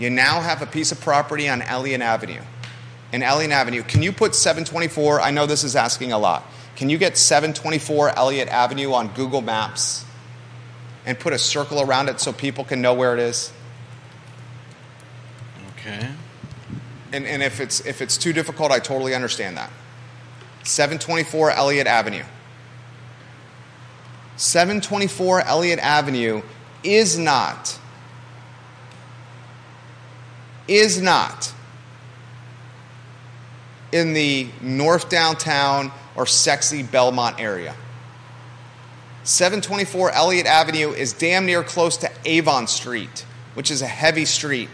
You 0.00 0.08
now 0.10 0.40
have 0.40 0.62
a 0.62 0.66
piece 0.66 0.90
of 0.90 1.00
property 1.00 1.48
on 1.48 1.62
Elliott 1.62 2.00
Avenue. 2.00 2.40
In 3.12 3.22
Elliott 3.22 3.52
Avenue, 3.52 3.82
can 3.82 4.02
you 4.02 4.12
put 4.12 4.34
724? 4.34 5.20
I 5.20 5.30
know 5.30 5.44
this 5.46 5.62
is 5.62 5.76
asking 5.76 6.12
a 6.12 6.18
lot. 6.18 6.44
Can 6.74 6.88
you 6.88 6.96
get 6.96 7.18
724 7.18 8.16
Elliott 8.18 8.48
Avenue 8.48 8.94
on 8.94 9.08
Google 9.08 9.42
Maps 9.42 10.06
and 11.04 11.18
put 11.18 11.34
a 11.34 11.38
circle 11.38 11.82
around 11.82 12.08
it 12.08 12.18
so 12.18 12.32
people 12.32 12.64
can 12.64 12.80
know 12.80 12.94
where 12.94 13.12
it 13.12 13.20
is? 13.20 13.52
Okay. 15.72 16.08
And, 17.12 17.26
and 17.26 17.42
if, 17.42 17.60
it's, 17.60 17.84
if 17.84 18.00
it's 18.00 18.16
too 18.16 18.32
difficult, 18.32 18.70
I 18.70 18.78
totally 18.78 19.14
understand 19.14 19.58
that. 19.58 19.70
724 20.62 21.50
Elliott 21.50 21.86
Avenue. 21.86 22.24
724 24.36 25.42
Elliott 25.42 25.78
Avenue 25.80 26.42
is 26.82 27.18
not, 27.18 27.78
is 30.70 31.02
not 31.02 31.52
in 33.92 34.12
the 34.12 34.48
North 34.60 35.10
Downtown 35.10 35.90
or 36.14 36.24
sexy 36.24 36.84
Belmont 36.84 37.40
area. 37.40 37.74
724 39.24 40.12
Elliott 40.12 40.46
Avenue 40.46 40.92
is 40.92 41.12
damn 41.12 41.44
near 41.44 41.64
close 41.64 41.96
to 41.98 42.10
Avon 42.24 42.68
Street, 42.68 43.26
which 43.54 43.70
is 43.70 43.82
a 43.82 43.86
heavy 43.86 44.24
street. 44.24 44.68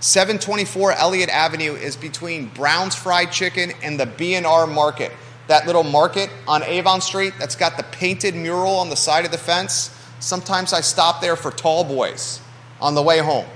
724 0.00 0.92
Elliott 0.92 1.30
Avenue 1.30 1.74
is 1.74 1.96
between 1.96 2.46
Brown's 2.48 2.94
Fried 2.94 3.32
Chicken 3.32 3.72
and 3.82 3.98
the 3.98 4.06
B&R 4.06 4.66
Market. 4.66 5.12
That 5.48 5.66
little 5.66 5.82
market 5.82 6.30
on 6.46 6.62
Avon 6.62 7.00
Street 7.00 7.34
that's 7.38 7.56
got 7.56 7.76
the 7.76 7.82
painted 7.82 8.34
mural 8.34 8.76
on 8.76 8.88
the 8.88 8.96
side 8.96 9.24
of 9.24 9.32
the 9.32 9.38
fence. 9.38 9.90
Sometimes 10.20 10.72
I 10.72 10.80
stop 10.80 11.20
there 11.20 11.36
for 11.36 11.50
tall 11.50 11.84
boys 11.84 12.40
on 12.80 12.94
the 12.94 13.02
way 13.02 13.18
home. 13.18 13.46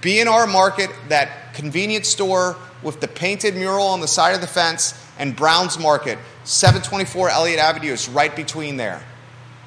B&R 0.00 0.46
Market, 0.46 0.90
that 1.08 1.54
convenience 1.54 2.08
store 2.08 2.56
with 2.82 3.00
the 3.00 3.08
painted 3.08 3.54
mural 3.54 3.86
on 3.86 4.00
the 4.00 4.08
side 4.08 4.34
of 4.34 4.40
the 4.40 4.46
fence, 4.46 4.94
and 5.18 5.36
Brown's 5.36 5.78
Market, 5.78 6.18
724 6.44 7.30
Elliott 7.30 7.58
Avenue 7.58 7.92
is 7.92 8.08
right 8.08 8.34
between 8.34 8.76
there. 8.76 9.02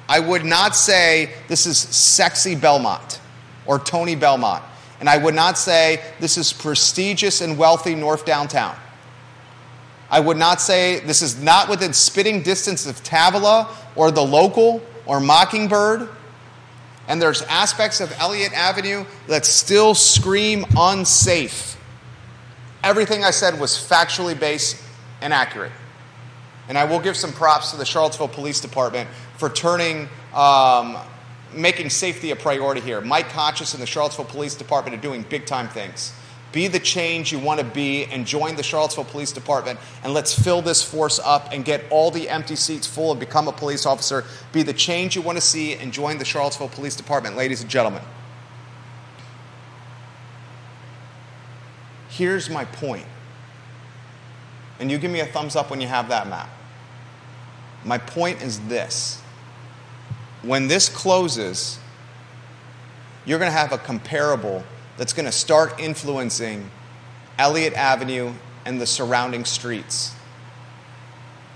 I 0.08 0.20
would 0.20 0.44
not 0.44 0.76
say 0.76 1.32
this 1.48 1.66
is 1.66 1.78
sexy 1.78 2.54
Belmont 2.54 3.20
or 3.66 3.78
Tony 3.78 4.14
Belmont. 4.14 4.62
And 5.00 5.08
I 5.08 5.16
would 5.16 5.34
not 5.34 5.58
say 5.58 6.02
this 6.20 6.36
is 6.36 6.52
prestigious 6.52 7.40
and 7.40 7.58
wealthy 7.58 7.94
North 7.94 8.24
Downtown. 8.24 8.76
I 10.10 10.20
would 10.20 10.36
not 10.36 10.60
say 10.60 11.00
this 11.00 11.22
is 11.22 11.42
not 11.42 11.68
within 11.68 11.92
spitting 11.92 12.42
distance 12.42 12.86
of 12.86 13.02
Tavola 13.02 13.68
or 13.96 14.10
the 14.10 14.22
local 14.22 14.82
or 15.06 15.20
Mockingbird. 15.20 16.08
And 17.08 17.20
there's 17.20 17.42
aspects 17.42 18.00
of 18.00 18.12
Elliott 18.18 18.52
Avenue 18.52 19.04
that 19.26 19.44
still 19.44 19.94
scream 19.94 20.64
unsafe. 20.76 21.76
Everything 22.82 23.24
I 23.24 23.30
said 23.30 23.60
was 23.60 23.72
factually 23.72 24.38
based 24.38 24.76
and 25.20 25.32
accurate. 25.32 25.72
And 26.68 26.78
I 26.78 26.84
will 26.84 27.00
give 27.00 27.16
some 27.16 27.32
props 27.32 27.70
to 27.72 27.76
the 27.76 27.84
Charlottesville 27.84 28.28
Police 28.28 28.60
Department 28.60 29.08
for 29.36 29.50
turning, 29.50 30.08
um, 30.34 30.96
making 31.52 31.90
safety 31.90 32.30
a 32.30 32.36
priority 32.36 32.80
here. 32.80 33.00
Mike 33.00 33.28
Kochis 33.28 33.74
and 33.74 33.82
the 33.82 33.86
Charlottesville 33.86 34.24
Police 34.24 34.54
Department 34.54 34.96
are 34.96 35.00
doing 35.00 35.22
big 35.28 35.44
time 35.44 35.68
things. 35.68 36.12
Be 36.54 36.68
the 36.68 36.78
change 36.78 37.32
you 37.32 37.40
want 37.40 37.58
to 37.58 37.66
be 37.66 38.04
and 38.04 38.24
join 38.24 38.54
the 38.54 38.62
Charlottesville 38.62 39.06
Police 39.06 39.32
Department 39.32 39.76
and 40.04 40.14
let's 40.14 40.32
fill 40.32 40.62
this 40.62 40.84
force 40.84 41.18
up 41.18 41.48
and 41.50 41.64
get 41.64 41.84
all 41.90 42.12
the 42.12 42.28
empty 42.28 42.54
seats 42.54 42.86
full 42.86 43.10
and 43.10 43.18
become 43.18 43.48
a 43.48 43.52
police 43.52 43.84
officer. 43.84 44.24
Be 44.52 44.62
the 44.62 44.72
change 44.72 45.16
you 45.16 45.22
want 45.22 45.36
to 45.36 45.42
see 45.42 45.74
and 45.74 45.92
join 45.92 46.16
the 46.16 46.24
Charlottesville 46.24 46.68
Police 46.68 46.94
Department, 46.94 47.36
ladies 47.36 47.60
and 47.60 47.68
gentlemen. 47.68 48.02
Here's 52.08 52.48
my 52.48 52.64
point. 52.64 53.06
And 54.78 54.92
you 54.92 54.98
give 54.98 55.10
me 55.10 55.18
a 55.18 55.26
thumbs 55.26 55.56
up 55.56 55.70
when 55.70 55.80
you 55.80 55.88
have 55.88 56.08
that 56.10 56.28
map. 56.28 56.48
My 57.84 57.98
point 57.98 58.40
is 58.42 58.60
this 58.68 59.20
when 60.42 60.68
this 60.68 60.88
closes, 60.88 61.80
you're 63.26 63.40
going 63.40 63.50
to 63.50 63.58
have 63.58 63.72
a 63.72 63.78
comparable 63.78 64.62
that's 64.96 65.12
going 65.12 65.26
to 65.26 65.32
start 65.32 65.80
influencing 65.80 66.70
Elliott 67.38 67.74
Avenue 67.74 68.32
and 68.64 68.80
the 68.80 68.86
surrounding 68.86 69.44
streets. 69.44 70.14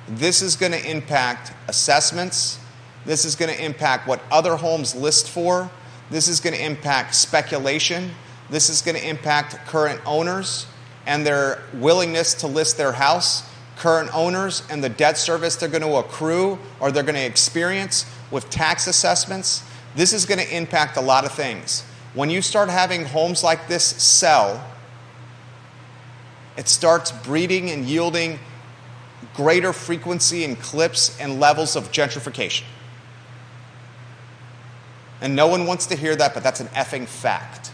This 0.08 0.42
is 0.42 0.56
going 0.56 0.72
to 0.72 0.90
impact 0.90 1.52
assessments. 1.68 2.58
This 3.04 3.24
is 3.24 3.36
going 3.36 3.54
to 3.54 3.64
impact 3.64 4.08
what 4.08 4.20
other 4.30 4.56
homes 4.56 4.94
list 4.94 5.28
for. 5.28 5.70
This 6.10 6.28
is 6.28 6.40
going 6.40 6.56
to 6.56 6.64
impact 6.64 7.14
speculation. 7.14 8.10
This 8.50 8.70
is 8.70 8.80
going 8.80 8.96
to 8.96 9.06
impact 9.06 9.54
current 9.66 10.00
owners 10.06 10.66
and 11.06 11.26
their 11.26 11.62
willingness 11.74 12.34
to 12.34 12.46
list 12.46 12.76
their 12.76 12.92
house, 12.92 13.48
current 13.76 14.14
owners 14.14 14.62
and 14.70 14.82
the 14.82 14.88
debt 14.88 15.16
service 15.16 15.56
they're 15.56 15.68
going 15.68 15.82
to 15.82 15.96
accrue 15.96 16.58
or 16.80 16.90
they're 16.90 17.02
going 17.02 17.14
to 17.14 17.24
experience 17.24 18.04
with 18.30 18.48
tax 18.50 18.86
assessments. 18.86 19.62
This 19.94 20.12
is 20.12 20.24
going 20.24 20.40
to 20.40 20.56
impact 20.56 20.96
a 20.96 21.00
lot 21.00 21.24
of 21.24 21.32
things. 21.32 21.84
When 22.18 22.30
you 22.30 22.42
start 22.42 22.68
having 22.68 23.04
homes 23.04 23.44
like 23.44 23.68
this 23.68 23.84
sell, 23.84 24.66
it 26.56 26.66
starts 26.66 27.12
breeding 27.12 27.70
and 27.70 27.84
yielding 27.84 28.40
greater 29.34 29.72
frequency 29.72 30.42
and 30.42 30.58
clips 30.58 31.16
and 31.20 31.38
levels 31.38 31.76
of 31.76 31.92
gentrification. 31.92 32.64
And 35.20 35.36
no 35.36 35.46
one 35.46 35.64
wants 35.64 35.86
to 35.86 35.94
hear 35.94 36.16
that, 36.16 36.34
but 36.34 36.42
that's 36.42 36.58
an 36.58 36.66
effing 36.70 37.06
fact. 37.06 37.70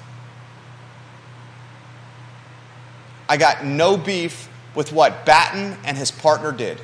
I 3.30 3.38
got 3.38 3.64
no 3.64 3.96
beef 3.96 4.50
with 4.74 4.92
what 4.92 5.24
Batten 5.24 5.78
and 5.84 5.96
his 5.96 6.10
partner 6.10 6.52
did. 6.52 6.82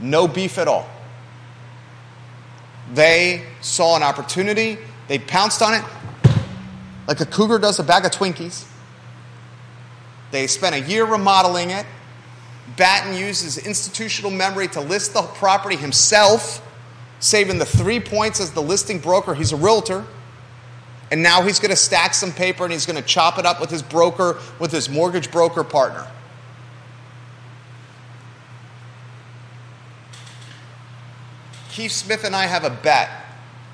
No 0.00 0.26
beef 0.26 0.58
at 0.58 0.66
all. 0.66 0.90
They 2.92 3.44
saw 3.60 3.94
an 3.94 4.02
opportunity, 4.02 4.78
they 5.06 5.20
pounced 5.20 5.62
on 5.62 5.74
it 5.74 5.84
like 7.06 7.20
a 7.20 7.26
cougar 7.26 7.58
does 7.58 7.78
a 7.78 7.84
bag 7.84 8.04
of 8.04 8.12
Twinkies. 8.12 8.66
They 10.30 10.46
spent 10.46 10.74
a 10.74 10.80
year 10.80 11.04
remodeling 11.04 11.70
it, 11.70 11.86
Batten 12.76 13.16
used 13.16 13.44
his 13.44 13.58
institutional 13.58 14.30
memory 14.30 14.68
to 14.68 14.80
list 14.80 15.14
the 15.14 15.22
property 15.22 15.76
himself, 15.76 16.66
saving 17.20 17.58
the 17.58 17.66
three 17.66 18.00
points 18.00 18.40
as 18.40 18.52
the 18.52 18.62
listing 18.62 18.98
broker. 18.98 19.34
He's 19.34 19.52
a 19.52 19.56
realtor. 19.56 20.04
And 21.10 21.22
now 21.22 21.42
he's 21.42 21.58
going 21.58 21.70
to 21.70 21.76
stack 21.76 22.14
some 22.14 22.32
paper 22.32 22.64
and 22.64 22.72
he's 22.72 22.86
going 22.86 23.00
to 23.00 23.06
chop 23.06 23.38
it 23.38 23.44
up 23.44 23.60
with 23.60 23.68
his 23.68 23.82
broker, 23.82 24.38
with 24.58 24.72
his 24.72 24.88
mortgage 24.88 25.30
broker 25.30 25.62
partner. 25.62 26.06
Keith 31.70 31.92
Smith 31.92 32.24
and 32.24 32.34
I 32.34 32.46
have 32.46 32.64
a 32.64 32.70
bet. 32.70 33.10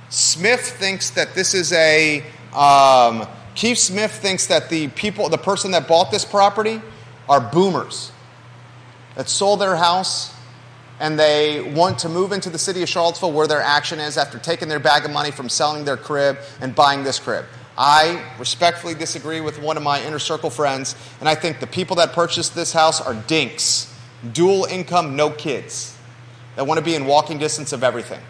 Smith 0.09 0.61
thinks 0.61 1.11
that 1.11 1.35
this 1.35 1.55
is 1.55 1.73
a. 1.73 2.25
Um, 2.55 3.27
Keith 3.55 3.79
Smith 3.79 4.13
thinks 4.13 4.47
that 4.47 4.69
the 4.71 4.89
people, 4.89 5.29
the 5.29 5.39
person 5.39 5.73
that 5.73 5.89
bought 5.89 6.11
this 6.11 6.25
property, 6.25 6.81
are 7.29 7.41
boomers 7.41 8.13
that 9.17 9.29
sold 9.29 9.61
their 9.61 9.77
house 9.77 10.33
and 11.01 11.19
they 11.19 11.73
want 11.75 11.99
to 12.01 12.09
move 12.09 12.33
into 12.33 12.51
the 12.51 12.59
city 12.59 12.83
of 12.83 12.89
Charlottesville 12.89 13.33
where 13.33 13.47
their 13.47 13.61
action 13.61 14.01
is 14.01 14.17
after 14.17 14.39
taking 14.39 14.69
their 14.69 14.81
bag 14.81 15.05
of 15.05 15.11
money 15.11 15.31
from 15.31 15.49
selling 15.49 15.85
their 15.85 15.97
crib 15.97 16.39
and 16.61 16.75
buying 16.75 17.05
this 17.05 17.19
crib. 17.19 17.45
I 17.77 18.25
respectfully 18.39 18.95
disagree 18.95 19.41
with 19.41 19.63
one 19.63 19.77
of 19.77 19.85
my 19.85 20.03
inner 20.05 20.19
circle 20.19 20.51
friends, 20.51 20.97
and 21.21 21.29
I 21.29 21.37
think 21.37 21.61
the 21.61 21.67
people 21.67 21.97
that 21.97 22.13
purchased 22.13 22.55
this 22.55 22.73
house 22.73 23.01
are 23.01 23.15
dinks, 23.15 23.95
dual 24.33 24.65
income, 24.65 25.15
no 25.15 25.31
kids, 25.31 25.97
that 26.57 26.67
want 26.67 26.79
to 26.79 26.85
be 26.85 26.97
in 26.97 27.07
walking 27.07 27.39
distance 27.39 27.73
of 27.73 27.85
everything. 27.85 28.21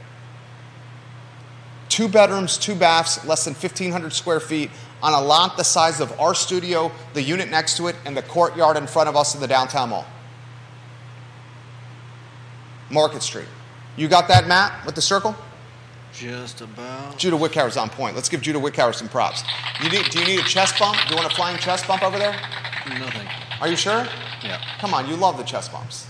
Two 1.98 2.06
bedrooms, 2.06 2.56
two 2.56 2.76
baths, 2.76 3.24
less 3.24 3.44
than 3.44 3.54
1,500 3.54 4.12
square 4.12 4.38
feet 4.38 4.70
on 5.02 5.14
a 5.14 5.20
lot 5.20 5.56
the 5.56 5.64
size 5.64 5.98
of 5.98 6.12
our 6.20 6.32
studio, 6.32 6.92
the 7.12 7.20
unit 7.20 7.50
next 7.50 7.76
to 7.76 7.88
it, 7.88 7.96
and 8.04 8.16
the 8.16 8.22
courtyard 8.22 8.76
in 8.76 8.86
front 8.86 9.08
of 9.08 9.16
us 9.16 9.34
in 9.34 9.40
the 9.40 9.48
downtown 9.48 9.88
mall. 9.88 10.06
Market 12.88 13.20
Street. 13.20 13.48
You 13.96 14.06
got 14.06 14.28
that 14.28 14.46
map 14.46 14.86
with 14.86 14.94
the 14.94 15.02
circle? 15.02 15.34
Just 16.12 16.60
about. 16.60 17.18
Judah 17.18 17.36
Wickhauer's 17.36 17.76
on 17.76 17.88
point. 17.88 18.14
Let's 18.14 18.28
give 18.28 18.42
Judah 18.42 18.60
Wickhauer 18.60 18.94
some 18.94 19.08
props. 19.08 19.42
You 19.82 19.90
need, 19.90 20.04
do 20.10 20.20
you 20.20 20.24
need 20.24 20.38
a 20.38 20.44
chest 20.44 20.78
bump? 20.78 20.98
Do 21.08 21.16
you 21.16 21.16
want 21.16 21.32
a 21.32 21.34
flying 21.34 21.58
chest 21.58 21.88
bump 21.88 22.04
over 22.04 22.16
there? 22.16 22.40
Nothing. 22.90 23.26
Are 23.60 23.66
you 23.66 23.74
sure? 23.74 24.06
Yeah. 24.44 24.62
Come 24.78 24.94
on, 24.94 25.08
you 25.08 25.16
love 25.16 25.36
the 25.36 25.42
chest 25.42 25.72
bumps. 25.72 26.06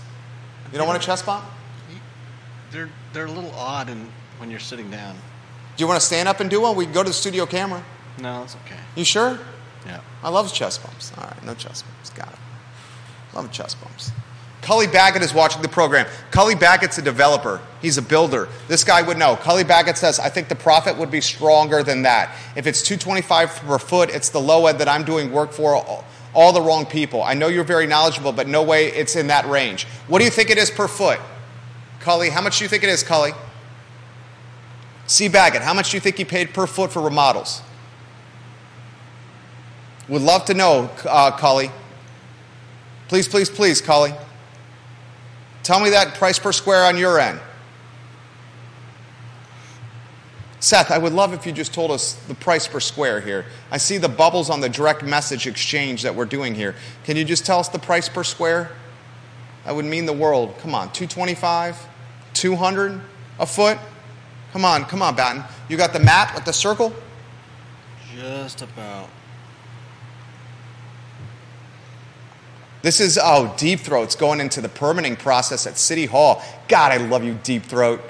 You 0.71 0.77
don't 0.77 0.85
want 0.85 1.01
a 1.01 1.03
chest 1.03 1.25
bump? 1.25 1.45
They're 2.69 2.91
they're 3.11 3.25
a 3.25 3.31
little 3.31 3.55
odd 3.55 3.89
in, 3.89 4.07
when 4.37 4.51
you're 4.51 4.59
sitting 4.59 4.91
down. 4.91 5.15
Do 5.79 5.83
you 5.83 5.87
want 5.87 6.01
to 6.01 6.05
stand 6.05 6.27
up 6.27 6.41
and 6.41 6.49
do 6.49 6.59
one? 6.59 6.75
We 6.75 6.83
can 6.83 6.93
go 6.93 7.03
to 7.03 7.09
the 7.09 7.13
studio 7.13 7.45
camera. 7.45 7.81
No, 8.21 8.43
it's 8.43 8.53
okay. 8.65 8.75
You 8.97 9.05
sure? 9.05 9.39
Yeah. 9.85 10.01
I 10.21 10.27
love 10.27 10.53
chest 10.53 10.83
bumps. 10.83 11.13
All 11.17 11.23
right, 11.23 11.45
no 11.45 11.53
chest 11.53 11.85
bumps. 11.85 12.09
Got 12.09 12.27
it. 12.27 12.39
Love 13.33 13.49
chest 13.53 13.79
bumps. 13.81 14.11
Cully 14.61 14.87
Baggett 14.87 15.21
is 15.21 15.33
watching 15.33 15.61
the 15.61 15.69
program. 15.69 16.05
Cully 16.31 16.53
Baggett's 16.53 16.97
a 16.97 17.01
developer. 17.01 17.61
He's 17.81 17.97
a 17.97 18.01
builder. 18.01 18.49
This 18.67 18.83
guy 18.83 19.01
would 19.01 19.17
know. 19.17 19.37
Cully 19.37 19.63
Baggett 19.63 19.97
says, 19.97 20.19
I 20.19 20.27
think 20.27 20.49
the 20.49 20.55
profit 20.55 20.97
would 20.97 21.09
be 21.09 21.21
stronger 21.21 21.81
than 21.81 22.01
that. 22.01 22.35
If 22.57 22.67
it's 22.67 22.81
225 22.81 23.49
per 23.49 23.79
foot, 23.79 24.09
it's 24.09 24.27
the 24.27 24.41
low 24.41 24.67
end 24.67 24.79
that 24.79 24.89
I'm 24.89 25.05
doing 25.05 25.31
work 25.31 25.53
for 25.53 25.75
all, 25.75 26.03
all 26.33 26.51
the 26.51 26.61
wrong 26.61 26.87
people. 26.87 27.23
I 27.23 27.35
know 27.35 27.47
you're 27.47 27.63
very 27.63 27.87
knowledgeable, 27.87 28.33
but 28.33 28.49
no 28.49 28.63
way 28.63 28.87
it's 28.87 29.15
in 29.15 29.27
that 29.27 29.47
range. 29.47 29.85
What 30.09 30.19
do 30.19 30.25
you 30.25 30.31
think 30.31 30.49
it 30.49 30.57
is 30.57 30.69
per 30.69 30.89
foot? 30.89 31.21
Cully, 32.01 32.29
how 32.29 32.41
much 32.41 32.57
do 32.57 32.65
you 32.65 32.69
think 32.69 32.83
it 32.83 32.89
is, 32.89 33.01
Cully? 33.01 33.31
C. 35.09 35.27
Baggett, 35.27 35.63
how 35.63 35.73
much 35.73 35.89
do 35.89 35.97
you 35.97 36.01
think 36.01 36.17
he 36.17 36.23
paid 36.23 36.53
per 36.53 36.67
foot 36.67 36.91
for 36.91 37.01
remodels? 37.01 37.63
Would 40.07 40.21
love 40.21 40.45
to 40.45 40.53
know, 40.53 40.91
uh, 41.03 41.31
Cully. 41.31 41.71
Please, 43.07 43.27
please, 43.27 43.49
please, 43.49 43.81
Cully. 43.81 44.13
Tell 45.63 45.79
me 45.79 45.89
that 45.89 46.13
price 46.13 46.37
per 46.37 46.51
square 46.51 46.85
on 46.85 46.95
your 46.95 47.19
end. 47.19 47.39
Seth, 50.59 50.91
I 50.91 50.99
would 50.99 51.13
love 51.13 51.33
if 51.33 51.43
you 51.43 51.53
just 51.53 51.73
told 51.73 51.89
us 51.89 52.13
the 52.27 52.35
price 52.35 52.67
per 52.67 52.79
square 52.79 53.19
here. 53.19 53.45
I 53.71 53.77
see 53.77 53.97
the 53.97 54.09
bubbles 54.09 54.51
on 54.51 54.61
the 54.61 54.69
direct 54.69 55.03
message 55.03 55.47
exchange 55.47 56.03
that 56.03 56.13
we're 56.13 56.25
doing 56.25 56.53
here. 56.53 56.75
Can 57.03 57.17
you 57.17 57.25
just 57.25 57.47
tell 57.47 57.57
us 57.57 57.67
the 57.67 57.79
price 57.79 58.07
per 58.07 58.23
square? 58.23 58.69
That 59.65 59.75
would 59.75 59.85
mean 59.85 60.05
the 60.05 60.13
world. 60.13 60.55
Come 60.59 60.75
on, 60.75 60.93
225, 60.93 61.87
200 62.35 63.01
a 63.39 63.45
foot? 63.47 63.79
Come 64.51 64.65
on, 64.65 64.85
come 64.85 65.01
on, 65.01 65.15
Batten. 65.15 65.43
You 65.67 65.77
got 65.77 65.93
the 65.93 65.99
map 65.99 66.33
with 66.35 66.45
the 66.45 66.53
circle? 66.53 66.93
Just 68.15 68.61
about. 68.61 69.09
This 72.81 72.99
is, 72.99 73.19
oh, 73.21 73.53
Deep 73.57 73.81
Throat's 73.81 74.15
going 74.15 74.39
into 74.39 74.61
the 74.61 74.69
permitting 74.69 75.17
process 75.17 75.67
at 75.67 75.77
City 75.77 76.05
Hall. 76.05 76.41
God, 76.67 76.91
I 76.91 76.97
love 76.97 77.23
you, 77.23 77.37
Deep 77.43 77.63
Throat. 77.63 78.01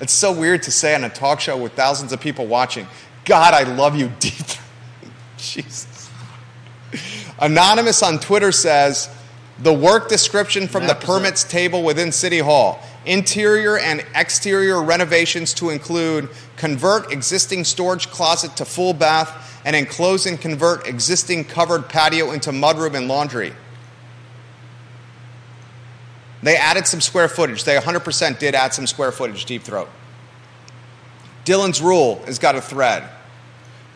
It's 0.00 0.12
so 0.12 0.32
weird 0.32 0.62
to 0.64 0.70
say 0.70 0.94
on 0.94 1.04
a 1.04 1.08
talk 1.08 1.40
show 1.40 1.56
with 1.56 1.72
thousands 1.74 2.12
of 2.12 2.20
people 2.20 2.46
watching. 2.46 2.86
God, 3.24 3.54
I 3.54 3.62
love 3.62 3.96
you, 3.96 4.08
Deep 4.18 4.32
Throat. 4.32 4.66
Jesus. 5.36 6.10
Anonymous 7.38 8.02
on 8.02 8.18
Twitter 8.18 8.52
says 8.52 9.08
the 9.60 9.72
work 9.72 10.08
description 10.08 10.66
from 10.68 10.86
the 10.86 10.94
permits 10.94 11.44
table 11.44 11.82
within 11.82 12.12
City 12.12 12.38
Hall 12.38 12.82
interior 13.06 13.78
and 13.78 14.04
exterior 14.14 14.82
renovations 14.82 15.54
to 15.54 15.70
include 15.70 16.28
convert 16.56 17.12
existing 17.12 17.64
storage 17.64 18.10
closet 18.10 18.56
to 18.56 18.64
full 18.64 18.92
bath 18.92 19.60
and 19.64 19.74
enclose 19.74 20.26
and 20.26 20.40
convert 20.40 20.86
existing 20.86 21.44
covered 21.44 21.88
patio 21.88 22.30
into 22.32 22.50
mudroom 22.50 22.94
and 22.94 23.08
laundry. 23.08 23.52
They 26.42 26.56
added 26.56 26.86
some 26.86 27.00
square 27.00 27.28
footage. 27.28 27.64
They 27.64 27.76
100% 27.76 28.38
did 28.38 28.54
add 28.54 28.72
some 28.72 28.86
square 28.86 29.12
footage, 29.12 29.44
Deep 29.44 29.62
Throat. 29.62 29.88
Dylan's 31.44 31.82
rule 31.82 32.22
has 32.24 32.38
got 32.38 32.54
a 32.54 32.60
thread. 32.60 33.08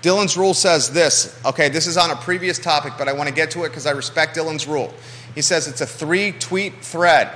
Dylan's 0.02 0.36
rule 0.36 0.52
says 0.52 0.90
this. 0.90 1.38
Okay, 1.46 1.70
this 1.70 1.86
is 1.86 1.96
on 1.96 2.10
a 2.10 2.16
previous 2.16 2.58
topic, 2.58 2.94
but 2.98 3.08
I 3.08 3.14
want 3.14 3.28
to 3.28 3.34
get 3.34 3.50
to 3.52 3.64
it 3.64 3.70
because 3.70 3.86
I 3.86 3.92
respect 3.92 4.36
Dylan's 4.36 4.66
rule. 4.66 4.92
He 5.34 5.40
says 5.40 5.66
it's 5.66 5.80
a 5.80 5.86
three 5.86 6.32
tweet 6.32 6.84
thread. 6.84 7.30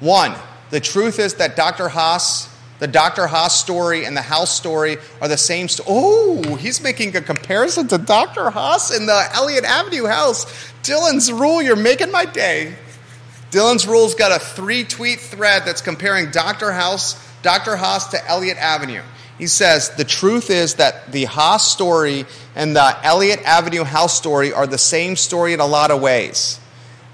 One, 0.00 0.34
the 0.70 0.80
truth 0.80 1.18
is 1.18 1.34
that 1.34 1.56
Dr. 1.56 1.88
Haas, 1.88 2.54
the 2.78 2.86
Dr. 2.86 3.26
Haas 3.26 3.58
story 3.58 4.04
and 4.04 4.16
the 4.16 4.22
House 4.22 4.54
story 4.54 4.98
are 5.20 5.28
the 5.28 5.36
same 5.36 5.68
story. 5.68 5.88
Oh, 5.90 6.54
he's 6.54 6.80
making 6.80 7.16
a 7.16 7.20
comparison 7.20 7.88
to 7.88 7.98
Dr. 7.98 8.50
Haas 8.50 8.96
and 8.96 9.08
the 9.08 9.28
Elliott 9.34 9.64
Avenue 9.64 10.06
house. 10.06 10.44
Dylan's 10.82 11.32
rule, 11.32 11.60
you're 11.60 11.76
making 11.76 12.12
my 12.12 12.24
day. 12.24 12.74
Dylan's 13.50 13.86
rule's 13.86 14.14
got 14.14 14.30
a 14.30 14.38
three 14.44 14.84
tweet 14.84 15.20
thread 15.20 15.62
that's 15.64 15.80
comparing 15.80 16.30
Dr. 16.30 16.70
House, 16.70 17.16
Dr. 17.42 17.76
Haas 17.76 18.08
to 18.08 18.28
Elliott 18.28 18.58
Avenue. 18.58 19.02
He 19.38 19.46
says 19.46 19.90
the 19.90 20.04
truth 20.04 20.50
is 20.50 20.74
that 20.74 21.12
the 21.12 21.24
Haas 21.24 21.70
story 21.70 22.26
and 22.54 22.76
the 22.76 22.96
Elliott 23.04 23.40
Avenue 23.44 23.84
house 23.84 24.16
story 24.16 24.52
are 24.52 24.66
the 24.66 24.78
same 24.78 25.16
story 25.16 25.52
in 25.52 25.60
a 25.60 25.66
lot 25.66 25.90
of 25.90 26.00
ways. 26.00 26.60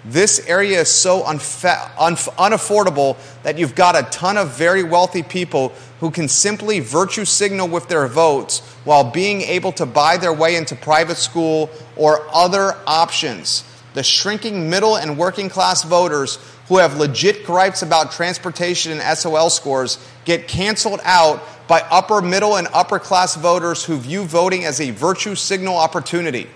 This 0.05 0.47
area 0.47 0.83
is 0.83 0.91
so 0.91 1.23
unfa- 1.23 1.91
unf- 1.93 2.35
unaffordable 2.35 3.17
that 3.43 3.59
you've 3.59 3.75
got 3.75 3.97
a 3.97 4.03
ton 4.11 4.37
of 4.37 4.51
very 4.51 4.83
wealthy 4.83 5.23
people 5.23 5.73
who 6.01 6.11
can 6.11 6.29
simply 6.29 6.81
virtue 6.81 7.25
signal 7.25 7.69
with 7.69 7.89
their 7.89 8.07
votes 8.07 8.61
while 8.85 9.11
being 9.11 9.41
able 9.41 9.73
to 9.73 9.87
buy 9.87 10.19
their 10.19 10.33
way 10.33 10.57
into 10.57 10.77
private 10.77 11.17
school 11.17 11.71
or 11.97 12.21
other 12.35 12.77
options. 12.87 13.65
The 13.95 14.03
shrinking 14.03 14.69
middle 14.69 14.97
and 14.97 15.17
working 15.17 15.49
class 15.49 15.85
voters 15.85 16.39
who 16.69 16.79
have 16.79 16.99
legit 16.99 17.47
gripes 17.47 17.81
about 17.81 18.13
transportation 18.13 18.93
and 18.93 19.19
SOL 19.19 19.49
scores 19.49 19.99
get 20.27 20.49
canceled 20.49 21.01
out 21.05 21.43
by 21.67 21.81
upper 21.91 22.21
middle 22.21 22.57
and 22.57 22.69
upper 22.75 22.99
class 22.99 23.37
voters 23.37 23.85
who 23.85 23.97
view 23.97 24.25
voting 24.25 24.65
as 24.65 24.81
a 24.83 24.91
virtue 24.91 25.35
signal 25.35 25.77
opportunity. 25.77 26.47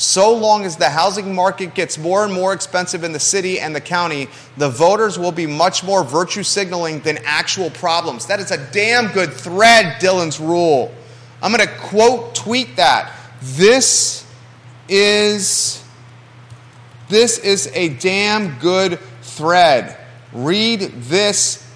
So 0.00 0.32
long 0.34 0.64
as 0.64 0.76
the 0.76 0.88
housing 0.88 1.34
market 1.34 1.74
gets 1.74 1.98
more 1.98 2.24
and 2.24 2.32
more 2.32 2.54
expensive 2.54 3.04
in 3.04 3.12
the 3.12 3.20
city 3.20 3.60
and 3.60 3.76
the 3.76 3.82
county, 3.82 4.28
the 4.56 4.70
voters 4.70 5.18
will 5.18 5.30
be 5.30 5.46
much 5.46 5.84
more 5.84 6.02
virtue 6.02 6.42
signaling 6.42 7.00
than 7.00 7.18
actual 7.26 7.68
problems. 7.68 8.24
That 8.24 8.40
is 8.40 8.50
a 8.50 8.56
damn 8.72 9.08
good 9.08 9.30
thread, 9.30 10.00
Dylan's 10.00 10.40
rule. 10.40 10.90
I'm 11.42 11.52
going 11.52 11.68
to 11.68 11.74
quote 11.74 12.34
tweet 12.34 12.76
that. 12.76 13.12
This 13.42 14.26
is 14.88 15.84
this 17.10 17.36
is 17.36 17.70
a 17.74 17.90
damn 17.90 18.58
good 18.58 18.98
thread. 19.20 19.98
Read 20.32 20.80
this, 20.80 21.70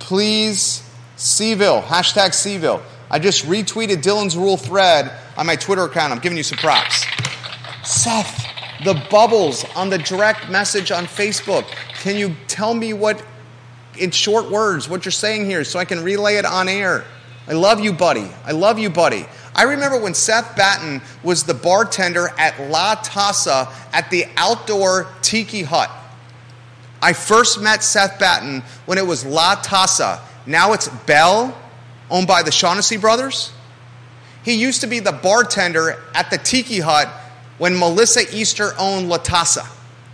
please. 0.00 0.82
CVille, 1.16 1.84
hashtag 1.84 2.30
CVille. 2.30 2.82
I 3.08 3.20
just 3.20 3.46
retweeted 3.46 4.02
Dylan's 4.02 4.36
rule 4.36 4.56
thread 4.56 5.12
on 5.36 5.46
my 5.46 5.54
Twitter 5.54 5.84
account. 5.84 6.12
I'm 6.12 6.18
giving 6.18 6.36
you 6.36 6.42
some 6.42 6.58
props. 6.58 7.06
Seth, 7.92 8.46
the 8.84 8.94
bubbles 9.10 9.64
on 9.76 9.90
the 9.90 9.98
direct 9.98 10.48
message 10.48 10.90
on 10.90 11.04
Facebook. 11.04 11.66
Can 12.00 12.16
you 12.16 12.34
tell 12.48 12.72
me 12.72 12.94
what, 12.94 13.22
in 13.98 14.10
short 14.10 14.50
words, 14.50 14.88
what 14.88 15.04
you're 15.04 15.12
saying 15.12 15.44
here 15.44 15.62
so 15.62 15.78
I 15.78 15.84
can 15.84 16.02
relay 16.02 16.36
it 16.36 16.46
on 16.46 16.68
air? 16.68 17.04
I 17.46 17.52
love 17.52 17.80
you, 17.80 17.92
buddy. 17.92 18.28
I 18.44 18.52
love 18.52 18.78
you, 18.78 18.88
buddy. 18.88 19.26
I 19.54 19.64
remember 19.64 20.00
when 20.00 20.14
Seth 20.14 20.56
Batten 20.56 21.02
was 21.22 21.44
the 21.44 21.54
bartender 21.54 22.30
at 22.38 22.58
La 22.70 22.94
Tasa 22.94 23.70
at 23.92 24.10
the 24.10 24.24
outdoor 24.36 25.08
tiki 25.20 25.62
hut. 25.62 25.90
I 27.02 27.12
first 27.12 27.60
met 27.60 27.82
Seth 27.82 28.18
Batten 28.18 28.62
when 28.86 28.96
it 28.96 29.06
was 29.06 29.26
La 29.26 29.56
Tasa. 29.56 30.20
Now 30.46 30.72
it's 30.72 30.88
Bell, 30.88 31.56
owned 32.10 32.26
by 32.26 32.42
the 32.42 32.52
Shaughnessy 32.52 32.96
brothers. 32.96 33.52
He 34.44 34.54
used 34.54 34.80
to 34.80 34.86
be 34.86 34.98
the 34.98 35.12
bartender 35.12 36.02
at 36.14 36.30
the 36.30 36.38
Tiki 36.38 36.80
Hut 36.80 37.08
when 37.62 37.78
Melissa 37.78 38.22
Easter 38.36 38.72
owned 38.76 39.08
La 39.08 39.18
Tasa. 39.18 39.64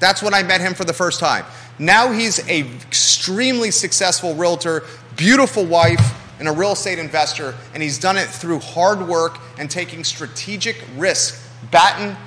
That's 0.01 0.23
when 0.23 0.35
I 0.35 0.43
met 0.43 0.61
him 0.61 0.75
for 0.75 0.85
the 0.85 0.93
first 0.93 1.19
time. 1.19 1.47
Now 1.79 2.13
he's 2.13 2.47
a 2.47 2.61
extremely 2.61 3.71
successful 3.71 4.35
realtor, 4.35 4.85
beautiful 5.17 5.65
wife, 5.65 6.15
and 6.39 6.47
a 6.47 6.53
real 6.53 6.73
estate 6.73 6.99
investor, 6.99 7.55
and 7.73 7.83
he's 7.83 7.97
done 7.97 8.19
it 8.19 8.27
through 8.29 8.59
hard 8.59 9.09
work 9.09 9.39
and 9.59 9.71
taking 9.71 10.05
strategic 10.05 10.85
risk. 10.99 11.43
Batten, 11.71 12.19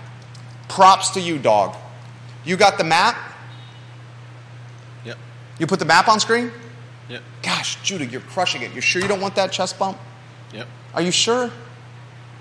props 0.67 1.11
to 1.11 1.22
you, 1.22 1.38
dog. 1.38 1.76
You 2.43 2.57
got 2.57 2.80
the 2.80 2.84
map? 2.84 3.15
Yep. 5.05 5.19
You 5.59 5.67
put 5.67 5.78
the 5.78 5.86
map 5.86 6.07
on 6.07 6.19
screen? 6.19 6.51
Yep. 7.09 7.22
Gosh, 7.43 7.80
Judah, 7.84 8.07
you're 8.07 8.22
crushing 8.22 8.63
it. 8.63 8.74
You 8.74 8.82
sure 8.82 9.03
you 9.03 9.07
don't 9.07 9.22
want 9.22 9.36
that 9.36 9.51
chest 9.51 9.78
bump? 9.78 9.99
Yep. 10.51 10.67
Are 10.95 11.01
you 11.03 11.11
sure? 11.11 11.51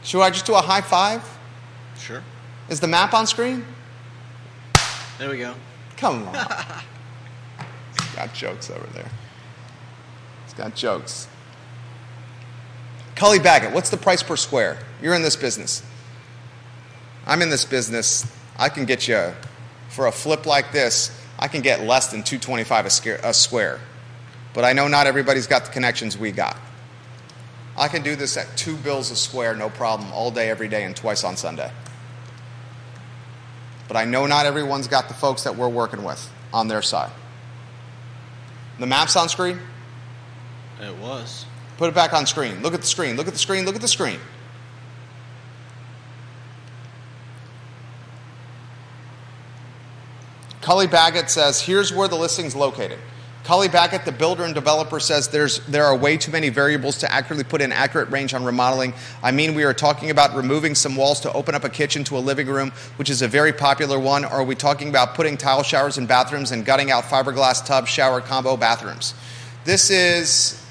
Should 0.03 0.23
I 0.23 0.31
just 0.31 0.47
do 0.47 0.55
a 0.55 0.63
high 0.63 0.81
five? 0.81 1.23
Sure. 1.99 2.23
Is 2.71 2.79
the 2.79 2.87
map 2.87 3.13
on 3.13 3.27
screen? 3.27 3.65
There 5.19 5.29
we 5.29 5.39
go. 5.39 5.55
Come 5.97 6.29
on. 6.29 6.35
He's 6.35 8.15
got 8.15 8.33
jokes 8.33 8.71
over 8.71 8.87
there. 8.95 9.11
He's 10.45 10.55
got 10.55 10.77
jokes. 10.77 11.29
Cully 13.17 13.41
Baggett, 13.41 13.75
what's 13.75 13.91
the 13.91 13.97
price 13.97 14.23
per 14.23 14.37
square? 14.37 14.79
You're 15.03 15.15
in 15.15 15.23
this 15.23 15.37
business. 15.37 15.83
I'm 17.27 17.43
in 17.43 17.51
this 17.51 17.65
business. 17.65 18.25
I 18.57 18.69
can 18.69 18.87
get 18.87 19.09
you, 19.09 19.33
for 19.89 20.07
a 20.07 20.13
flip 20.13 20.47
like 20.47 20.73
this, 20.73 21.11
I 21.39 21.49
can 21.49 21.63
get 21.63 21.83
less 21.83 22.07
than 22.07 22.23
225 22.23 22.85
a, 22.85 23.29
a 23.29 23.35
square. 23.35 23.81
But 24.55 24.65
I 24.65 24.73
know 24.73 24.87
not 24.87 25.07
everybody's 25.07 25.47
got 25.49 25.65
the 25.65 25.73
connections 25.73 26.17
we 26.17 26.31
got. 26.31 26.57
I 27.77 27.89
can 27.89 28.03
do 28.03 28.15
this 28.15 28.37
at 28.37 28.57
two 28.57 28.77
bills 28.77 29.11
a 29.11 29.17
square, 29.17 29.57
no 29.57 29.71
problem, 29.71 30.13
all 30.13 30.31
day, 30.31 30.51
every 30.51 30.69
day, 30.69 30.85
and 30.85 30.95
twice 30.95 31.25
on 31.25 31.37
Sunday. 31.37 31.73
But 33.91 33.97
I 33.97 34.05
know 34.05 34.25
not 34.27 34.47
everyone's 34.47 34.87
got 34.87 35.09
the 35.09 35.15
folks 35.15 35.43
that 35.43 35.57
we're 35.57 35.69
working 35.69 36.05
with 36.05 36.33
on 36.53 36.69
their 36.69 36.81
side. 36.81 37.11
The 38.79 38.87
map's 38.87 39.17
on 39.17 39.29
screen? 39.29 39.59
It 40.81 40.97
was. 40.99 41.45
Put 41.77 41.89
it 41.89 41.95
back 41.97 42.13
on 42.13 42.25
screen. 42.25 42.63
Look 42.63 42.73
at 42.73 42.83
the 42.83 42.87
screen. 42.87 43.17
Look 43.17 43.27
at 43.27 43.33
the 43.33 43.39
screen. 43.41 43.65
Look 43.65 43.75
at 43.75 43.81
the 43.81 43.89
screen. 43.89 44.21
Cully 50.61 50.87
Baggett 50.87 51.29
says, 51.29 51.61
here's 51.61 51.93
where 51.93 52.07
the 52.07 52.15
listing's 52.15 52.55
located. 52.55 53.01
Cully 53.51 53.67
Baggett, 53.67 54.05
the 54.05 54.13
builder 54.13 54.45
and 54.45 54.55
developer, 54.55 55.01
says 55.01 55.27
there's, 55.27 55.59
there 55.67 55.85
are 55.85 55.97
way 55.97 56.17
too 56.17 56.31
many 56.31 56.51
variables 56.51 56.99
to 56.99 57.13
accurately 57.13 57.43
put 57.43 57.61
an 57.61 57.73
accurate 57.73 58.09
range 58.09 58.33
on 58.33 58.45
remodeling. 58.45 58.95
I 59.25 59.33
mean, 59.33 59.57
we 59.57 59.65
are 59.65 59.75
talking 59.75 60.11
about 60.11 60.37
removing 60.37 60.77
some 60.77 60.95
walls 60.95 61.19
to 61.23 61.33
open 61.33 61.57
up 61.57 61.65
a 61.65 61.69
kitchen 61.69 62.05
to 62.05 62.17
a 62.17 62.21
living 62.21 62.47
room, 62.47 62.71
which 62.95 63.11
is 63.11 63.23
a 63.23 63.27
very 63.27 63.53
popular 63.53 63.99
one, 63.99 64.25
or 64.25 64.35
are 64.35 64.45
we 64.45 64.55
talking 64.55 64.89
about 64.89 65.17
putting 65.17 65.37
tile 65.37 65.65
showers 65.65 65.99
in 65.99 66.07
bathrooms 66.07 66.53
and 66.53 66.65
gutting 66.65 66.93
out 66.93 67.03
fiberglass 67.03 67.67
tub 67.67 67.89
shower 67.89 68.21
combo 68.21 68.57
bathrooms? 68.57 69.15
This 69.65 69.91
is 69.91 70.65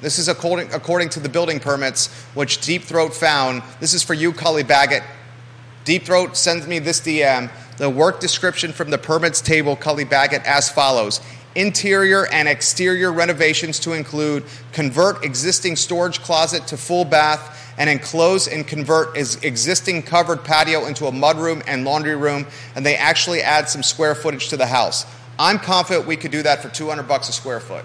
this 0.00 0.18
is 0.18 0.28
according, 0.28 0.72
according 0.72 1.10
to 1.10 1.20
the 1.20 1.28
building 1.28 1.60
permits, 1.60 2.06
which 2.32 2.62
Deep 2.62 2.84
Throat 2.84 3.12
found. 3.12 3.62
This 3.80 3.92
is 3.92 4.02
for 4.02 4.14
you, 4.14 4.32
Cully 4.32 4.62
Baggett. 4.62 5.02
Deep 5.84 6.04
Throat 6.04 6.38
sends 6.38 6.66
me 6.66 6.78
this 6.78 7.02
DM. 7.02 7.50
The 7.76 7.90
work 7.90 8.20
description 8.20 8.72
from 8.72 8.90
the 8.90 8.98
permits 8.98 9.40
table, 9.42 9.76
Cully 9.76 10.04
Baggett, 10.04 10.46
as 10.46 10.70
follows 10.70 11.20
interior 11.54 12.26
and 12.32 12.48
exterior 12.48 13.12
renovations 13.12 13.78
to 13.80 13.92
include 13.92 14.44
convert 14.72 15.24
existing 15.24 15.76
storage 15.76 16.20
closet 16.20 16.66
to 16.66 16.76
full 16.76 17.04
bath 17.04 17.72
and 17.78 17.90
enclose 17.90 18.46
and 18.48 18.66
convert 18.66 19.16
existing 19.16 20.02
covered 20.02 20.44
patio 20.44 20.86
into 20.86 21.06
a 21.06 21.12
mudroom 21.12 21.62
and 21.66 21.84
laundry 21.84 22.16
room 22.16 22.46
and 22.74 22.84
they 22.84 22.96
actually 22.96 23.42
add 23.42 23.68
some 23.68 23.82
square 23.82 24.14
footage 24.14 24.48
to 24.48 24.56
the 24.56 24.66
house. 24.66 25.06
I'm 25.38 25.58
confident 25.58 26.06
we 26.06 26.16
could 26.16 26.30
do 26.30 26.42
that 26.42 26.62
for 26.62 26.68
200 26.68 27.04
bucks 27.04 27.28
a 27.28 27.32
square 27.32 27.60
foot. 27.60 27.84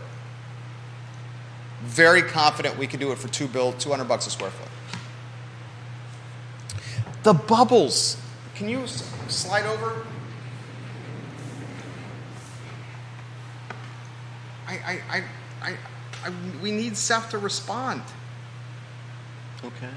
Very 1.82 2.22
confident 2.22 2.78
we 2.78 2.88
could 2.88 3.00
do 3.00 3.12
it 3.12 3.18
for 3.18 3.28
two 3.28 3.48
bill 3.48 3.74
200 3.74 4.06
bucks 4.06 4.28
a 4.28 4.30
square 4.30 4.52
foot. 4.52 4.68
The 7.24 7.34
bubbles. 7.34 8.18
Can 8.56 8.70
you 8.70 8.86
slide 9.28 9.66
over 9.66 10.06
I, 14.86 15.02
I, 15.10 15.24
I, 15.62 15.78
I, 16.26 16.32
we 16.62 16.72
need 16.72 16.98
Seth 16.98 17.32
to 17.32 17.38
respond. 17.38 18.02
Okay. 19.64 19.90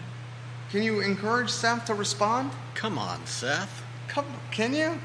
Can 0.70 0.82
you 0.82 1.00
encourage 1.00 1.50
Seth 1.50 1.86
to 1.86 1.94
respond? 1.94 2.50
Come 2.74 2.98
on, 2.98 3.24
Seth. 3.26 3.84
Come, 4.08 4.26
can 4.50 4.74
you? 4.74 4.98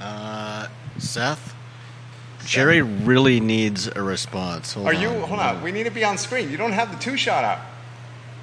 Uh, 0.00 0.68
Seth. 0.98 1.54
Jerry 2.44 2.82
really 2.82 3.40
needs 3.40 3.88
a 3.88 4.02
response. 4.02 4.74
Hold 4.74 4.86
Are 4.86 4.92
you? 4.92 5.10
Hold 5.10 5.40
on. 5.40 5.62
We 5.62 5.72
need 5.72 5.84
to 5.84 5.90
be 5.90 6.04
on 6.04 6.16
screen. 6.16 6.50
You 6.50 6.56
don't 6.56 6.72
have 6.72 6.92
the 6.92 6.98
two 6.98 7.16
shot 7.16 7.44
out. 7.44 7.58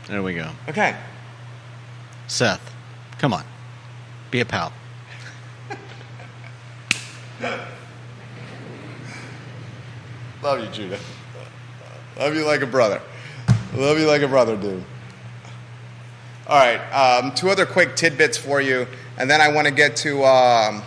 There 0.08 0.22
we 0.22 0.34
go. 0.34 0.49
Okay. 0.68 0.95
Seth, 2.28 2.74
come 3.18 3.34
on. 3.34 3.43
Be 4.32 4.41
a 4.41 4.45
pal. 4.45 4.74
Love 10.44 10.60
you, 10.60 10.68
Judah. 10.68 11.00
Love 12.20 12.36
you 12.36 12.46
like 12.46 12.62
a 12.62 12.68
brother. 12.68 13.02
Love 13.76 13.98
you 13.98 14.06
like 14.06 14.22
a 14.24 14.28
brother, 14.28 14.58
dude. 14.58 14.84
All 16.48 16.60
right. 16.60 16.80
Um, 16.91 17.34
two 17.34 17.50
other 17.50 17.66
quick 17.66 17.96
tidbits 17.96 18.38
for 18.38 18.60
you, 18.60 18.86
and 19.18 19.30
then 19.30 19.39
I 19.39 19.48
want 19.48 19.68
to 19.68 19.74
get 19.74 19.96
to 19.98 20.26
um, 20.26 20.84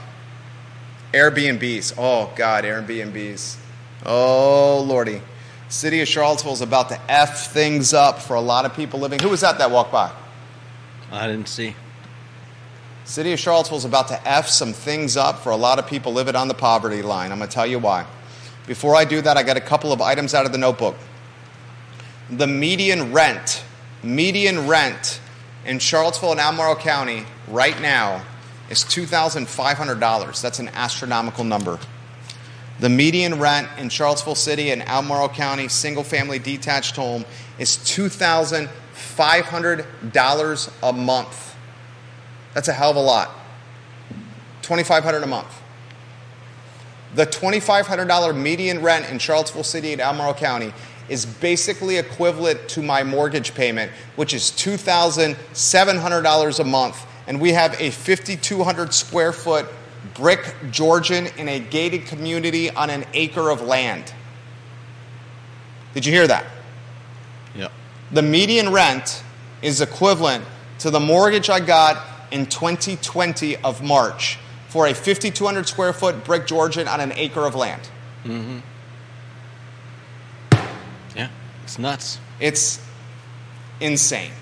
Airbnbs. 1.14 1.94
Oh, 1.96 2.30
God, 2.36 2.64
Airbnbs. 2.64 3.56
Oh, 4.04 4.84
Lordy. 4.86 5.22
City 5.70 6.02
of 6.02 6.08
Charlottesville 6.08 6.52
is 6.52 6.60
about 6.60 6.90
to 6.90 7.00
F 7.10 7.50
things 7.52 7.94
up 7.94 8.20
for 8.20 8.34
a 8.34 8.40
lot 8.42 8.66
of 8.66 8.74
people 8.74 9.00
living. 9.00 9.18
Who 9.20 9.30
was 9.30 9.40
that 9.40 9.56
that 9.56 9.70
walked 9.70 9.90
by? 9.90 10.12
I 11.10 11.26
didn't 11.26 11.48
see. 11.48 11.74
City 13.06 13.32
of 13.32 13.40
Charlottesville 13.40 13.78
is 13.78 13.86
about 13.86 14.08
to 14.08 14.28
F 14.28 14.48
some 14.48 14.74
things 14.74 15.16
up 15.16 15.38
for 15.38 15.50
a 15.50 15.56
lot 15.56 15.78
of 15.78 15.86
people 15.86 16.12
living 16.12 16.36
on 16.36 16.46
the 16.46 16.54
poverty 16.54 17.00
line. 17.00 17.32
I'm 17.32 17.38
going 17.38 17.48
to 17.48 17.54
tell 17.54 17.66
you 17.66 17.78
why. 17.78 18.04
Before 18.66 18.96
I 18.96 19.04
do 19.04 19.20
that, 19.20 19.36
I 19.36 19.42
got 19.42 19.56
a 19.56 19.60
couple 19.60 19.92
of 19.92 20.00
items 20.00 20.34
out 20.34 20.46
of 20.46 20.52
the 20.52 20.58
notebook. 20.58 20.96
The 22.30 22.46
median 22.46 23.12
rent, 23.12 23.62
median 24.02 24.66
rent 24.66 25.20
in 25.64 25.78
Charlottesville 25.78 26.32
and 26.32 26.40
Albemarle 26.40 26.76
County 26.76 27.24
right 27.48 27.80
now 27.80 28.22
is 28.68 28.84
$2,500. 28.84 30.42
That's 30.42 30.58
an 30.58 30.68
astronomical 30.70 31.44
number. 31.44 31.78
The 32.80 32.88
median 32.88 33.38
rent 33.38 33.68
in 33.78 33.88
Charlottesville 33.88 34.34
City 34.34 34.70
and 34.70 34.82
Albemarle 34.82 35.28
County, 35.30 35.68
single 35.68 36.02
family 36.02 36.40
detached 36.40 36.96
home, 36.96 37.24
is 37.58 37.78
$2,500 37.78 40.70
a 40.82 40.92
month. 40.92 41.56
That's 42.52 42.68
a 42.68 42.72
hell 42.72 42.90
of 42.90 42.96
a 42.96 43.00
lot. 43.00 43.30
2500 44.62 45.22
a 45.22 45.26
month. 45.26 45.62
The 47.14 47.26
$2,500 47.26 48.36
median 48.36 48.82
rent 48.82 49.08
in 49.10 49.18
Charlottesville 49.18 49.64
City 49.64 49.92
and 49.92 50.00
Albemarle 50.00 50.34
County 50.34 50.72
is 51.08 51.24
basically 51.24 51.96
equivalent 51.96 52.68
to 52.70 52.82
my 52.82 53.04
mortgage 53.04 53.54
payment, 53.54 53.92
which 54.16 54.34
is 54.34 54.50
$2,700 54.50 56.60
a 56.60 56.64
month. 56.64 57.06
And 57.28 57.40
we 57.40 57.52
have 57.52 57.80
a 57.80 57.90
5,200 57.90 58.92
square 58.92 59.32
foot 59.32 59.66
brick 60.14 60.54
Georgian 60.70 61.26
in 61.38 61.48
a 61.48 61.58
gated 61.58 62.06
community 62.06 62.70
on 62.70 62.90
an 62.90 63.04
acre 63.12 63.50
of 63.50 63.62
land. 63.62 64.12
Did 65.94 66.06
you 66.06 66.12
hear 66.12 66.26
that? 66.26 66.44
Yep. 67.54 67.72
The 68.12 68.22
median 68.22 68.72
rent 68.72 69.22
is 69.62 69.80
equivalent 69.80 70.44
to 70.80 70.90
the 70.90 71.00
mortgage 71.00 71.48
I 71.48 71.60
got 71.60 72.04
in 72.30 72.46
2020 72.46 73.56
of 73.56 73.82
March 73.82 74.38
for 74.76 74.86
a 74.86 74.92
5,200 74.92 75.66
square 75.66 75.94
foot 75.94 76.22
brick 76.22 76.46
Georgian 76.46 76.86
on 76.86 77.00
an 77.00 77.10
acre 77.16 77.46
of 77.46 77.54
land. 77.54 77.80
Mm-hmm. 78.24 78.58
Yeah. 81.16 81.30
It's 81.64 81.78
nuts. 81.78 82.18
It's 82.40 82.86
insane. 83.80 84.32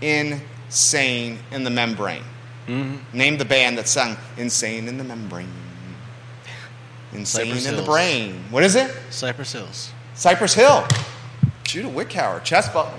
Insane 0.00 1.40
in 1.50 1.64
the 1.64 1.70
membrane. 1.70 2.22
Mm-hmm. 2.68 3.18
Name 3.18 3.36
the 3.36 3.44
band 3.44 3.78
that 3.78 3.88
sang 3.88 4.16
Insane 4.36 4.86
in 4.86 4.96
the 4.96 5.02
Membrane. 5.02 5.48
Insane 7.12 7.46
Cypress 7.46 7.66
in 7.66 7.74
the 7.74 7.82
brain. 7.82 8.44
What 8.50 8.62
is 8.62 8.76
it? 8.76 8.94
Cypress 9.10 9.52
Hills. 9.54 9.90
Cypress 10.14 10.54
Hill. 10.54 10.86
Judah 11.64 11.88
Wickhauer, 11.88 12.44
chest 12.44 12.72
bump. 12.72 12.94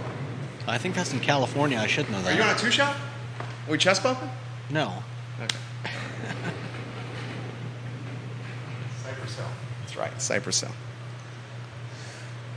I 0.68 0.78
think 0.78 0.94
that's 0.94 1.14
in 1.14 1.22
California. 1.22 1.78
I 1.78 1.88
should 1.88 2.10
know 2.10 2.22
that. 2.24 2.34
Are 2.34 2.36
you 2.36 2.44
on 2.44 2.54
a 2.54 2.60
two 2.60 2.70
shot? 2.70 2.98
Are 3.40 3.72
we 3.72 3.78
chest 3.78 4.04
bumping? 4.04 4.30
No. 4.70 5.04
Okay. 5.44 5.56
Cypress 9.04 9.36
Hill. 9.36 9.46
That's 9.82 9.98
right, 9.98 10.22
Cypress 10.22 10.62
Hill. 10.62 10.72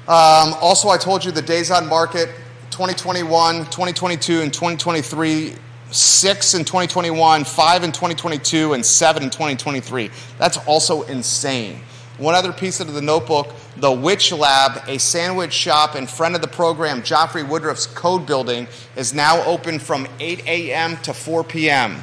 Um, 0.09 0.55
also, 0.61 0.89
I 0.89 0.97
told 0.97 1.24
you 1.24 1.31
the 1.31 1.43
days 1.43 1.70
on 1.70 1.87
market 1.89 2.31
2021, 2.70 3.66
2022, 3.66 4.41
and 4.41 4.53
2023 4.53 5.55
six 5.91 6.55
in 6.55 6.64
2021, 6.64 7.45
five 7.45 7.85
in 7.85 7.93
2022, 7.93 8.72
and 8.74 8.85
seven 8.85 9.24
in 9.24 9.31
2023. 9.31 10.11
That's 10.39 10.57
also 10.66 11.03
insane. 11.03 11.81
One 12.18 12.35
other 12.35 12.53
piece 12.53 12.81
of 12.81 12.93
the 12.93 13.01
notebook 13.01 13.53
the 13.76 13.91
Wich 13.91 14.31
Lab, 14.33 14.83
a 14.89 14.99
sandwich 14.99 15.53
shop 15.53 15.97
in 15.97 16.07
front 16.07 16.35
of 16.35 16.43
the 16.43 16.49
program, 16.49 17.03
Jaffray 17.03 17.49
Woodriff's 17.49 17.87
Code 17.87 18.26
Building, 18.26 18.68
is 18.95 19.14
now 19.14 19.43
open 19.45 19.78
from 19.78 20.07
8 20.18 20.47
a.m. 20.47 20.97
to 20.99 21.14
4 21.14 21.45
p.m. 21.45 22.03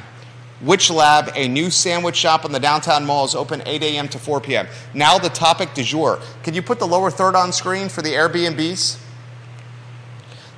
Wich 0.61 0.89
Lab, 0.89 1.31
a 1.35 1.47
new 1.47 1.69
sandwich 1.69 2.15
shop 2.15 2.43
in 2.43 2.51
the 2.51 2.59
downtown 2.59 3.05
mall, 3.05 3.25
is 3.25 3.35
open 3.35 3.61
8 3.65 3.83
a.m. 3.83 4.07
to 4.09 4.17
4 4.17 4.41
p.m. 4.41 4.67
Now, 4.93 5.19
the 5.19 5.29
topic 5.29 5.73
du 5.75 5.83
jour. 5.83 6.19
Can 6.43 6.53
you 6.53 6.61
put 6.61 6.79
the 6.79 6.87
lower 6.87 7.11
third 7.11 7.35
on 7.35 7.53
screen 7.53 7.89
for 7.89 8.01
the 8.01 8.13
Airbnbs? 8.13 8.99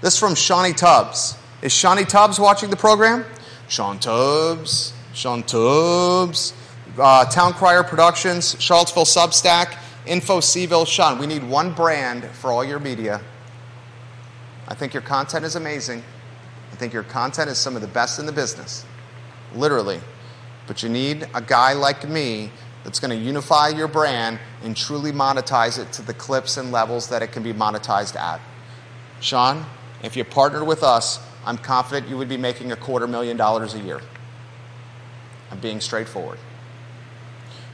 This 0.02 0.14
is 0.14 0.20
from 0.20 0.36
Sean 0.36 0.72
Tubbs. 0.74 1.38
Is 1.62 1.74
Sean 1.74 1.97
Tubbs 2.06 2.39
watching 2.39 2.70
the 2.70 2.78
program? 2.78 3.26
Sean 3.68 4.00
Tubbs, 4.00 4.93
Sean 5.14 5.43
Tubbs, 5.43 6.54
uh, 6.97 7.26
Town 7.26 7.54
Crier 7.54 7.84
Productions, 7.84 8.56
Charlottesville 8.60 9.04
Substack, 9.04 9.78
Info 10.06 10.39
Seville. 10.39 10.86
Sean, 10.86 11.20
we 11.20 11.28
need 11.28 11.43
one 11.43 11.74
brand 11.74 12.24
for 12.24 12.52
all 12.52 12.64
your 12.64 12.80
media. 12.80 13.22
I 14.68 14.76
think 14.76 14.93
your 14.93 15.04
content 15.04 15.43
is 15.43 15.56
amazing. 15.56 16.04
I 16.72 16.76
think 16.76 16.93
your 16.93 17.04
content 17.04 17.50
is 17.50 17.58
some 17.58 17.76
of 17.76 17.82
the 17.82 17.88
best 17.88 18.20
in 18.20 18.26
the 18.26 18.32
business, 18.32 18.86
literally. 19.56 20.00
But 20.68 20.84
you 20.84 20.89
need 20.89 21.28
a 21.34 21.41
guy 21.41 21.74
like 21.74 22.08
me 22.08 22.52
that's 22.84 23.00
going 23.00 23.18
to 23.18 23.26
unify 23.26 23.70
your 23.70 23.88
brand 23.88 24.39
and 24.64 24.76
truly 24.76 25.12
monetize 25.12 25.80
it 25.80 25.91
to 25.93 26.02
the 26.02 26.14
clips 26.14 26.58
and 26.58 26.72
levels 26.72 27.10
that 27.10 27.22
it 27.22 27.32
can 27.32 27.43
be 27.43 27.54
monetized 27.54 28.16
at. 28.16 28.39
Sean, 29.20 29.66
if 30.04 30.16
you 30.16 30.24
partner 30.24 30.64
with 30.64 30.84
us, 30.84 31.20
I'm 31.45 31.58
confident 31.58 32.08
you 32.08 32.18
would 32.18 32.30
be 32.30 32.38
making 32.38 32.72
a 32.72 32.76
quarter 32.76 33.08
million 33.08 33.38
dollars 33.38 33.74
a 33.74 33.80
year. 33.80 34.02
I'm 35.52 35.60
being 35.60 35.82
straightforward. 35.82 36.39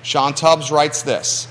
Sean 0.02 0.34
Tubbs 0.34 0.72
writes 0.72 1.02
this. 1.02 1.48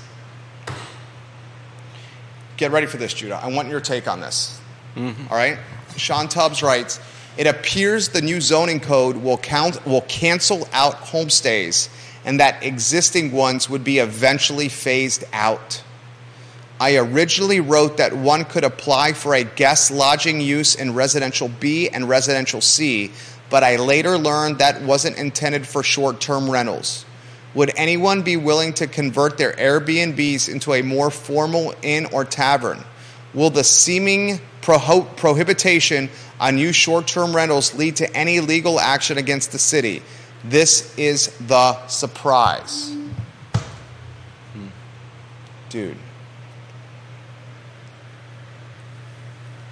Get 2.57 2.71
ready 2.71 2.87
for 2.87 2.97
this, 2.97 3.13
Judah. 3.13 3.39
I 3.43 3.49
want 3.49 3.67
your 3.67 3.81
take 3.81 4.07
on 4.07 4.21
this. 4.21 4.59
Mm-hmm. 4.95 5.27
All 5.29 5.37
right? 5.37 5.59
Sean 5.97 6.27
Tubbs 6.27 6.63
writes 6.63 6.99
It 7.37 7.47
appears 7.47 8.09
the 8.09 8.21
new 8.21 8.39
zoning 8.39 8.79
code 8.79 9.17
will, 9.17 9.37
count, 9.37 9.85
will 9.85 10.01
cancel 10.01 10.67
out 10.71 10.95
homestays 10.95 11.89
and 12.23 12.39
that 12.39 12.63
existing 12.63 13.31
ones 13.31 13.69
would 13.69 13.83
be 13.83 13.99
eventually 13.99 14.67
phased 14.67 15.23
out. 15.31 15.83
I 16.79 16.97
originally 16.97 17.61
wrote 17.61 17.97
that 17.97 18.13
one 18.13 18.43
could 18.43 18.63
apply 18.63 19.13
for 19.13 19.33
a 19.33 19.43
guest 19.43 19.91
lodging 19.91 20.41
use 20.41 20.75
in 20.75 20.93
residential 20.93 21.47
B 21.47 21.87
and 21.87 22.09
residential 22.09 22.59
C, 22.59 23.11
but 23.49 23.63
I 23.63 23.77
later 23.77 24.17
learned 24.17 24.57
that 24.57 24.81
wasn't 24.81 25.17
intended 25.17 25.65
for 25.65 25.83
short 25.83 26.19
term 26.19 26.49
rentals. 26.49 27.05
Would 27.53 27.71
anyone 27.77 28.23
be 28.23 28.35
willing 28.35 28.73
to 28.73 28.87
convert 28.87 29.37
their 29.37 29.53
Airbnbs 29.53 30.49
into 30.49 30.73
a 30.73 30.81
more 30.81 31.09
formal 31.09 31.73
inn 31.81 32.07
or 32.07 32.25
tavern? 32.25 32.83
Will 33.33 33.49
the 33.49 33.63
seeming 33.63 34.41
pro- 34.65 35.01
prohibition 35.15 36.09
on 36.39 36.55
new 36.55 36.73
short 36.73 37.07
term 37.07 37.35
rentals 37.35 37.75
lead 37.75 37.95
to 37.97 38.15
any 38.15 38.39
legal 38.39 38.79
action 38.79 39.17
against 39.17 39.51
the 39.51 39.59
city? 39.59 40.01
This 40.43 40.95
is 40.97 41.27
the 41.47 41.87
surprise. 41.87 42.95
Hmm. 44.53 44.67
Dude. 45.69 45.97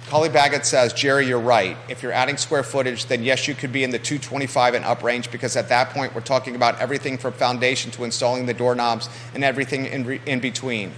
Cully 0.08 0.28
Baggett 0.28 0.64
says, 0.64 0.92
Jerry, 0.92 1.26
you're 1.26 1.40
right. 1.40 1.76
If 1.88 2.02
you're 2.02 2.12
adding 2.12 2.36
square 2.36 2.62
footage, 2.62 3.06
then 3.06 3.24
yes, 3.24 3.48
you 3.48 3.54
could 3.54 3.72
be 3.72 3.82
in 3.82 3.90
the 3.90 3.98
225 3.98 4.74
and 4.74 4.84
up 4.84 5.02
range 5.02 5.30
because 5.32 5.56
at 5.56 5.70
that 5.70 5.90
point 5.90 6.14
we're 6.14 6.20
talking 6.20 6.54
about 6.54 6.78
everything 6.80 7.18
from 7.18 7.32
foundation 7.32 7.90
to 7.92 8.04
installing 8.04 8.46
the 8.46 8.54
doorknobs 8.54 9.08
and 9.34 9.42
everything 9.42 9.86
in, 9.86 10.04
re- 10.04 10.20
in 10.26 10.40
between. 10.40 10.92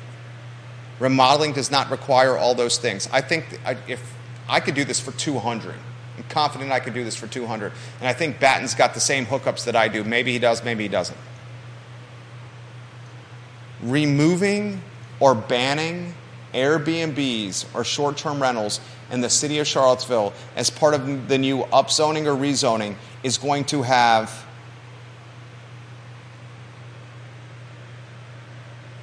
Remodeling 0.98 1.52
does 1.52 1.70
not 1.70 1.90
require 1.90 2.36
all 2.36 2.54
those 2.54 2.78
things. 2.78 3.08
I 3.12 3.20
think 3.20 3.60
if 3.86 4.14
I 4.48 4.60
could 4.60 4.74
do 4.74 4.84
this 4.84 4.98
for 4.98 5.12
200, 5.12 5.74
I'm 6.16 6.24
confident 6.24 6.72
I 6.72 6.80
could 6.80 6.94
do 6.94 7.04
this 7.04 7.16
for 7.16 7.26
200. 7.26 7.72
And 8.00 8.08
I 8.08 8.12
think 8.12 8.40
Batten's 8.40 8.74
got 8.74 8.94
the 8.94 9.00
same 9.00 9.26
hookups 9.26 9.64
that 9.64 9.76
I 9.76 9.88
do. 9.88 10.04
Maybe 10.04 10.32
he 10.32 10.38
does, 10.38 10.64
maybe 10.64 10.84
he 10.84 10.88
doesn't. 10.88 11.18
Removing 13.82 14.80
or 15.20 15.34
banning 15.34 16.14
Airbnbs 16.54 17.66
or 17.74 17.84
short 17.84 18.16
term 18.16 18.40
rentals 18.40 18.80
in 19.10 19.20
the 19.20 19.28
city 19.28 19.58
of 19.58 19.66
Charlottesville 19.66 20.32
as 20.56 20.70
part 20.70 20.94
of 20.94 21.28
the 21.28 21.36
new 21.36 21.64
upzoning 21.64 22.24
or 22.24 22.34
rezoning 22.34 22.96
is 23.22 23.36
going 23.36 23.64
to 23.64 23.82
have 23.82 24.46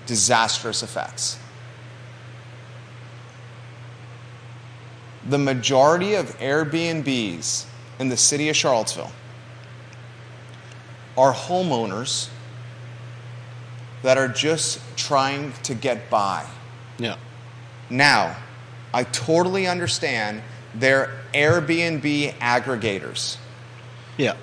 disastrous 0.08 0.82
effects. 0.82 1.38
The 5.28 5.38
majority 5.38 6.16
of 6.16 6.38
Airbnbs 6.40 7.66
in 8.00 8.10
the 8.10 8.18
city 8.18 8.50
of 8.50 8.56
Charlottesville 8.56 9.12
are 11.18 11.34
homeowners 11.34 12.30
that 14.02 14.18
are 14.18 14.28
just 14.28 14.82
trying 14.98 15.54
to 15.64 15.74
get 15.74 16.10
by. 16.10 16.46
Yeah. 16.98 17.16
Now, 17.90 18.36
I 18.94 19.04
totally 19.06 19.68
understand 19.68 20.42
they're 20.76 21.12
Airbnb 21.34 22.34
aggregators. 22.36 23.38
Yeah. 24.18 24.36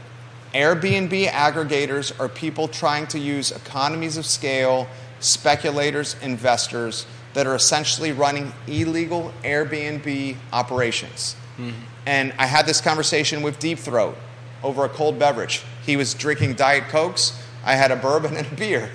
Airbnb 0.54 1.26
aggregators 1.28 2.18
are 2.18 2.28
people 2.28 2.68
trying 2.68 3.06
to 3.08 3.18
use 3.18 3.52
economies 3.52 4.16
of 4.16 4.26
scale, 4.26 4.88
speculators, 5.20 6.16
investors 6.22 7.06
that 7.34 7.46
are 7.46 7.54
essentially 7.54 8.12
running 8.12 8.52
illegal 8.66 9.32
Airbnb 9.42 10.36
operations. 10.52 11.36
Mm-hmm. 11.56 11.70
And 12.06 12.32
I 12.38 12.46
had 12.46 12.66
this 12.66 12.80
conversation 12.80 13.42
with 13.42 13.58
Deep 13.58 13.78
Throat 13.78 14.16
over 14.62 14.84
a 14.84 14.88
cold 14.88 15.18
beverage. 15.18 15.62
He 15.84 15.96
was 15.96 16.14
drinking 16.14 16.54
Diet 16.54 16.84
Cokes. 16.88 17.40
I 17.64 17.74
had 17.74 17.90
a 17.90 17.96
bourbon 17.96 18.36
and 18.36 18.46
a 18.46 18.54
beer. 18.54 18.90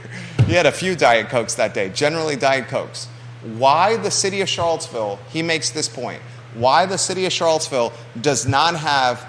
He 0.48 0.54
had 0.54 0.66
a 0.66 0.72
few 0.72 0.96
Diet 0.96 1.30
Cokes 1.30 1.56
that 1.56 1.74
day, 1.74 1.90
generally 1.90 2.36
Diet 2.36 2.68
Cokes 2.68 3.08
why 3.46 3.96
the 3.98 4.12
city 4.12 4.42
of 4.42 4.50
Charlottesville, 4.50 5.20
he 5.30 5.42
makes 5.42 5.70
this 5.70 5.88
point, 5.88 6.22
why 6.56 6.86
the 6.86 6.98
city 6.98 7.26
of 7.26 7.32
Charlottesville 7.32 7.94
does 8.20 8.48
not 8.48 8.76
have, 8.76 9.28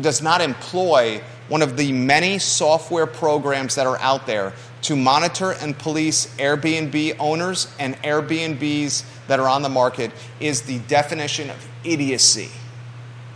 does 0.00 0.22
not 0.22 0.40
employ 0.40 1.20
one 1.48 1.62
of 1.62 1.76
the 1.76 1.90
many 1.92 2.38
software 2.38 3.06
programs 3.06 3.74
that 3.74 3.86
are 3.86 3.98
out 3.98 4.26
there 4.26 4.52
to 4.82 4.96
monitor 4.96 5.52
and 5.52 5.78
police 5.78 6.26
Airbnb 6.36 7.16
owners 7.18 7.72
and 7.78 7.96
Airbnbs 8.02 9.04
that 9.26 9.38
are 9.38 9.48
on 9.48 9.62
the 9.62 9.68
market 9.68 10.10
is 10.40 10.62
the 10.62 10.78
definition 10.80 11.50
of 11.50 11.68
idiocy. 11.84 12.50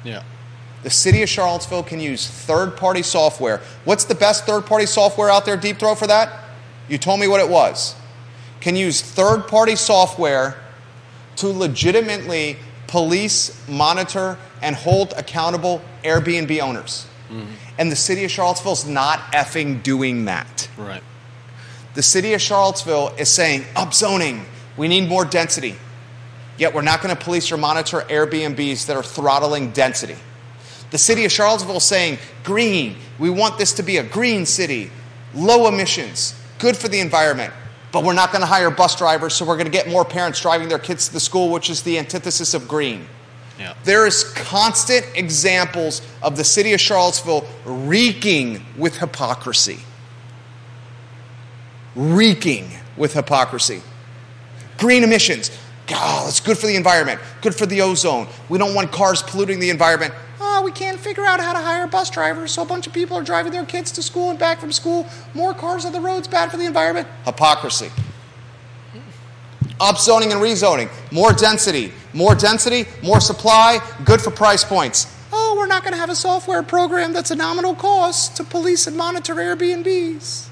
Yeah. 0.04 0.22
The 0.82 0.90
city 0.90 1.22
of 1.22 1.28
Charlottesville 1.28 1.82
can 1.82 2.00
use 2.00 2.26
third 2.26 2.76
party 2.76 3.02
software. 3.02 3.60
What's 3.84 4.04
the 4.04 4.14
best 4.14 4.44
third 4.44 4.66
party 4.66 4.86
software 4.86 5.30
out 5.30 5.44
there, 5.46 5.56
Deep 5.56 5.78
Throw, 5.78 5.94
for 5.94 6.06
that? 6.06 6.44
You 6.88 6.98
told 6.98 7.20
me 7.20 7.28
what 7.28 7.40
it 7.40 7.48
was 7.48 7.94
can 8.64 8.76
use 8.76 9.02
third 9.02 9.46
party 9.46 9.76
software 9.76 10.56
to 11.36 11.48
legitimately 11.48 12.56
police, 12.86 13.62
monitor, 13.68 14.38
and 14.62 14.74
hold 14.74 15.12
accountable 15.18 15.82
Airbnb 16.02 16.58
owners. 16.60 17.06
Mm-hmm. 17.28 17.52
And 17.76 17.92
the 17.92 17.96
city 17.96 18.24
of 18.24 18.30
Charlottesville 18.30 18.72
is 18.72 18.86
not 18.86 19.18
effing 19.34 19.82
doing 19.82 20.24
that. 20.24 20.70
Right. 20.78 21.02
The 21.94 22.02
city 22.02 22.34
of 22.34 22.40
Charlottesville 22.40 23.14
is 23.18 23.30
saying, 23.30 23.62
upzoning, 23.74 24.44
we 24.76 24.88
need 24.88 25.08
more 25.08 25.24
density. 25.24 25.76
Yet 26.58 26.74
we're 26.74 26.82
not 26.82 27.02
going 27.02 27.14
to 27.14 27.20
police 27.20 27.50
or 27.50 27.56
monitor 27.56 28.00
Airbnbs 28.00 28.86
that 28.86 28.96
are 28.96 29.02
throttling 29.02 29.70
density. 29.70 30.16
The 30.90 30.98
city 30.98 31.24
of 31.24 31.32
Charlottesville 31.32 31.76
is 31.76 31.84
saying, 31.84 32.18
green, 32.44 32.96
we 33.18 33.30
want 33.30 33.58
this 33.58 33.72
to 33.74 33.82
be 33.82 33.96
a 33.96 34.02
green 34.02 34.46
city, 34.46 34.90
low 35.34 35.66
emissions, 35.68 36.34
good 36.58 36.76
for 36.76 36.88
the 36.88 37.00
environment 37.00 37.52
but 37.94 38.02
we're 38.02 38.12
not 38.12 38.32
going 38.32 38.40
to 38.40 38.46
hire 38.46 38.70
bus 38.72 38.96
drivers, 38.96 39.34
so 39.34 39.44
we're 39.44 39.54
going 39.54 39.66
to 39.66 39.72
get 39.72 39.88
more 39.88 40.04
parents 40.04 40.40
driving 40.40 40.68
their 40.68 40.80
kids 40.80 41.06
to 41.06 41.12
the 41.12 41.20
school, 41.20 41.48
which 41.52 41.70
is 41.70 41.84
the 41.84 41.96
antithesis 41.96 42.52
of 42.52 42.66
green. 42.66 43.06
Yeah. 43.56 43.72
There 43.84 44.04
is 44.04 44.24
constant 44.32 45.06
examples 45.14 46.02
of 46.20 46.36
the 46.36 46.42
city 46.42 46.72
of 46.72 46.80
Charlottesville 46.80 47.46
reeking 47.64 48.66
with 48.76 48.96
hypocrisy. 48.96 49.78
Reeking 51.94 52.70
with 52.96 53.12
hypocrisy. 53.14 53.82
Green 54.78 55.04
emissions. 55.04 55.50
God, 55.86 56.28
it's 56.28 56.40
good 56.40 56.56
for 56.56 56.66
the 56.66 56.76
environment, 56.76 57.20
good 57.42 57.54
for 57.54 57.66
the 57.66 57.82
ozone. 57.82 58.26
We 58.48 58.58
don't 58.58 58.74
want 58.74 58.90
cars 58.90 59.22
polluting 59.22 59.60
the 59.60 59.70
environment. 59.70 60.14
Oh, 60.40 60.62
we 60.64 60.72
can't 60.72 60.98
figure 60.98 61.26
out 61.26 61.40
how 61.40 61.52
to 61.52 61.58
hire 61.58 61.86
bus 61.86 62.10
drivers, 62.10 62.52
so 62.52 62.62
a 62.62 62.64
bunch 62.64 62.86
of 62.86 62.92
people 62.92 63.16
are 63.18 63.22
driving 63.22 63.52
their 63.52 63.66
kids 63.66 63.92
to 63.92 64.02
school 64.02 64.30
and 64.30 64.38
back 64.38 64.58
from 64.58 64.72
school. 64.72 65.06
More 65.34 65.52
cars 65.52 65.84
on 65.84 65.92
the 65.92 66.00
roads, 66.00 66.26
bad 66.26 66.50
for 66.50 66.56
the 66.56 66.64
environment. 66.64 67.06
Hypocrisy. 67.24 67.90
Upzoning 69.80 70.32
and 70.32 70.40
rezoning, 70.40 70.88
more 71.12 71.32
density, 71.32 71.92
more 72.12 72.34
density, 72.34 72.86
more 73.02 73.20
supply, 73.20 73.78
good 74.04 74.20
for 74.20 74.30
price 74.30 74.64
points. 74.64 75.12
Oh, 75.32 75.54
we're 75.58 75.66
not 75.66 75.82
going 75.82 75.92
to 75.92 75.98
have 75.98 76.10
a 76.10 76.16
software 76.16 76.62
program 76.62 77.12
that's 77.12 77.30
a 77.30 77.36
nominal 77.36 77.74
cost 77.74 78.36
to 78.36 78.44
police 78.44 78.86
and 78.86 78.96
monitor 78.96 79.34
Airbnbs. 79.34 80.48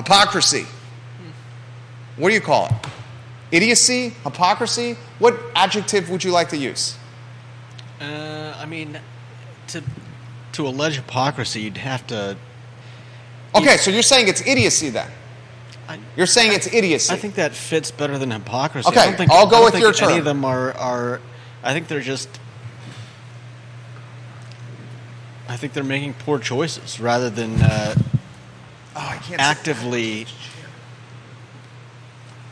Hypocrisy. 0.00 0.64
What 2.16 2.28
do 2.30 2.34
you 2.34 2.40
call 2.40 2.66
it? 2.66 2.72
Idiocy? 3.52 4.14
Hypocrisy? 4.24 4.96
What 5.18 5.38
adjective 5.54 6.08
would 6.08 6.24
you 6.24 6.30
like 6.30 6.48
to 6.50 6.56
use? 6.56 6.96
Uh, 8.00 8.54
I 8.58 8.64
mean, 8.64 8.98
to 9.68 9.82
to 10.52 10.66
allege 10.66 10.96
hypocrisy, 10.96 11.60
you'd 11.60 11.76
have 11.76 12.06
to. 12.06 12.36
Okay, 13.54 13.76
so 13.76 13.90
you're 13.90 14.02
saying 14.02 14.28
it's 14.28 14.46
idiocy 14.46 14.88
then? 14.88 15.10
I, 15.88 15.98
You're 16.16 16.26
saying 16.26 16.52
it's 16.52 16.72
idiocy. 16.72 17.12
I 17.12 17.16
think 17.16 17.34
that 17.34 17.52
fits 17.52 17.90
better 17.90 18.16
than 18.16 18.30
hypocrisy. 18.30 18.88
Okay, 18.88 19.00
I 19.00 19.06
don't 19.06 19.16
think, 19.16 19.30
I'll 19.30 19.46
go 19.46 19.56
I 19.56 19.58
don't 19.58 19.64
with 19.64 19.72
think 19.74 19.82
your 19.82 20.08
Any 20.08 20.14
term. 20.14 20.18
of 20.20 20.24
them 20.24 20.44
are 20.44 20.72
are. 20.74 21.20
I 21.62 21.72
think 21.74 21.88
they're 21.88 22.00
just. 22.00 22.28
I 25.48 25.56
think 25.56 25.72
they're 25.74 25.84
making 25.84 26.14
poor 26.14 26.38
choices 26.38 27.00
rather 27.00 27.28
than 27.28 27.60
uh, 27.60 27.94
oh, 28.96 29.08
I 29.10 29.16
can't 29.18 29.40
actively. 29.40 30.24
Sit, 30.24 30.34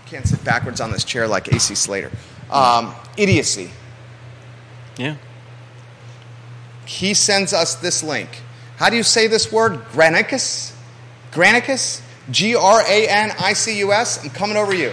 can't 0.07 0.26
sit 0.26 0.43
backwards 0.45 0.80
on 0.80 0.91
this 0.91 1.05
chair 1.05 1.28
like 1.28 1.53
AC 1.53 1.74
Slater. 1.74 2.11
Um, 2.51 2.95
idiocy. 3.16 3.70
Yeah. 4.97 5.16
He 6.86 7.14
sends 7.14 7.53
us 7.53 7.74
this 7.74 8.03
link. 8.03 8.43
How 8.76 8.89
do 8.89 8.97
you 8.97 9.03
say 9.03 9.26
this 9.26 9.53
word? 9.53 9.84
Granicus? 9.93 10.74
Granicus? 11.32 12.03
G 12.30 12.55
R 12.55 12.82
A 12.86 13.09
N 13.09 13.32
I 13.39 13.53
C 13.53 13.78
U 13.80 13.93
S? 13.93 14.22
I'm 14.22 14.30
coming 14.30 14.57
over 14.57 14.74
you. 14.74 14.93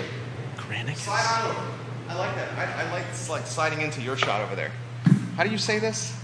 Granicus. 0.57 0.97
Slide 0.97 1.43
on 1.43 1.51
over. 1.51 1.71
I 2.09 2.15
like 2.17 2.35
that. 2.35 2.51
I, 2.57 2.83
I 2.83 2.91
like 2.91 3.07
this, 3.09 3.29
like 3.29 3.47
sliding 3.47 3.81
into 3.81 4.01
your 4.01 4.17
shot 4.17 4.41
over 4.41 4.55
there. 4.55 4.71
How 5.37 5.43
do 5.43 5.49
you 5.49 5.57
say 5.57 5.79
this? 5.79 6.15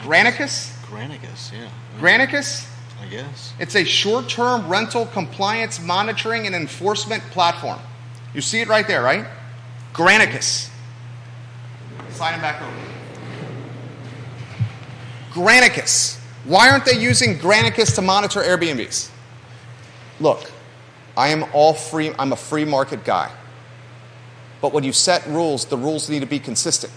Granicus? 0.00 0.72
Granicus. 0.86 1.52
Yeah. 1.52 1.68
Granicus? 1.98 2.68
I 3.00 3.06
guess. 3.06 3.52
It's 3.58 3.76
a 3.76 3.84
short 3.84 4.28
term 4.28 4.68
rental 4.68 5.06
compliance 5.06 5.80
monitoring 5.80 6.46
and 6.46 6.54
enforcement 6.54 7.22
platform. 7.30 7.78
You 8.34 8.40
see 8.40 8.60
it 8.60 8.68
right 8.68 8.86
there, 8.86 9.02
right? 9.02 9.26
Granicus. 9.92 10.70
Slide 12.10 12.32
him 12.32 12.40
back 12.40 12.60
over. 12.60 12.72
Granicus. 15.30 16.18
Why 16.44 16.70
aren't 16.70 16.84
they 16.84 16.98
using 16.98 17.36
Granicus 17.38 17.94
to 17.96 18.02
monitor 18.02 18.40
Airbnbs? 18.40 19.10
Look, 20.20 20.50
I 21.16 21.28
am 21.28 21.44
all 21.52 21.74
free, 21.74 22.12
I'm 22.18 22.32
a 22.32 22.36
free 22.36 22.64
market 22.64 23.04
guy. 23.04 23.30
But 24.60 24.72
when 24.72 24.82
you 24.82 24.92
set 24.92 25.26
rules, 25.26 25.66
the 25.66 25.76
rules 25.76 26.08
need 26.08 26.20
to 26.20 26.26
be 26.26 26.38
consistent. 26.38 26.92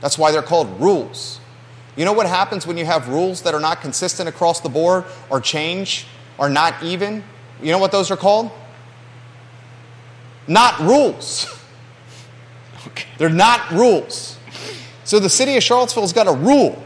That's 0.00 0.18
why 0.18 0.30
they're 0.30 0.42
called 0.42 0.80
rules. 0.80 1.40
You 1.96 2.04
know 2.04 2.12
what 2.12 2.26
happens 2.26 2.66
when 2.66 2.76
you 2.76 2.84
have 2.84 3.08
rules 3.08 3.42
that 3.42 3.54
are 3.54 3.60
not 3.60 3.80
consistent 3.80 4.28
across 4.28 4.60
the 4.60 4.68
board 4.68 5.04
or 5.30 5.40
change 5.40 6.06
or 6.38 6.48
not 6.48 6.82
even? 6.82 7.24
You 7.62 7.72
know 7.72 7.78
what 7.78 7.90
those 7.90 8.10
are 8.10 8.16
called? 8.16 8.50
Not 10.46 10.78
rules. 10.80 11.52
Okay. 12.88 13.08
They're 13.18 13.28
not 13.28 13.72
rules. 13.72 14.38
So 15.02 15.18
the 15.18 15.28
city 15.28 15.56
of 15.56 15.62
Charlottesville's 15.62 16.12
got 16.12 16.28
a 16.28 16.32
rule. 16.32 16.80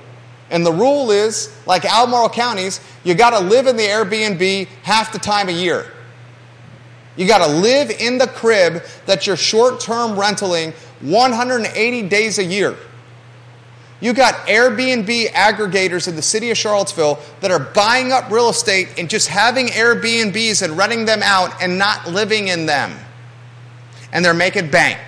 And 0.49 0.65
the 0.65 0.73
rule 0.73 1.11
is, 1.11 1.55
like 1.67 1.85
Albemarle 1.85 2.31
counties, 2.31 2.81
you 3.05 3.15
got 3.15 3.31
to 3.31 3.41
live 3.41 3.67
in 3.67 3.77
the 3.77 3.85
Airbnb 3.85 4.67
half 4.83 5.13
the 5.13 5.19
time 5.19 5.51
a 5.51 5.53
year. 5.53 5.93
You 7.17 7.27
got 7.27 7.47
to 7.47 7.53
live 7.53 7.91
in 7.91 8.19
the 8.19 8.27
crib 8.27 8.83
that 9.07 9.27
you're 9.27 9.37
short 9.37 9.79
term 9.79 10.19
rentaling 10.19 10.73
180 11.01 12.09
days 12.09 12.39
a 12.39 12.45
year. 12.45 12.77
You 14.01 14.15
got 14.15 14.35
Airbnb 14.47 15.29
aggregators 15.29 16.09
in 16.09 16.17
the 16.17 16.23
city 16.23 16.51
of 16.51 16.57
Charlottesville 16.57 17.19
that 17.41 17.51
are 17.51 17.59
buying 17.59 18.13
up 18.13 18.31
real 18.31 18.49
estate 18.49 18.99
and 18.99 19.11
just 19.11 19.29
having 19.29 19.67
Airbnbs 19.67 20.63
and 20.63 20.77
renting 20.77 21.05
them 21.05 21.21
out 21.23 21.63
and 21.63 21.77
not 21.77 22.09
living 22.09 22.49
in 22.49 22.65
them. 22.65 22.93
And 24.11 24.25
they're 24.25 24.33
making 24.33 24.71
bank. 24.71 24.99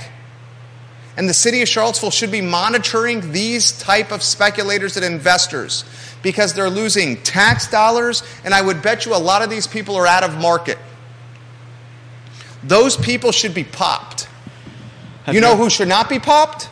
And 1.16 1.28
the 1.28 1.34
city 1.34 1.62
of 1.62 1.68
Charlottesville 1.68 2.11
should 2.11 2.30
be 2.30 2.43
monitoring 2.43 3.32
these 3.32 3.72
type 3.72 4.12
of 4.12 4.22
speculators 4.22 4.97
and 4.97 5.05
investors 5.05 5.84
because 6.22 6.55
they're 6.55 6.70
losing 6.70 7.16
tax 7.22 7.68
dollars 7.68 8.22
and 8.45 8.55
I 8.55 8.62
would 8.62 8.82
bet 8.82 9.07
you 9.07 9.14
a 9.14 9.18
lot 9.18 9.43
of 9.43 9.51
these 9.51 9.66
people 9.66 9.97
are 9.97 10.07
out 10.07 10.22
of 10.22 10.36
market. 10.38 10.78
Those 12.62 12.97
people 12.97 13.32
should 13.32 13.55
be 13.55 13.64
popped. 13.64 14.28
Have 15.24 15.34
You 15.34 15.40
know 15.40 15.57
who 15.57 15.68
should 15.68 15.88
not 15.88 16.09
be 16.09 16.18
popped? 16.18 16.68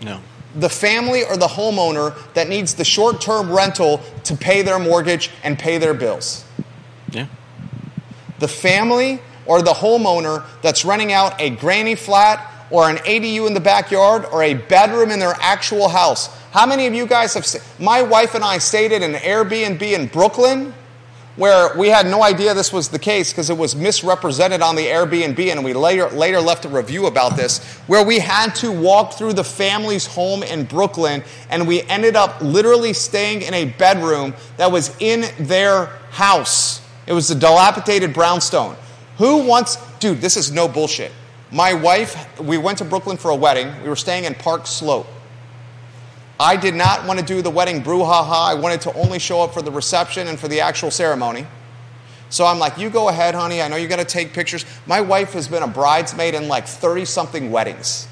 No. 0.00 0.20
The 0.54 0.68
family 0.68 1.24
or 1.24 1.36
the 1.36 1.46
homeowner 1.46 2.14
that 2.34 2.48
needs 2.48 2.74
the 2.74 2.84
short 2.84 3.20
term 3.20 3.50
rental 3.50 4.00
to 4.24 4.36
pay 4.36 4.62
their 4.62 4.78
mortgage 4.78 5.30
and 5.42 5.58
pay 5.58 5.78
their 5.78 5.94
bills. 5.94 6.44
Yeah. 7.10 7.26
The 8.38 8.48
family 8.48 9.20
or 9.46 9.62
the 9.62 9.72
homeowner 9.72 10.44
that's 10.62 10.84
renting 10.84 11.12
out 11.12 11.40
a 11.40 11.50
granny 11.50 11.94
flat 11.94 12.48
or 12.70 12.88
an 12.88 12.96
ADU 12.96 13.46
in 13.46 13.54
the 13.54 13.60
backyard 13.60 14.24
or 14.32 14.42
a 14.42 14.54
bedroom 14.54 15.10
in 15.10 15.18
their 15.18 15.36
actual 15.40 15.88
house. 15.88 16.28
How 16.52 16.66
many 16.66 16.86
of 16.86 16.94
you 16.94 17.06
guys 17.06 17.34
have 17.34 17.46
seen? 17.46 17.62
My 17.78 18.02
wife 18.02 18.34
and 18.34 18.44
I 18.44 18.58
stayed 18.58 18.92
at 18.92 19.02
an 19.02 19.14
Airbnb 19.14 19.82
in 19.82 20.06
Brooklyn 20.06 20.74
where 21.36 21.76
we 21.78 21.88
had 21.88 22.06
no 22.06 22.22
idea 22.22 22.52
this 22.52 22.72
was 22.72 22.88
the 22.88 22.98
case 22.98 23.32
because 23.32 23.48
it 23.48 23.56
was 23.56 23.74
misrepresented 23.74 24.60
on 24.60 24.76
the 24.76 24.86
Airbnb, 24.86 25.38
and 25.50 25.64
we 25.64 25.72
later, 25.72 26.08
later 26.10 26.40
left 26.40 26.64
a 26.64 26.68
review 26.68 27.06
about 27.06 27.36
this, 27.36 27.62
where 27.86 28.04
we 28.04 28.18
had 28.18 28.54
to 28.56 28.70
walk 28.70 29.14
through 29.14 29.32
the 29.32 29.44
family's 29.44 30.06
home 30.06 30.42
in 30.42 30.64
Brooklyn, 30.64 31.22
and 31.48 31.66
we 31.66 31.82
ended 31.82 32.16
up 32.16 32.40
literally 32.42 32.92
staying 32.92 33.42
in 33.42 33.54
a 33.54 33.64
bedroom 33.64 34.34
that 34.58 34.70
was 34.70 34.94
in 35.00 35.24
their 35.46 35.86
house. 36.10 36.82
It 37.06 37.14
was 37.14 37.30
a 37.30 37.34
dilapidated 37.34 38.12
brownstone. 38.12 38.76
Who 39.18 39.46
wants, 39.46 39.76
dude, 39.98 40.20
this 40.20 40.36
is 40.36 40.52
no 40.52 40.68
bullshit. 40.68 41.12
My 41.50 41.74
wife, 41.74 42.40
we 42.40 42.58
went 42.58 42.78
to 42.78 42.84
Brooklyn 42.84 43.16
for 43.16 43.30
a 43.30 43.36
wedding. 43.36 43.70
We 43.82 43.88
were 43.88 43.96
staying 43.96 44.24
in 44.24 44.34
Park 44.34 44.66
Slope. 44.66 45.06
I 46.40 46.56
did 46.56 46.74
not 46.74 47.06
want 47.06 47.20
to 47.20 47.24
do 47.24 47.42
the 47.42 47.50
wedding 47.50 47.82
brouhaha. 47.82 48.50
I 48.50 48.54
wanted 48.54 48.80
to 48.82 48.94
only 48.94 49.18
show 49.18 49.42
up 49.42 49.54
for 49.54 49.62
the 49.62 49.70
reception 49.70 50.28
and 50.28 50.38
for 50.38 50.48
the 50.48 50.60
actual 50.60 50.90
ceremony. 50.90 51.46
So 52.30 52.46
I'm 52.46 52.58
like, 52.58 52.78
you 52.78 52.88
go 52.88 53.08
ahead, 53.10 53.34
honey. 53.34 53.60
I 53.60 53.68
know 53.68 53.76
you 53.76 53.86
got 53.88 53.98
to 53.98 54.04
take 54.04 54.32
pictures. 54.32 54.64
My 54.86 55.00
wife 55.00 55.34
has 55.34 55.48
been 55.48 55.62
a 55.62 55.68
bridesmaid 55.68 56.34
in 56.34 56.48
like 56.48 56.66
30 56.66 57.04
something 57.04 57.50
weddings. 57.50 58.08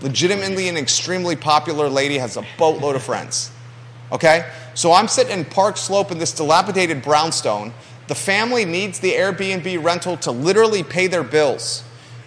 Legitimately 0.00 0.68
an 0.68 0.76
extremely 0.76 1.36
popular 1.36 1.88
lady, 1.88 2.18
has 2.18 2.36
a 2.36 2.44
boatload 2.58 2.96
of 2.96 3.02
friends. 3.02 3.50
Okay? 4.10 4.50
So 4.74 4.92
I'm 4.92 5.08
sitting 5.08 5.38
in 5.38 5.44
Park 5.44 5.76
Slope 5.76 6.10
in 6.10 6.18
this 6.18 6.32
dilapidated 6.32 7.02
brownstone. 7.02 7.74
The 8.08 8.14
family 8.14 8.64
needs 8.64 9.00
the 9.00 9.12
Airbnb 9.12 9.84
rental 9.84 10.16
to 10.18 10.30
literally 10.30 10.82
pay 10.82 11.06
their 11.06 11.22
bills 11.22 11.84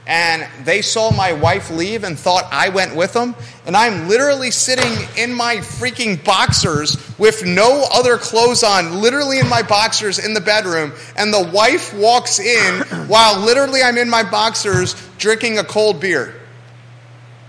and 0.08 0.48
they 0.64 0.82
saw 0.82 1.12
my 1.12 1.34
wife 1.34 1.70
leave 1.70 2.06
and 2.06 2.18
thought 2.18 2.48
I 2.50 2.70
went 2.70 2.96
with 2.96 3.12
them. 3.12 3.36
And 3.66 3.76
I'm 3.76 4.08
literally 4.08 4.52
sitting 4.52 4.94
in 5.18 5.34
my 5.34 5.58
freaking 5.58 6.24
boxers 6.24 6.98
with 7.20 7.46
no 7.46 7.86
other 7.94 8.18
clothes 8.18 8.64
on, 8.64 9.02
literally 9.02 9.40
in 9.40 9.50
my 9.50 9.62
boxers 9.62 10.18
in 10.18 10.34
the 10.34 10.40
bedroom. 10.40 10.94
And 11.18 11.34
the 11.34 11.52
wife 11.54 11.94
walks 11.94 12.40
in 12.40 12.82
while 13.08 13.38
literally 13.38 13.84
I'm 13.84 13.98
in 13.98 14.10
my 14.10 14.24
boxers 14.24 14.96
drinking 15.18 15.60
a 15.60 15.64
cold 15.66 16.00
beer. 16.00 16.34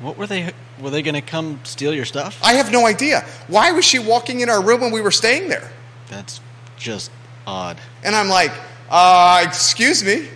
What 0.01 0.19
were 0.19 0.27
they? 0.27 0.53
Were 0.81 0.91
they 0.91 1.03
going 1.03 1.15
to 1.15 1.21
come 1.21 1.61
steal 1.65 1.95
your 1.95 2.05
stuff? 2.05 2.41
I 2.43 2.55
have 2.55 2.71
no 2.71 2.87
idea. 2.87 3.25
Why 3.47 3.73
was 3.73 3.85
she 3.85 3.99
walking 3.99 4.41
in 4.41 4.49
our 4.49 4.63
room 4.63 4.81
when 4.81 4.93
we 4.93 5.01
were 5.01 5.11
staying 5.11 5.49
there? 5.49 5.71
That's 6.09 6.41
just 6.77 7.11
odd. 7.47 7.79
And 8.05 8.15
I'm 8.15 8.29
like, 8.29 8.53
uh, 8.91 9.45
excuse 9.47 10.05
me. 10.05 10.29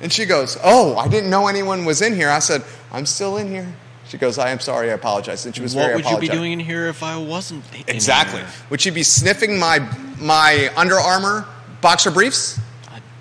And 0.00 0.12
she 0.12 0.24
goes, 0.26 0.56
Oh, 0.62 0.96
I 0.96 1.08
didn't 1.08 1.30
know 1.30 1.48
anyone 1.48 1.84
was 1.84 2.02
in 2.02 2.14
here. 2.14 2.30
I 2.30 2.38
said, 2.38 2.62
I'm 2.92 3.06
still 3.06 3.36
in 3.36 3.48
here. 3.48 3.72
She 4.08 4.16
goes, 4.16 4.38
I 4.38 4.50
am 4.50 4.60
sorry, 4.60 4.90
I 4.90 4.94
apologize. 4.94 5.44
And 5.44 5.54
she 5.54 5.60
was 5.60 5.74
what 5.74 5.82
very 5.82 5.96
would 5.96 6.06
you 6.06 6.18
be 6.18 6.28
doing 6.28 6.52
in 6.52 6.60
here 6.60 6.86
if 6.88 7.02
I 7.02 7.18
wasn't? 7.18 7.64
in 7.74 7.84
Exactly. 7.94 8.40
here? 8.40 8.48
Would 8.70 8.80
she 8.80 8.90
be 8.90 9.02
sniffing 9.02 9.58
my 9.58 9.80
my 10.18 10.70
Under 10.76 10.94
Armour 10.96 11.46
boxer 11.80 12.10
briefs? 12.10 12.58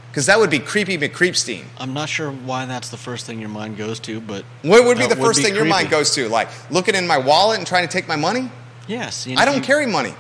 Because 0.10 0.26
that 0.28 0.40
would 0.40 0.50
be 0.50 0.58
creepy 0.58 0.98
McCreepstein. 0.98 1.64
I'm 1.78 1.94
not 1.94 2.10
sure 2.10 2.32
why 2.32 2.66
that's 2.66 2.90
the 2.90 2.98
first 2.98 3.28
thing 3.28 3.40
your 3.40 3.50
mind 3.50 3.78
goes 3.78 4.00
to, 4.00 4.20
but 4.20 4.46
What 4.64 4.84
would 4.86 4.98
be 4.98 5.06
the 5.06 5.16
first 5.16 5.42
thing 5.44 5.54
your 5.54 5.66
mind 5.66 5.92
goes 5.92 6.16
to? 6.16 6.28
Like 6.28 6.48
looking 6.72 6.96
in 6.96 7.06
my 7.06 7.20
wallet 7.20 7.60
and 7.60 7.68
trying 7.68 7.86
to 7.88 7.92
take 7.92 8.08
my 8.08 8.16
money? 8.16 8.50
Yes, 8.88 9.28
you 9.28 9.36
I 9.38 9.46
don't 9.46 9.64
carry 9.64 9.86
money. 9.86 10.16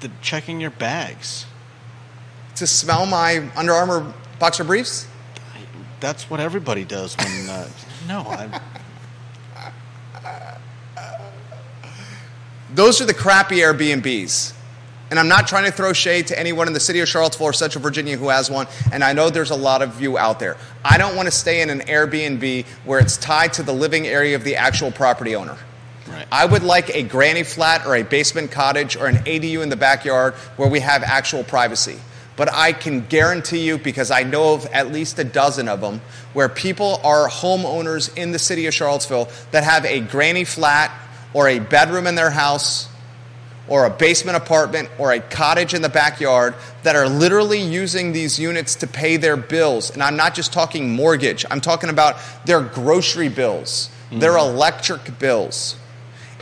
The, 0.00 0.10
checking 0.22 0.60
your 0.60 0.70
bags. 0.70 1.44
To 2.56 2.66
smell 2.66 3.04
my 3.04 3.50
Under 3.56 3.72
Armour 3.72 4.14
boxer 4.38 4.64
briefs? 4.64 5.06
I, 6.02 6.06
that's 6.06 6.30
what 6.30 6.40
everybody 6.40 6.84
does 6.84 7.16
when. 7.16 7.48
Uh, 7.48 7.68
no, 8.08 8.20
I, 8.22 8.60
Those 12.74 13.02
are 13.02 13.04
the 13.04 13.14
crappy 13.14 13.56
Airbnbs. 13.56 14.54
And 15.10 15.18
I'm 15.18 15.28
not 15.28 15.46
trying 15.46 15.66
to 15.66 15.70
throw 15.70 15.92
shade 15.92 16.28
to 16.28 16.38
anyone 16.38 16.68
in 16.68 16.72
the 16.72 16.80
city 16.80 17.00
of 17.00 17.08
Charlottesville 17.08 17.48
or 17.48 17.52
Central 17.52 17.82
Virginia 17.82 18.16
who 18.16 18.30
has 18.30 18.50
one, 18.50 18.66
and 18.90 19.04
I 19.04 19.12
know 19.12 19.28
there's 19.28 19.50
a 19.50 19.56
lot 19.56 19.82
of 19.82 20.00
you 20.00 20.16
out 20.16 20.40
there. 20.40 20.56
I 20.82 20.96
don't 20.96 21.14
want 21.16 21.26
to 21.26 21.30
stay 21.30 21.60
in 21.60 21.68
an 21.68 21.80
Airbnb 21.80 22.64
where 22.86 22.98
it's 22.98 23.18
tied 23.18 23.52
to 23.54 23.62
the 23.62 23.74
living 23.74 24.06
area 24.06 24.36
of 24.36 24.42
the 24.42 24.56
actual 24.56 24.90
property 24.90 25.36
owner. 25.36 25.58
Right. 26.08 26.26
I 26.32 26.46
would 26.46 26.62
like 26.62 26.88
a 26.94 27.02
granny 27.02 27.42
flat 27.42 27.86
or 27.86 27.94
a 27.94 28.02
basement 28.04 28.52
cottage 28.52 28.96
or 28.96 29.06
an 29.06 29.16
ADU 29.16 29.62
in 29.62 29.68
the 29.68 29.76
backyard 29.76 30.32
where 30.56 30.68
we 30.68 30.80
have 30.80 31.02
actual 31.02 31.44
privacy. 31.44 31.98
But 32.36 32.52
I 32.52 32.72
can 32.72 33.06
guarantee 33.06 33.66
you, 33.66 33.78
because 33.78 34.10
I 34.10 34.22
know 34.22 34.54
of 34.54 34.66
at 34.66 34.90
least 34.90 35.18
a 35.18 35.24
dozen 35.24 35.68
of 35.68 35.80
them, 35.80 36.00
where 36.32 36.48
people 36.48 37.00
are 37.04 37.28
homeowners 37.28 38.16
in 38.16 38.32
the 38.32 38.38
city 38.38 38.66
of 38.66 38.74
Charlottesville 38.74 39.28
that 39.50 39.64
have 39.64 39.84
a 39.84 40.00
granny 40.00 40.44
flat 40.44 40.90
or 41.34 41.48
a 41.48 41.58
bedroom 41.58 42.06
in 42.06 42.14
their 42.14 42.30
house 42.30 42.88
or 43.68 43.84
a 43.84 43.90
basement 43.90 44.36
apartment 44.36 44.90
or 44.98 45.12
a 45.12 45.20
cottage 45.20 45.72
in 45.72 45.82
the 45.82 45.88
backyard 45.88 46.54
that 46.82 46.96
are 46.96 47.08
literally 47.08 47.60
using 47.60 48.12
these 48.12 48.38
units 48.38 48.74
to 48.76 48.86
pay 48.86 49.16
their 49.16 49.36
bills. 49.36 49.90
And 49.90 50.02
I'm 50.02 50.16
not 50.16 50.34
just 50.34 50.52
talking 50.52 50.90
mortgage, 50.90 51.44
I'm 51.50 51.60
talking 51.60 51.90
about 51.90 52.16
their 52.44 52.60
grocery 52.60 53.28
bills, 53.28 53.90
their 54.10 54.32
mm-hmm. 54.32 54.56
electric 54.56 55.18
bills. 55.18 55.76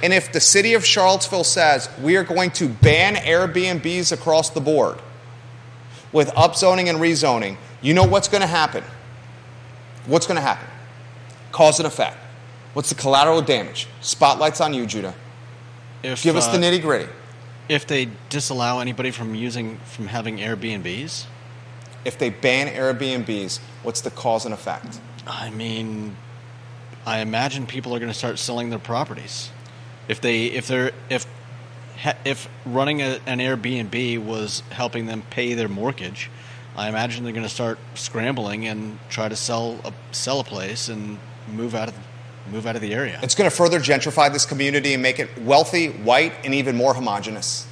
And 0.03 0.14
if 0.14 0.32
the 0.32 0.41
city 0.41 0.74
of 0.74 0.84
Charlottesville 0.84 1.45
says 1.45 1.91
we 2.01 2.16
are 2.16 2.24
going 2.24 2.53
to 2.53 2.68
ban 2.68 3.16
Airbnbs 3.16 4.12
across 4.12 4.51
the 4.51 4.61
board 4.61 4.99
with 6.12 6.28
upzoning 6.30 6.88
and 6.88 6.98
rezoning, 6.98 7.56
you 7.82 7.94
know 7.94 8.04
what's 8.04 8.28
going 8.28 8.40
to 8.40 8.46
happen? 8.46 8.84
What's 10.06 10.26
going 10.26 10.36
to 10.36 10.42
happen? 10.42 10.66
Cause 11.52 11.78
and 11.78 11.86
effect. 11.86 12.16
What's 12.74 12.88
the 12.88 12.94
collateral 12.94 13.42
damage? 13.42 13.88
Spotlight's 14.00 14.61
on 14.61 14.74
you, 14.74 14.86
Judah. 14.86 15.14
If, 16.02 16.22
Give 16.22 16.36
us 16.36 16.48
uh, 16.48 16.52
the 16.52 16.58
nitty 16.58 16.80
gritty. 16.80 17.11
If 17.68 17.86
they 17.86 18.08
disallow 18.28 18.80
anybody 18.80 19.11
from 19.11 19.34
using 19.34 19.76
from 19.78 20.08
having 20.08 20.38
Airbnbs, 20.38 21.26
If 22.04 22.18
they 22.18 22.30
ban 22.30 22.68
Airbnbs, 22.68 23.58
what's 23.82 24.00
the 24.00 24.11
cause 24.11 24.44
and 24.44 24.54
effect? 24.54 25.00
I 25.26 25.50
mean, 25.50 26.16
I 27.04 27.20
imagine 27.20 27.66
people 27.66 27.94
are 27.94 27.98
going 27.98 28.11
to 28.11 28.18
start 28.18 28.38
selling 28.38 28.70
their 28.70 28.78
properties. 28.78 29.50
If 30.08 30.20
they 30.20 30.46
if 30.46 30.66
they're 30.66 30.92
if 31.08 31.26
if 32.24 32.48
running 32.64 33.03
a, 33.03 33.20
an 33.26 33.38
Airbnb 33.38 34.24
was 34.24 34.62
helping 34.70 35.07
them 35.07 35.22
pay 35.30 35.55
their 35.55 35.68
mortgage, 35.68 36.30
I 36.76 36.88
imagine 36.88 37.24
they're 37.24 37.32
going 37.32 37.44
to 37.44 37.48
start 37.48 37.78
scrambling 37.94 38.66
and 38.66 38.98
try 39.09 39.28
to 39.28 39.36
sell 39.36 39.80
a 39.84 39.92
sell 40.14 40.40
a 40.40 40.44
place 40.44 40.88
and 40.88 41.18
move 41.53 41.74
out 41.74 41.88
of 41.88 41.94
move 42.51 42.66
out 42.66 42.76
of 42.76 42.82
the 42.82 42.94
area. 42.94 43.18
It's 43.22 43.34
going 43.34 43.51
to 43.51 43.55
further 43.55 43.78
gentrify 43.78 44.32
this 44.32 44.46
community 44.46 44.94
and 44.94 45.03
make 45.03 45.18
it 45.18 45.36
wealthy, 45.42 45.88
white, 45.88 46.32
and 46.44 46.55
even 46.55 46.76
more 46.76 46.94
homogenous. 46.94 47.66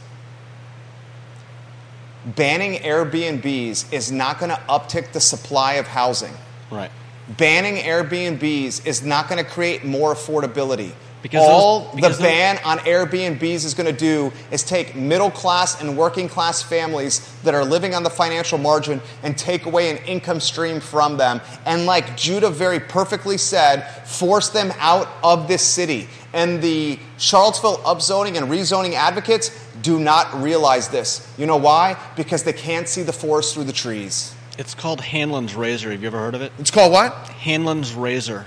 Banning 2.26 2.80
Airbnbs 2.80 3.92
is 3.92 4.12
not 4.12 4.38
going 4.38 4.50
to 4.50 4.60
uptick 4.68 5.12
the 5.12 5.20
supply 5.20 5.74
of 5.74 5.86
housing. 5.86 6.34
right. 6.70 6.90
Banning 7.36 7.76
Airbnbs 7.76 8.86
is 8.86 9.02
not 9.02 9.28
going 9.28 9.42
to 9.42 9.48
create 9.48 9.84
more 9.84 10.14
affordability. 10.14 10.92
Because 11.22 11.42
those- 11.42 11.50
All 11.50 11.90
because 11.94 12.16
the 12.16 12.22
those- 12.22 12.32
ban 12.32 12.60
on 12.64 12.78
Airbnbs 12.80 13.64
is 13.64 13.74
going 13.74 13.86
to 13.86 13.92
do 13.98 14.32
is 14.50 14.62
take 14.62 14.94
middle 14.94 15.30
class 15.30 15.80
and 15.80 15.96
working 15.96 16.28
class 16.28 16.62
families 16.62 17.28
that 17.44 17.54
are 17.54 17.64
living 17.64 17.94
on 17.94 18.02
the 18.02 18.10
financial 18.10 18.56
margin 18.58 19.00
and 19.22 19.36
take 19.36 19.66
away 19.66 19.90
an 19.90 19.96
income 19.98 20.38
stream 20.40 20.80
from 20.80 21.16
them. 21.16 21.40
And 21.66 21.86
like 21.86 22.16
Judah 22.16 22.50
very 22.50 22.78
perfectly 22.80 23.36
said, 23.36 23.82
force 24.06 24.48
them 24.50 24.72
out 24.78 25.08
of 25.24 25.48
this 25.48 25.62
city. 25.62 26.08
And 26.32 26.62
the 26.62 26.98
Charlottesville 27.16 27.78
upzoning 27.78 28.36
and 28.36 28.48
rezoning 28.48 28.92
advocates 28.92 29.50
do 29.82 29.98
not 29.98 30.42
realize 30.42 30.88
this. 30.88 31.26
You 31.38 31.46
know 31.46 31.56
why? 31.56 31.96
Because 32.16 32.42
they 32.42 32.52
can't 32.52 32.88
see 32.88 33.02
the 33.02 33.12
forest 33.12 33.54
through 33.54 33.64
the 33.64 33.72
trees. 33.72 34.34
It's 34.58 34.74
called 34.74 35.00
Hanlon's 35.00 35.54
Razor. 35.54 35.90
Have 35.92 36.02
you 36.02 36.08
ever 36.08 36.18
heard 36.18 36.34
of 36.34 36.42
it? 36.42 36.52
It's 36.58 36.70
called 36.70 36.92
what? 36.92 37.12
Hanlon's 37.28 37.94
Razor. 37.94 38.44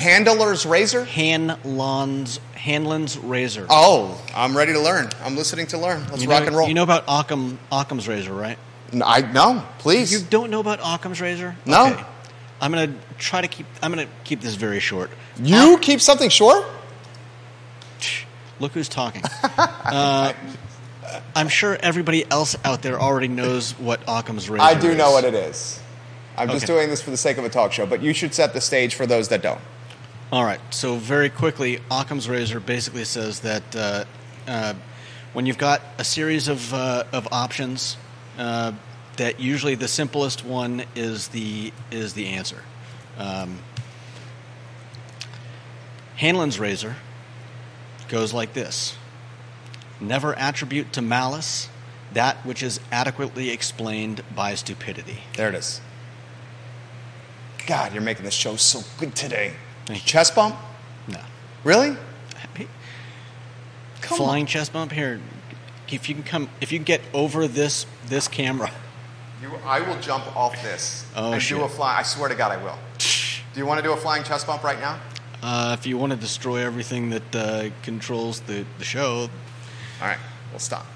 Handler's 0.00 0.64
razor? 0.64 1.04
Hanlon's 1.04 2.40
Hanlon's 2.54 3.18
Razor. 3.18 3.66
Oh, 3.68 4.20
I'm 4.34 4.56
ready 4.56 4.72
to 4.72 4.80
learn. 4.80 5.10
I'm 5.22 5.36
listening 5.36 5.66
to 5.68 5.78
learn. 5.78 6.06
Let's 6.10 6.22
you 6.22 6.30
rock 6.30 6.46
and 6.46 6.56
roll. 6.56 6.68
You 6.68 6.74
know 6.74 6.82
about 6.82 7.04
Occam 7.06 7.58
Occam's 7.70 8.08
Razor, 8.08 8.32
right? 8.32 8.58
No, 8.92 9.04
I 9.06 9.20
no, 9.20 9.64
please. 9.78 10.12
You 10.12 10.20
don't 10.28 10.50
know 10.50 10.60
about 10.60 10.80
Occam's 10.82 11.20
Razor? 11.20 11.54
No. 11.66 12.02
I'm 12.60 12.72
gonna 12.72 12.94
try 13.18 13.40
to 13.42 13.48
keep. 13.48 13.66
I'm 13.82 13.90
gonna 13.92 14.08
keep 14.24 14.40
this 14.40 14.54
very 14.54 14.80
short. 14.80 15.10
You 15.38 15.78
keep 15.78 16.00
something 16.00 16.30
short? 16.30 16.64
Look 18.58 18.72
who's 18.72 18.88
talking. 18.88 19.22
uh, 19.58 20.32
I'm 21.34 21.48
sure 21.48 21.76
everybody 21.80 22.30
else 22.30 22.56
out 22.64 22.82
there 22.82 23.00
already 23.00 23.28
knows 23.28 23.72
what 23.72 24.00
Occam's 24.08 24.50
Razor. 24.50 24.62
I 24.62 24.78
do 24.78 24.94
know 24.94 25.10
what 25.12 25.24
it 25.24 25.34
is. 25.34 25.80
I'm 26.36 26.48
just 26.48 26.64
Okay. 26.64 26.72
doing 26.74 26.88
this 26.90 27.02
for 27.02 27.10
the 27.10 27.16
sake 27.16 27.38
of 27.38 27.44
a 27.44 27.48
talk 27.50 27.72
show, 27.72 27.86
but 27.86 28.02
you 28.02 28.12
should 28.14 28.34
set 28.34 28.52
the 28.54 28.60
stage 28.60 28.94
for 28.94 29.06
those 29.06 29.28
that 29.28 29.42
don't. 29.42 29.60
All 30.32 30.44
right. 30.44 30.60
So 30.70 30.94
very 30.94 31.28
quickly, 31.28 31.80
Occam's 31.90 32.28
razor 32.28 32.60
basically 32.60 33.04
says 33.04 33.40
that 33.40 33.74
uh, 33.74 34.04
uh, 34.46 34.74
when 35.32 35.44
you've 35.44 35.58
got 35.58 35.82
a 35.98 36.04
series 36.04 36.46
of 36.46 36.72
uh, 36.72 37.02
of 37.12 37.26
options, 37.32 37.96
uh, 38.38 38.72
that 39.16 39.40
usually 39.40 39.74
the 39.74 39.88
simplest 39.88 40.44
one 40.44 40.84
is 40.94 41.28
the 41.28 41.72
is 41.90 42.12
the 42.14 42.28
answer. 42.28 42.62
Um, 43.18 43.58
Hanlon's 46.14 46.60
razor 46.60 46.94
goes 48.08 48.32
like 48.32 48.52
this: 48.52 48.96
Never 50.00 50.38
attribute 50.38 50.92
to 50.92 51.02
malice 51.02 51.68
that 52.12 52.36
which 52.46 52.62
is 52.62 52.78
adequately 52.92 53.50
explained 53.50 54.22
by 54.36 54.54
stupidity. 54.54 55.22
There 55.36 55.48
it 55.48 55.56
is. 55.56 55.80
God, 57.66 57.92
you're 57.92 58.02
making 58.02 58.24
this 58.24 58.34
show 58.34 58.54
so 58.54 58.82
good 58.96 59.16
today. 59.16 59.54
Thank 59.90 60.02
you. 60.04 60.08
Chest 60.08 60.36
bump? 60.36 60.54
No. 61.08 61.18
Really? 61.64 61.96
Come 64.00 64.18
flying 64.18 64.46
chest 64.46 64.72
bump 64.72 64.92
here. 64.92 65.20
If 65.90 66.08
you 66.08 66.14
can 66.14 66.24
come, 66.24 66.48
if 66.60 66.70
you 66.72 66.78
can 66.78 66.84
get 66.84 67.00
over 67.12 67.46
this 67.48 67.86
this 68.06 68.28
camera, 68.28 68.70
You, 69.42 69.50
I 69.64 69.80
will 69.80 69.98
jump 70.00 70.24
off 70.36 70.62
this 70.62 71.04
Oh, 71.16 71.32
and 71.32 71.42
shit. 71.42 71.58
do 71.58 71.64
a 71.64 71.68
fly. 71.68 71.98
I 71.98 72.02
swear 72.02 72.28
to 72.28 72.34
God, 72.34 72.52
I 72.52 72.56
will. 72.62 72.78
Do 72.98 73.58
you 73.60 73.66
want 73.66 73.78
to 73.78 73.82
do 73.82 73.92
a 73.92 73.96
flying 73.96 74.22
chest 74.22 74.46
bump 74.46 74.62
right 74.62 74.78
now? 74.80 74.98
uh, 75.42 75.76
if 75.78 75.86
you 75.86 75.98
want 75.98 76.12
to 76.12 76.18
destroy 76.18 76.58
everything 76.64 77.10
that 77.10 77.34
uh, 77.36 77.70
controls 77.82 78.40
the 78.40 78.64
the 78.78 78.84
show, 78.84 79.28
All 80.00 80.06
right, 80.08 80.18
we'll 80.52 80.60
stop. 80.60 80.86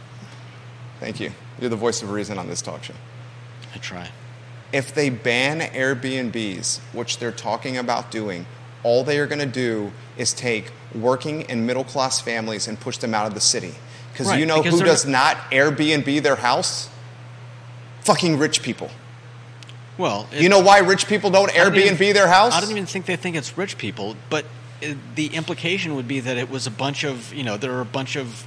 Thank 1.00 1.18
you. 1.18 1.32
You're 1.60 1.70
the 1.70 1.76
voice 1.76 2.00
of 2.02 2.10
reason 2.12 2.38
on 2.38 2.48
this 2.48 2.62
talk 2.62 2.84
show. 2.84 2.94
I 3.74 3.78
try. 3.78 4.08
If 4.72 4.94
they 4.94 5.10
ban 5.10 5.60
Airbnbs, 5.60 6.78
which 6.92 7.18
they're 7.18 7.32
talking 7.32 7.76
about 7.76 8.10
doing, 8.10 8.46
all 8.84 9.02
they 9.02 9.18
are 9.18 9.26
going 9.26 9.40
to 9.40 9.46
do 9.46 9.90
is 10.16 10.32
take 10.32 10.70
working 10.94 11.42
and 11.50 11.66
middle 11.66 11.82
class 11.84 12.20
families 12.20 12.68
and 12.68 12.78
push 12.78 12.98
them 12.98 13.12
out 13.14 13.26
of 13.26 13.34
the 13.34 13.40
city. 13.40 13.74
Because 14.12 14.28
Right, 14.28 14.38
you 14.38 14.46
know 14.46 14.62
because 14.62 14.78
who 14.78 14.86
does 14.86 15.04
not 15.04 15.36
Airbnb 15.50 16.22
their 16.22 16.36
house? 16.36 16.88
Fucking 18.02 18.38
rich 18.38 18.62
people. 18.62 18.90
Well, 19.98 20.28
it- 20.32 20.42
You 20.42 20.48
know 20.48 20.60
why 20.60 20.78
rich 20.78 21.06
people 21.08 21.30
don't 21.30 21.50
I 21.50 21.64
don't 21.64 21.72
Airbnb 21.74 21.94
even- 22.00 22.14
their 22.14 22.28
house? 22.28 22.52
I 22.52 22.60
don't 22.60 22.70
even 22.70 22.86
think 22.86 23.06
they 23.06 23.16
think 23.16 23.34
it's 23.36 23.56
rich 23.58 23.76
people, 23.78 24.16
but 24.30 24.44
uh 24.82 24.94
the 25.14 25.26
implication 25.28 25.94
would 25.96 26.06
be 26.06 26.20
that 26.20 26.36
it 26.36 26.50
was 26.50 26.66
a 26.66 26.70
bunch 26.70 27.04
of 27.04 27.32
you 27.32 27.42
know 27.42 27.56
there 27.56 27.72
are 27.72 27.80
a 27.80 27.84
bunch 27.86 28.14
of 28.16 28.46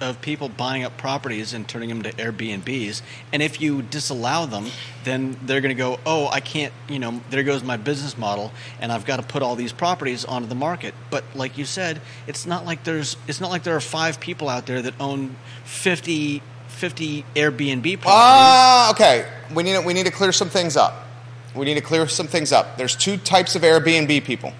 of 0.00 0.20
people 0.20 0.48
buying 0.48 0.84
up 0.84 0.96
properties 0.96 1.52
and 1.52 1.66
turning 1.66 1.88
them 1.88 2.02
to 2.02 2.12
Airbnbs, 2.12 3.02
and 3.32 3.42
if 3.42 3.60
you 3.60 3.82
disallow 3.82 4.46
them, 4.46 4.66
then 5.04 5.36
they're 5.44 5.60
going 5.60 5.74
to 5.74 5.78
go, 5.78 5.98
oh, 6.06 6.28
I 6.28 6.40
can't, 6.40 6.72
you 6.88 6.98
know, 6.98 7.20
there 7.30 7.42
goes 7.42 7.62
my 7.62 7.76
business 7.76 8.16
model, 8.16 8.52
and 8.80 8.92
I've 8.92 9.04
got 9.04 9.16
to 9.16 9.22
put 9.22 9.42
all 9.42 9.56
these 9.56 9.72
properties 9.72 10.24
onto 10.24 10.48
the 10.48 10.54
market. 10.54 10.94
But 11.10 11.24
like 11.34 11.58
you 11.58 11.64
said, 11.64 12.00
it's 12.26 12.46
not 12.46 12.64
like 12.64 12.84
there's 12.84 13.16
it's 13.28 13.40
not 13.40 13.50
like 13.50 13.62
there 13.62 13.76
are 13.76 13.80
five 13.80 14.20
people 14.20 14.48
out 14.48 14.66
there 14.66 14.82
that 14.82 14.94
own 15.00 15.36
50, 15.64 16.42
50 16.68 17.24
Airbnb 17.34 17.82
properties. 18.00 18.04
Ah, 18.06 18.90
okay. 18.90 19.30
We 19.54 19.62
need, 19.62 19.84
we 19.84 19.94
need 19.94 20.06
to 20.06 20.12
clear 20.12 20.32
some 20.32 20.48
things 20.48 20.76
up. 20.76 21.06
We 21.54 21.64
need 21.64 21.74
to 21.74 21.80
clear 21.80 22.08
some 22.08 22.26
things 22.26 22.52
up. 22.52 22.76
There's 22.76 22.96
two 22.96 23.16
types 23.16 23.54
of 23.54 23.62
Airbnb 23.62 24.24
people. 24.24 24.52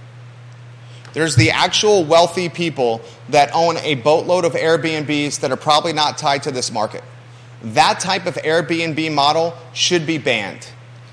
There's 1.14 1.36
the 1.36 1.50
actual 1.52 2.04
wealthy 2.04 2.48
people 2.48 3.00
that 3.30 3.50
own 3.54 3.76
a 3.78 3.94
boatload 3.94 4.44
of 4.44 4.52
Airbnbs 4.52 5.40
that 5.40 5.50
are 5.50 5.56
probably 5.56 5.92
not 5.92 6.18
tied 6.18 6.42
to 6.42 6.50
this 6.50 6.70
market. 6.70 7.02
That 7.62 8.00
type 8.00 8.26
of 8.26 8.34
Airbnb 8.34 9.12
model 9.14 9.54
should 9.72 10.06
be 10.06 10.18
banned 10.18 10.66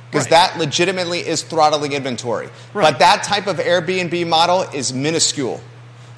because 0.09 0.25
Right. 0.25 0.31
that 0.31 0.57
legitimately 0.57 1.25
is 1.25 1.43
throttling 1.43 1.93
inventory. 1.93 2.49
Right. 2.73 2.83
But 2.91 2.99
that 2.99 3.23
type 3.23 3.47
of 3.47 3.57
Airbnb 3.57 4.27
model 4.27 4.63
is 4.73 4.91
minuscule. 4.91 5.61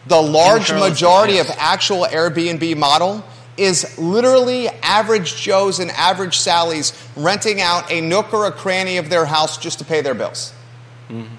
The 0.08 0.22
large 0.22 0.72
majority 0.72 1.38
of 1.38 1.50
actual 1.58 2.08
Airbnb 2.10 2.76
model 2.78 3.24
is 3.56 3.98
literally 4.00 4.68
average 4.82 5.36
Joes 5.36 5.80
and 5.80 5.92
average 5.92 6.38
Sallys 6.40 6.94
renting 7.16 7.62
out 7.62 7.92
a 7.92 8.02
nook 8.02 8.34
or 8.34 8.46
a 8.48 8.52
cranny 8.52 8.98
of 8.98 9.10
their 9.10 9.26
house 9.26 9.58
just 9.58 9.78
to 9.80 9.86
pay 9.86 10.02
their 10.02 10.16
bills. 10.16 10.52
Mm-hmm. 11.10 11.36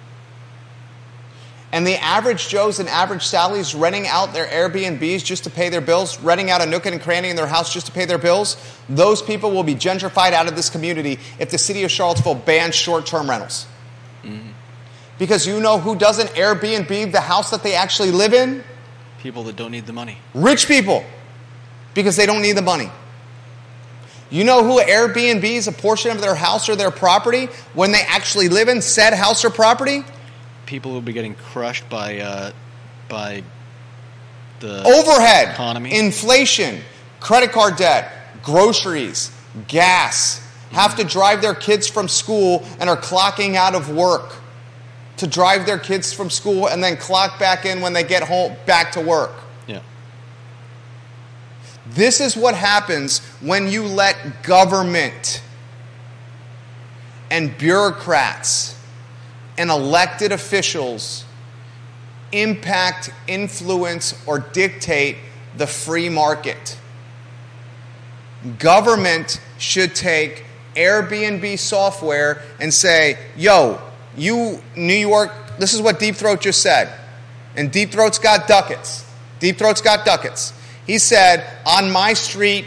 And 1.74 1.84
the 1.84 1.96
average 1.96 2.46
Joes 2.46 2.78
and 2.78 2.88
average 2.88 3.22
Sallys 3.22 3.78
renting 3.78 4.06
out 4.06 4.32
their 4.32 4.46
Airbnbs 4.46 5.24
just 5.24 5.42
to 5.42 5.50
pay 5.50 5.70
their 5.70 5.80
bills, 5.80 6.20
renting 6.20 6.48
out 6.48 6.62
a 6.62 6.66
nook 6.66 6.86
and 6.86 7.02
cranny 7.02 7.30
in 7.30 7.34
their 7.34 7.48
house 7.48 7.74
just 7.74 7.86
to 7.86 7.92
pay 7.92 8.04
their 8.04 8.16
bills, 8.16 8.56
those 8.88 9.20
people 9.20 9.50
will 9.50 9.64
be 9.64 9.74
gentrified 9.74 10.34
out 10.34 10.46
of 10.46 10.54
this 10.54 10.70
community 10.70 11.18
if 11.40 11.50
the 11.50 11.58
city 11.58 11.82
of 11.82 11.90
Charlottesville 11.90 12.36
bans 12.36 12.76
short 12.76 13.06
term 13.06 13.28
rentals. 13.28 13.66
Mm-hmm. 14.22 14.50
Because 15.18 15.48
you 15.48 15.58
know 15.58 15.80
who 15.80 15.96
doesn't 15.96 16.28
Airbnb 16.30 17.10
the 17.10 17.20
house 17.20 17.50
that 17.50 17.64
they 17.64 17.74
actually 17.74 18.12
live 18.12 18.34
in? 18.34 18.62
People 19.18 19.42
that 19.42 19.56
don't 19.56 19.72
need 19.72 19.86
the 19.86 19.92
money. 19.92 20.18
Rich 20.32 20.68
people. 20.68 21.04
Because 21.92 22.14
they 22.14 22.24
don't 22.24 22.42
need 22.42 22.56
the 22.56 22.62
money. 22.62 22.88
You 24.30 24.44
know 24.44 24.62
who 24.62 24.80
Airbnbs 24.80 25.66
a 25.66 25.72
portion 25.72 26.12
of 26.12 26.20
their 26.20 26.36
house 26.36 26.68
or 26.68 26.76
their 26.76 26.92
property 26.92 27.46
when 27.72 27.90
they 27.90 28.02
actually 28.02 28.48
live 28.48 28.68
in 28.68 28.80
said 28.80 29.12
house 29.12 29.44
or 29.44 29.50
property? 29.50 30.04
People 30.66 30.92
will 30.92 31.00
be 31.02 31.12
getting 31.12 31.34
crushed 31.34 31.88
by 31.88 32.18
uh, 32.20 32.52
by 33.08 33.42
the 34.60 34.82
Overhead, 34.84 35.50
economy. 35.50 35.96
inflation, 35.96 36.80
credit 37.20 37.52
card 37.52 37.76
debt, 37.76 38.10
groceries, 38.42 39.30
gas, 39.68 40.40
have 40.72 40.96
to 40.96 41.04
drive 41.04 41.42
their 41.42 41.54
kids 41.54 41.86
from 41.86 42.08
school 42.08 42.64
and 42.80 42.88
are 42.88 42.96
clocking 42.96 43.56
out 43.56 43.74
of 43.74 43.90
work 43.90 44.36
to 45.18 45.26
drive 45.26 45.66
their 45.66 45.78
kids 45.78 46.12
from 46.12 46.30
school 46.30 46.66
and 46.68 46.82
then 46.82 46.96
clock 46.96 47.38
back 47.38 47.64
in 47.66 47.80
when 47.80 47.92
they 47.92 48.02
get 48.02 48.22
home 48.22 48.56
back 48.66 48.90
to 48.92 49.00
work. 49.00 49.32
yeah. 49.66 49.80
This 51.86 52.20
is 52.20 52.36
what 52.36 52.54
happens 52.54 53.18
when 53.40 53.68
you 53.70 53.84
let 53.84 54.42
government 54.42 55.42
and 57.30 57.56
bureaucrats 57.58 58.73
and 59.56 59.70
elected 59.70 60.32
officials 60.32 61.24
impact, 62.32 63.10
influence, 63.28 64.20
or 64.26 64.40
dictate 64.40 65.16
the 65.56 65.66
free 65.66 66.08
market. 66.08 66.76
Government 68.58 69.40
should 69.58 69.94
take 69.94 70.44
Airbnb 70.74 71.58
software 71.58 72.42
and 72.60 72.74
say, 72.74 73.18
yo, 73.36 73.80
you, 74.16 74.60
New 74.76 74.94
York, 74.94 75.30
this 75.58 75.72
is 75.72 75.80
what 75.80 75.98
Deep 75.98 76.16
Throat 76.16 76.40
just 76.40 76.60
said. 76.60 76.92
And 77.56 77.70
Deep 77.70 77.92
Throat's 77.92 78.18
got 78.18 78.48
ducats. 78.48 79.08
Deep 79.38 79.56
Throat's 79.56 79.80
got 79.80 80.04
ducats. 80.04 80.52
He 80.86 80.98
said, 80.98 81.46
on 81.64 81.90
my 81.90 82.12
street, 82.12 82.66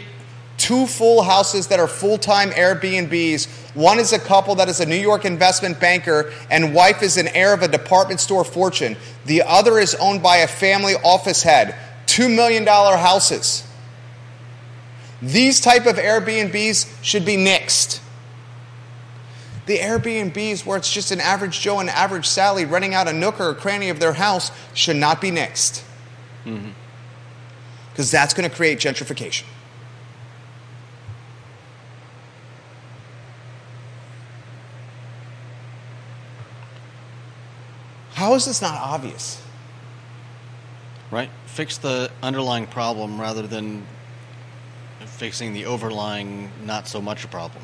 two 0.56 0.86
full 0.86 1.22
houses 1.22 1.68
that 1.68 1.78
are 1.78 1.86
full 1.86 2.18
time 2.18 2.50
Airbnbs. 2.50 3.67
One 3.78 4.00
is 4.00 4.12
a 4.12 4.18
couple 4.18 4.56
that 4.56 4.68
is 4.68 4.80
a 4.80 4.86
New 4.86 4.96
York 4.96 5.24
investment 5.24 5.78
banker, 5.78 6.32
and 6.50 6.74
wife 6.74 7.00
is 7.00 7.16
an 7.16 7.28
heir 7.28 7.54
of 7.54 7.62
a 7.62 7.68
department 7.68 8.18
store 8.18 8.42
fortune. 8.42 8.96
The 9.24 9.42
other 9.42 9.78
is 9.78 9.94
owned 9.94 10.20
by 10.20 10.38
a 10.38 10.48
family 10.48 10.94
office 10.94 11.44
head. 11.44 11.76
$2 12.06 12.34
million 12.34 12.66
houses. 12.66 13.64
These 15.22 15.60
type 15.60 15.86
of 15.86 15.94
Airbnbs 15.94 17.04
should 17.04 17.24
be 17.24 17.36
nixed. 17.36 18.00
The 19.66 19.78
Airbnbs 19.78 20.66
where 20.66 20.76
it's 20.76 20.92
just 20.92 21.12
an 21.12 21.20
average 21.20 21.60
Joe 21.60 21.78
and 21.78 21.88
average 21.88 22.26
Sally 22.26 22.64
renting 22.64 22.94
out 22.94 23.06
a 23.06 23.12
nook 23.12 23.38
or 23.38 23.50
a 23.50 23.54
cranny 23.54 23.90
of 23.90 24.00
their 24.00 24.14
house 24.14 24.50
should 24.74 24.96
not 24.96 25.20
be 25.20 25.30
nixed. 25.30 25.84
Mm-hmm. 26.44 26.70
Because 27.92 28.10
that's 28.10 28.34
going 28.34 28.50
to 28.50 28.56
create 28.56 28.80
gentrification. 28.80 29.44
How 38.18 38.34
is 38.34 38.46
this 38.46 38.60
not 38.60 38.74
obvious? 38.74 39.40
Right? 41.12 41.30
Fix 41.46 41.78
the 41.78 42.10
underlying 42.20 42.66
problem 42.66 43.20
rather 43.20 43.46
than 43.46 43.86
fixing 45.06 45.52
the 45.52 45.66
overlying 45.66 46.50
not 46.64 46.88
so 46.88 47.00
much 47.00 47.22
a 47.22 47.28
problem. 47.28 47.62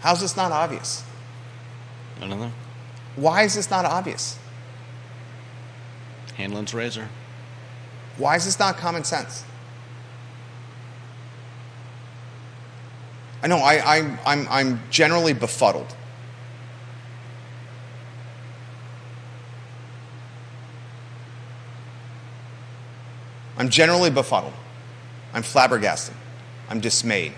How 0.00 0.12
is 0.14 0.22
this 0.22 0.36
not 0.36 0.50
obvious? 0.50 1.04
I 2.20 2.26
don't 2.26 2.40
know. 2.40 2.50
Why 3.14 3.44
is 3.44 3.54
this 3.54 3.70
not 3.70 3.84
obvious? 3.84 4.40
Hanlon's 6.34 6.74
razor. 6.74 7.08
Why 8.16 8.34
is 8.34 8.44
this 8.44 8.58
not 8.58 8.76
common 8.76 9.04
sense? 9.04 9.44
I 13.44 13.46
know 13.46 13.58
I, 13.58 13.98
I'm, 13.98 14.18
I'm, 14.26 14.48
I'm 14.50 14.80
generally 14.90 15.32
befuddled. 15.32 15.94
I'm 23.58 23.68
generally 23.68 24.08
befuddled. 24.08 24.54
I'm 25.34 25.42
flabbergasted. 25.42 26.14
I'm 26.70 26.80
dismayed. 26.80 27.34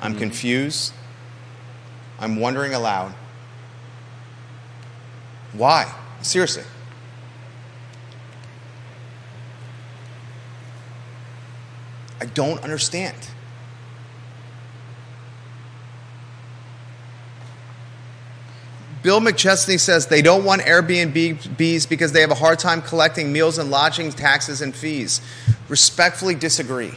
I'm 0.00 0.12
mm-hmm. 0.12 0.20
confused. 0.20 0.92
I'm 2.18 2.40
wondering 2.40 2.72
aloud. 2.72 3.12
Why? 5.52 5.92
Seriously. 6.22 6.62
I 12.20 12.26
don't 12.26 12.62
understand. 12.62 13.16
Bill 19.06 19.20
McChesney 19.20 19.78
says 19.78 20.08
they 20.08 20.20
don't 20.20 20.44
want 20.44 20.62
Airbnbs 20.62 21.88
because 21.88 22.10
they 22.10 22.22
have 22.22 22.32
a 22.32 22.34
hard 22.34 22.58
time 22.58 22.82
collecting 22.82 23.32
meals 23.32 23.56
and 23.56 23.70
lodging 23.70 24.10
taxes 24.10 24.60
and 24.60 24.74
fees. 24.74 25.20
Respectfully 25.68 26.34
disagree. 26.34 26.90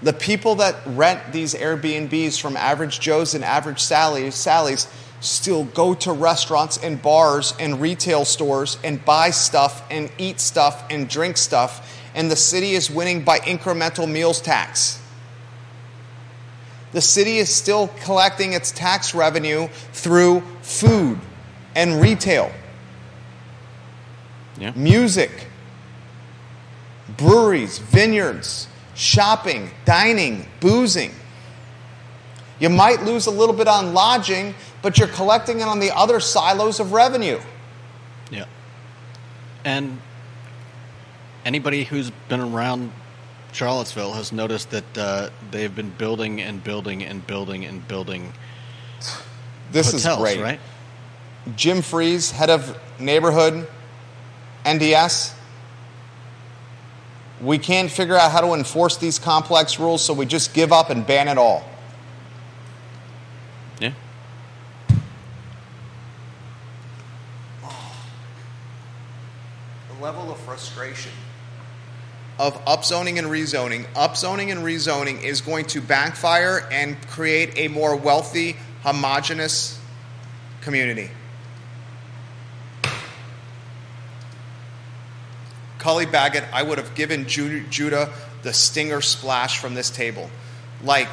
The 0.00 0.14
people 0.14 0.54
that 0.54 0.76
rent 0.86 1.34
these 1.34 1.52
Airbnbs 1.52 2.40
from 2.40 2.56
average 2.56 2.98
Joes 2.98 3.34
and 3.34 3.44
average 3.44 3.80
Sallys 3.80 4.90
still 5.20 5.64
go 5.64 5.92
to 5.96 6.12
restaurants 6.12 6.78
and 6.78 7.02
bars 7.02 7.52
and 7.60 7.78
retail 7.78 8.24
stores 8.24 8.78
and 8.82 9.04
buy 9.04 9.28
stuff 9.28 9.84
and 9.90 10.10
eat 10.16 10.40
stuff 10.40 10.82
and 10.88 11.10
drink 11.10 11.36
stuff, 11.36 12.00
and 12.14 12.30
the 12.30 12.36
city 12.36 12.70
is 12.70 12.90
winning 12.90 13.22
by 13.22 13.38
incremental 13.40 14.10
meals 14.10 14.40
tax. 14.40 15.01
The 16.92 17.00
city 17.00 17.38
is 17.38 17.52
still 17.54 17.88
collecting 18.02 18.52
its 18.52 18.70
tax 18.70 19.14
revenue 19.14 19.68
through 19.92 20.42
food 20.60 21.18
and 21.74 22.00
retail, 22.00 22.52
Yeah. 24.58 24.72
music, 24.74 25.48
breweries, 27.16 27.78
vineyards, 27.78 28.68
shopping, 28.94 29.70
dining, 29.86 30.46
boozing. 30.60 31.14
You 32.60 32.68
might 32.68 33.02
lose 33.02 33.26
a 33.26 33.30
little 33.30 33.54
bit 33.54 33.66
on 33.66 33.94
lodging, 33.94 34.54
but 34.82 34.98
you're 34.98 35.08
collecting 35.08 35.60
it 35.60 35.64
on 35.68 35.80
the 35.80 35.90
other 35.96 36.20
silos 36.20 36.78
of 36.78 36.92
revenue. 36.92 37.40
Yeah. 38.30 38.44
And 39.64 40.00
anybody 41.44 41.84
who's 41.84 42.10
been 42.28 42.40
around 42.40 42.92
Charlottesville 43.52 44.14
has 44.14 44.32
noticed 44.32 44.70
that 44.70 44.98
uh, 44.98 45.30
they've 45.50 45.74
been 45.74 45.90
building 45.90 46.40
and 46.40 46.62
building 46.64 47.02
and 47.02 47.24
building 47.26 47.64
and 47.64 47.86
building 47.86 48.32
This 49.70 49.92
hotels, 49.92 50.18
is 50.18 50.34
great. 50.36 50.40
right? 50.40 50.60
Jim 51.56 51.78
Freas, 51.78 52.30
head 52.32 52.50
of 52.50 52.78
neighborhood 52.98 53.66
NDS. 54.64 55.34
We 57.40 57.58
can't 57.58 57.90
figure 57.90 58.16
out 58.16 58.30
how 58.30 58.40
to 58.40 58.54
enforce 58.54 58.96
these 58.96 59.18
complex 59.18 59.78
rules, 59.78 60.02
so 60.02 60.14
we 60.14 60.26
just 60.26 60.54
give 60.54 60.72
up 60.72 60.90
and 60.90 61.06
ban 61.06 61.28
it 61.28 61.36
all. 61.36 61.68
Yeah. 63.80 63.92
the 69.88 70.02
level 70.02 70.30
of 70.30 70.38
frustration 70.40 71.12
of 72.38 72.64
upzoning 72.64 73.18
and 73.18 73.28
rezoning. 73.28 73.84
Upzoning 73.94 74.50
and 74.50 74.60
rezoning 74.60 75.22
is 75.22 75.40
going 75.40 75.66
to 75.66 75.80
backfire 75.80 76.66
and 76.70 77.00
create 77.08 77.52
a 77.56 77.68
more 77.68 77.94
wealthy, 77.94 78.56
homogenous 78.82 79.78
community. 80.60 81.10
Cully 85.78 86.06
Baggett, 86.06 86.44
I 86.52 86.62
would 86.62 86.78
have 86.78 86.94
given 86.94 87.26
Judah 87.26 88.12
the 88.42 88.52
stinger 88.52 89.00
splash 89.00 89.58
from 89.58 89.74
this 89.74 89.90
table. 89.90 90.30
Like 90.84 91.08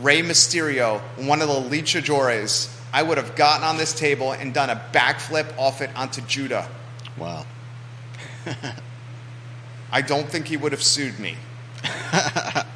Rey 0.00 0.22
Mysterio, 0.22 1.00
one 1.16 1.42
of 1.42 1.48
the 1.48 1.54
luchadores, 1.54 2.72
I 2.92 3.02
would 3.02 3.18
have 3.18 3.34
gotten 3.34 3.64
on 3.64 3.76
this 3.76 3.92
table 3.92 4.32
and 4.32 4.54
done 4.54 4.70
a 4.70 4.80
backflip 4.92 5.58
off 5.58 5.80
it 5.80 5.90
onto 5.96 6.20
Judah. 6.22 6.68
Wow. 7.16 7.46
I 9.94 10.02
don't 10.02 10.28
think 10.28 10.48
he 10.48 10.56
would 10.56 10.72
have 10.72 10.82
sued 10.82 11.20
me. 11.20 11.36
that 12.12 12.66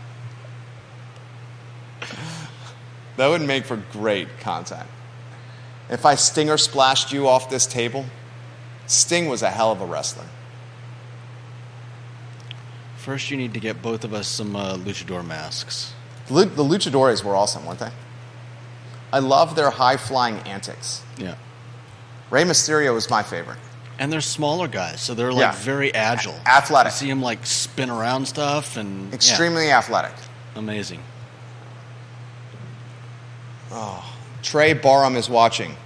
would 3.19 3.43
make 3.43 3.65
for 3.65 3.77
great 3.90 4.39
content. 4.39 4.89
If 5.90 6.07
I 6.07 6.15
stinger 6.15 6.57
splashed 6.57 7.12
you 7.12 7.27
off 7.27 7.51
this 7.51 7.66
table, 7.66 8.05
Sting 8.86 9.27
was 9.28 9.43
a 9.43 9.51
hell 9.51 9.73
of 9.73 9.81
a 9.81 9.85
wrestler. 9.85 10.27
First, 12.99 13.32
you 13.32 13.36
need 13.36 13.53
to 13.55 13.61
get 13.61 13.82
both 13.82 14.05
of 14.05 14.15
us 14.15 14.28
some 14.28 14.55
uh, 14.55 14.77
luchador 14.77 15.27
masks. 15.27 15.93
The 16.28 16.45
the 16.45 16.62
luchadores 16.62 17.24
were 17.24 17.35
awesome, 17.35 17.66
weren't 17.66 17.81
they? 17.81 17.90
I 19.12 19.19
love 19.19 19.57
their 19.57 19.70
high 19.70 19.97
flying 19.97 20.36
antics. 20.47 21.03
Yeah. 21.16 21.35
Rey 22.31 22.45
Mysterio 22.45 22.95
was 22.95 23.11
my 23.11 23.24
favorite. 23.24 23.59
And 23.99 24.12
they're 24.12 24.20
smaller 24.20 24.69
guys, 24.69 25.01
so 25.01 25.12
they're 25.15 25.33
like 25.33 25.41
Yeah. 25.41 25.53
very 25.53 25.93
agile. 25.95 26.39
A- 26.47 26.51
athletic. 26.51 26.93
You 26.93 26.97
see 26.99 27.09
them 27.09 27.20
like 27.23 27.45
spin 27.45 27.91
around 27.91 28.27
stuff 28.27 28.77
and 28.77 29.09
yeah, 29.09 29.15
Extremely 29.15 29.70
athletic. 29.73 30.12
amazing. 30.55 31.03
Oh, 33.70 34.05
Trey 34.43 34.73
Barham 34.73 35.16
is 35.16 35.29
watching. 35.29 35.77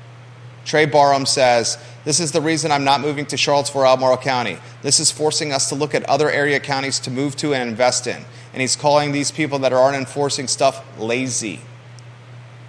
Trey 0.65 0.85
Barham 0.87 1.27
says, 1.27 1.79
This 2.05 2.21
is 2.21 2.33
the 2.33 2.41
reason 2.41 2.71
I'm 2.71 2.85
not 2.85 3.01
moving 3.01 3.27
to 3.27 3.37
Charlottesville, 3.37 3.85
Albemarle 3.85 4.17
County. 4.19 4.59
This 4.83 5.01
is 5.01 5.11
forcing 5.11 5.53
us 5.53 5.69
to 5.69 5.75
look 5.75 5.95
at 5.95 6.03
other 6.05 6.31
area 6.31 6.61
counties 6.61 6.99
to 7.01 7.11
move 7.11 7.35
to 7.37 7.55
and 7.55 7.69
invest 7.69 8.07
in. 8.07 8.25
And 8.53 8.61
he's 8.61 8.77
calling 8.77 9.13
these 9.13 9.31
people 9.31 9.59
that 9.61 9.73
aren't 9.73 9.97
enforcing 9.97 10.47
stuff 10.49 10.85
lazy. 10.99 11.61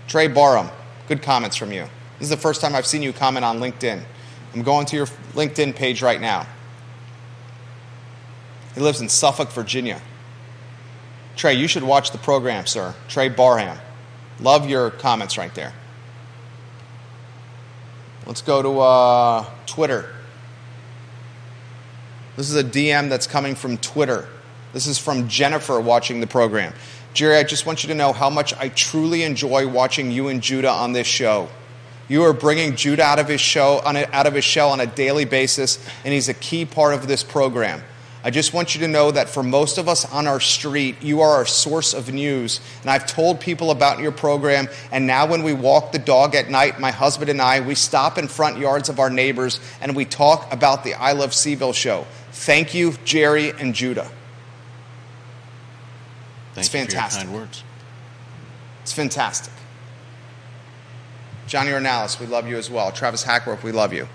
Trey 0.07 0.27
Barham, 0.27 0.69
good 1.07 1.21
comments 1.21 1.55
from 1.55 1.71
you. 1.71 1.83
This 2.19 2.27
is 2.27 2.29
the 2.29 2.37
first 2.37 2.61
time 2.61 2.75
I've 2.75 2.85
seen 2.85 3.01
you 3.03 3.11
comment 3.11 3.43
on 3.43 3.59
LinkedIn. 3.59 4.03
I'm 4.53 4.61
going 4.61 4.85
to 4.87 4.95
your 4.95 5.07
LinkedIn 5.33 5.75
page 5.75 6.01
right 6.01 6.21
now. 6.21 6.45
He 8.75 8.81
lives 8.81 9.01
in 9.01 9.09
Suffolk, 9.09 9.51
Virginia. 9.51 10.01
Trey, 11.35 11.55
you 11.55 11.67
should 11.67 11.83
watch 11.83 12.11
the 12.11 12.17
program, 12.17 12.65
sir. 12.65 12.93
Trey 13.07 13.29
Barham. 13.29 13.77
Love 14.39 14.69
your 14.69 14.91
comments 14.91 15.37
right 15.37 15.53
there. 15.55 15.73
Let's 18.25 18.41
go 18.41 18.61
to 18.61 18.79
uh, 18.79 19.45
Twitter. 19.65 20.09
This 22.35 22.49
is 22.49 22.55
a 22.55 22.63
DM 22.63 23.09
that's 23.09 23.27
coming 23.27 23.53
from 23.53 23.77
Twitter. 23.77 24.27
This 24.71 24.87
is 24.87 24.97
from 24.97 25.27
Jennifer 25.27 25.79
watching 25.79 26.19
the 26.19 26.27
program. 26.27 26.73
Jerry, 27.13 27.37
I 27.37 27.43
just 27.43 27.65
want 27.65 27.83
you 27.83 27.89
to 27.89 27.95
know 27.95 28.11
how 28.11 28.29
much 28.29 28.55
I 28.55 28.69
truly 28.69 29.23
enjoy 29.23 29.67
watching 29.67 30.09
you 30.09 30.29
and 30.29 30.41
Judah 30.41 30.71
on 30.71 30.93
this 30.93 31.05
show. 31.05 31.47
You 32.13 32.25
are 32.25 32.33
bringing 32.33 32.75
Judah 32.75 33.01
out 33.01 33.17
of 33.17 33.27
his 33.27 33.41
show 33.41 33.81
on 33.83 33.97
a, 33.97 34.03
out 34.13 34.27
of 34.27 34.35
his 34.35 34.43
shell 34.45 34.69
on 34.69 34.79
a 34.79 34.85
daily 34.85 35.25
basis, 35.25 35.83
and 36.05 36.13
he's 36.13 36.29
a 36.29 36.35
key 36.35 36.63
part 36.63 36.93
of 36.93 37.07
this 37.07 37.23
program. 37.23 37.81
I 38.23 38.29
just 38.29 38.53
want 38.53 38.75
you 38.75 38.81
to 38.81 38.87
know 38.87 39.09
that 39.09 39.29
for 39.29 39.41
most 39.41 39.79
of 39.79 39.89
us 39.89 40.05
on 40.13 40.27
our 40.27 40.39
street, 40.39 41.01
you 41.01 41.21
are 41.21 41.31
our 41.31 41.47
source 41.47 41.95
of 41.95 42.13
news. 42.13 42.61
And 42.81 42.91
I've 42.91 43.07
told 43.07 43.39
people 43.39 43.71
about 43.71 43.97
your 43.97 44.11
program, 44.11 44.67
and 44.91 45.07
now 45.07 45.25
when 45.25 45.41
we 45.41 45.53
walk 45.53 45.91
the 45.91 45.97
dog 45.97 46.35
at 46.35 46.51
night, 46.51 46.79
my 46.79 46.91
husband 46.91 47.31
and 47.31 47.41
I, 47.41 47.61
we 47.61 47.73
stop 47.73 48.19
in 48.19 48.27
front 48.27 48.59
yards 48.59 48.89
of 48.89 48.99
our 48.99 49.09
neighbors 49.09 49.59
and 49.81 49.95
we 49.95 50.05
talk 50.05 50.53
about 50.53 50.83
the 50.83 50.93
I 50.93 51.13
Love 51.13 51.31
CVille 51.31 51.73
show. 51.73 52.05
Thank 52.31 52.75
you, 52.75 52.93
Jerry 53.05 53.49
and 53.49 53.73
Judah. 53.73 54.11
Thank 56.53 56.57
It's 56.57 56.67
you 56.67 56.71
for 56.73 56.77
your 56.77 56.85
fantastic. 56.85 57.23
kind 57.23 57.33
words. 57.33 57.63
It's 58.83 58.93
fantastic. 58.93 59.53
Johnny 61.53 61.69
Ornalis, 61.69 62.19
we 62.19 62.25
love 62.25 62.47
you 62.47 62.57
as 62.57 62.67
well. 62.67 62.91
Travis 62.91 63.21
Hackworth, 63.21 63.63
we 63.63 63.71
love 63.71 63.93
you. 63.93 64.07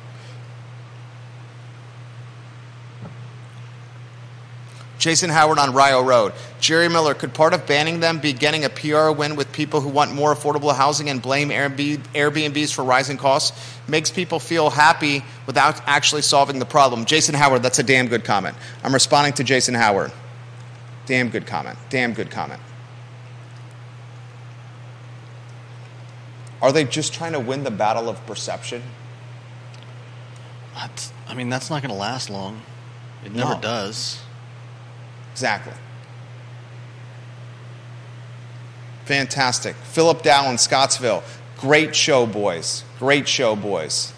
Jason 4.98 5.30
Howard 5.30 5.60
on 5.60 5.72
Rio 5.72 6.02
Road. 6.02 6.32
Jerry 6.58 6.88
Miller, 6.88 7.14
could 7.14 7.32
part 7.32 7.54
of 7.54 7.64
banning 7.64 8.00
them 8.00 8.18
be 8.18 8.32
getting 8.32 8.64
a 8.64 8.68
PR 8.68 9.12
win 9.12 9.36
with 9.36 9.52
people 9.52 9.80
who 9.80 9.88
want 9.88 10.12
more 10.12 10.34
affordable 10.34 10.74
housing 10.74 11.10
and 11.10 11.22
blame 11.22 11.50
Airbnbs 11.50 12.74
for 12.74 12.82
rising 12.82 13.16
costs? 13.16 13.56
Makes 13.86 14.10
people 14.10 14.40
feel 14.40 14.68
happy 14.68 15.22
without 15.46 15.80
actually 15.86 16.22
solving 16.22 16.58
the 16.58 16.66
problem. 16.66 17.04
Jason 17.04 17.36
Howard, 17.36 17.62
that's 17.62 17.78
a 17.78 17.84
damn 17.84 18.08
good 18.08 18.24
comment. 18.24 18.56
I'm 18.82 18.92
responding 18.92 19.34
to 19.34 19.44
Jason 19.44 19.74
Howard. 19.76 20.10
Damn 21.06 21.28
good 21.28 21.46
comment. 21.46 21.78
Damn 21.88 22.14
good 22.14 22.32
comment. 22.32 22.60
Are 26.60 26.72
they 26.72 26.84
just 26.84 27.12
trying 27.14 27.32
to 27.32 27.40
win 27.40 27.64
the 27.64 27.70
battle 27.70 28.08
of 28.08 28.24
perception? 28.26 28.82
That's, 30.74 31.12
I 31.28 31.34
mean, 31.34 31.48
that's 31.48 31.70
not 31.70 31.82
going 31.82 31.92
to 31.92 31.98
last 31.98 32.30
long. 32.30 32.62
It 33.24 33.32
never 33.34 33.54
No. 33.54 33.60
does. 33.60 34.20
Exactly. 35.32 35.72
Fantastic. 39.04 39.74
Philip 39.76 40.22
Dow 40.22 40.50
in 40.50 40.58
Scottsville. 40.58 41.22
Great 41.58 41.96
show, 41.96 42.26
boys. 42.26 42.84
Great 42.98 43.26
show, 43.28 43.56
boys. 43.56 44.12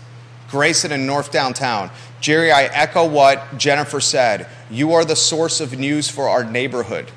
Grayson 0.51 0.91
in 0.93 1.07
North 1.07 1.31
Downtown. 1.31 1.91
Jerry, 2.21 2.51
I 2.51 2.65
echo 2.65 3.07
what 3.09 3.57
Jennifer 3.57 4.01
said. 4.01 4.49
You 4.69 4.93
are 4.93 5.05
the 5.05 5.17
source 5.17 5.61
of 5.61 5.79
news 5.79 6.09
for 6.09 6.29
our 6.29 6.43
neighborhood. 6.45 7.11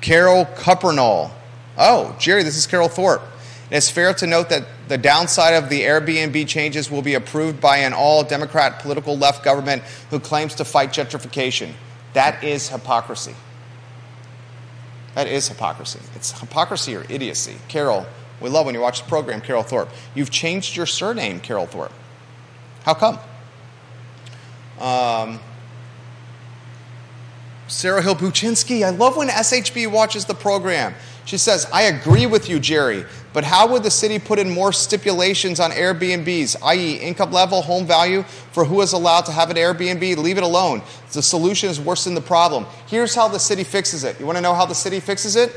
Carol 0.00 0.44
Cuppernall. 0.44 1.30
Oh, 1.78 2.16
Jerry, 2.18 2.42
this 2.42 2.56
is 2.56 2.66
Carol 2.66 2.88
Thorpe. 2.88 3.22
It's 3.70 3.90
fair 3.90 4.12
to 4.14 4.26
note 4.26 4.50
that 4.50 4.66
the 4.88 4.98
downside 4.98 5.54
of 5.54 5.70
the 5.70 5.82
Airbnb 5.82 6.46
changes 6.46 6.90
will 6.90 7.02
be 7.02 7.14
approved 7.14 7.60
by 7.60 7.78
an 7.78 7.92
all 7.94 8.22
Democrat 8.22 8.80
political 8.80 9.16
left 9.16 9.44
government 9.44 9.82
who 10.10 10.20
claims 10.20 10.54
to 10.56 10.64
fight 10.64 10.90
gentrification. 10.90 11.72
That 12.12 12.44
is 12.44 12.68
hypocrisy. 12.68 13.34
That 15.14 15.26
is 15.26 15.48
hypocrisy. 15.48 16.00
It's 16.14 16.38
hypocrisy 16.38 16.94
or 16.94 17.04
idiocy. 17.08 17.56
Carol, 17.68 18.06
we 18.40 18.50
love 18.50 18.66
when 18.66 18.74
you 18.74 18.80
watch 18.80 19.02
the 19.02 19.08
program, 19.08 19.40
Carol 19.40 19.62
Thorpe. 19.62 19.88
You've 20.14 20.30
changed 20.30 20.76
your 20.76 20.86
surname, 20.86 21.40
Carol 21.40 21.66
Thorpe. 21.66 21.92
How 22.82 22.94
come? 22.94 23.18
Um, 24.78 25.40
Sarah 27.68 28.02
Hill 28.02 28.16
Buchinsky, 28.16 28.84
I 28.84 28.90
love 28.90 29.16
when 29.16 29.28
SHB 29.28 29.90
watches 29.90 30.26
the 30.26 30.34
program. 30.34 30.94
She 31.24 31.38
says, 31.38 31.66
I 31.72 31.82
agree 31.82 32.26
with 32.26 32.48
you, 32.48 32.60
Jerry, 32.60 33.04
but 33.34 33.42
how 33.42 33.66
would 33.72 33.82
the 33.82 33.90
city 33.90 34.20
put 34.20 34.38
in 34.38 34.48
more 34.48 34.72
stipulations 34.72 35.58
on 35.58 35.72
Airbnbs, 35.72 36.56
i.e., 36.62 36.94
income 36.94 37.32
level, 37.32 37.62
home 37.62 37.84
value, 37.84 38.22
for 38.52 38.64
who 38.64 38.80
is 38.80 38.92
allowed 38.92 39.22
to 39.22 39.32
have 39.32 39.50
an 39.50 39.56
Airbnb? 39.56 40.16
Leave 40.16 40.38
it 40.38 40.44
alone. 40.44 40.82
The 41.12 41.20
solution 41.20 41.68
is 41.68 41.80
worse 41.80 42.04
than 42.04 42.14
the 42.14 42.20
problem. 42.20 42.64
Here's 42.86 43.12
how 43.12 43.26
the 43.26 43.40
city 43.40 43.64
fixes 43.64 44.04
it. 44.04 44.20
You 44.20 44.24
want 44.24 44.38
to 44.38 44.42
know 44.42 44.54
how 44.54 44.66
the 44.66 44.74
city 44.74 45.00
fixes 45.00 45.34
it? 45.34 45.52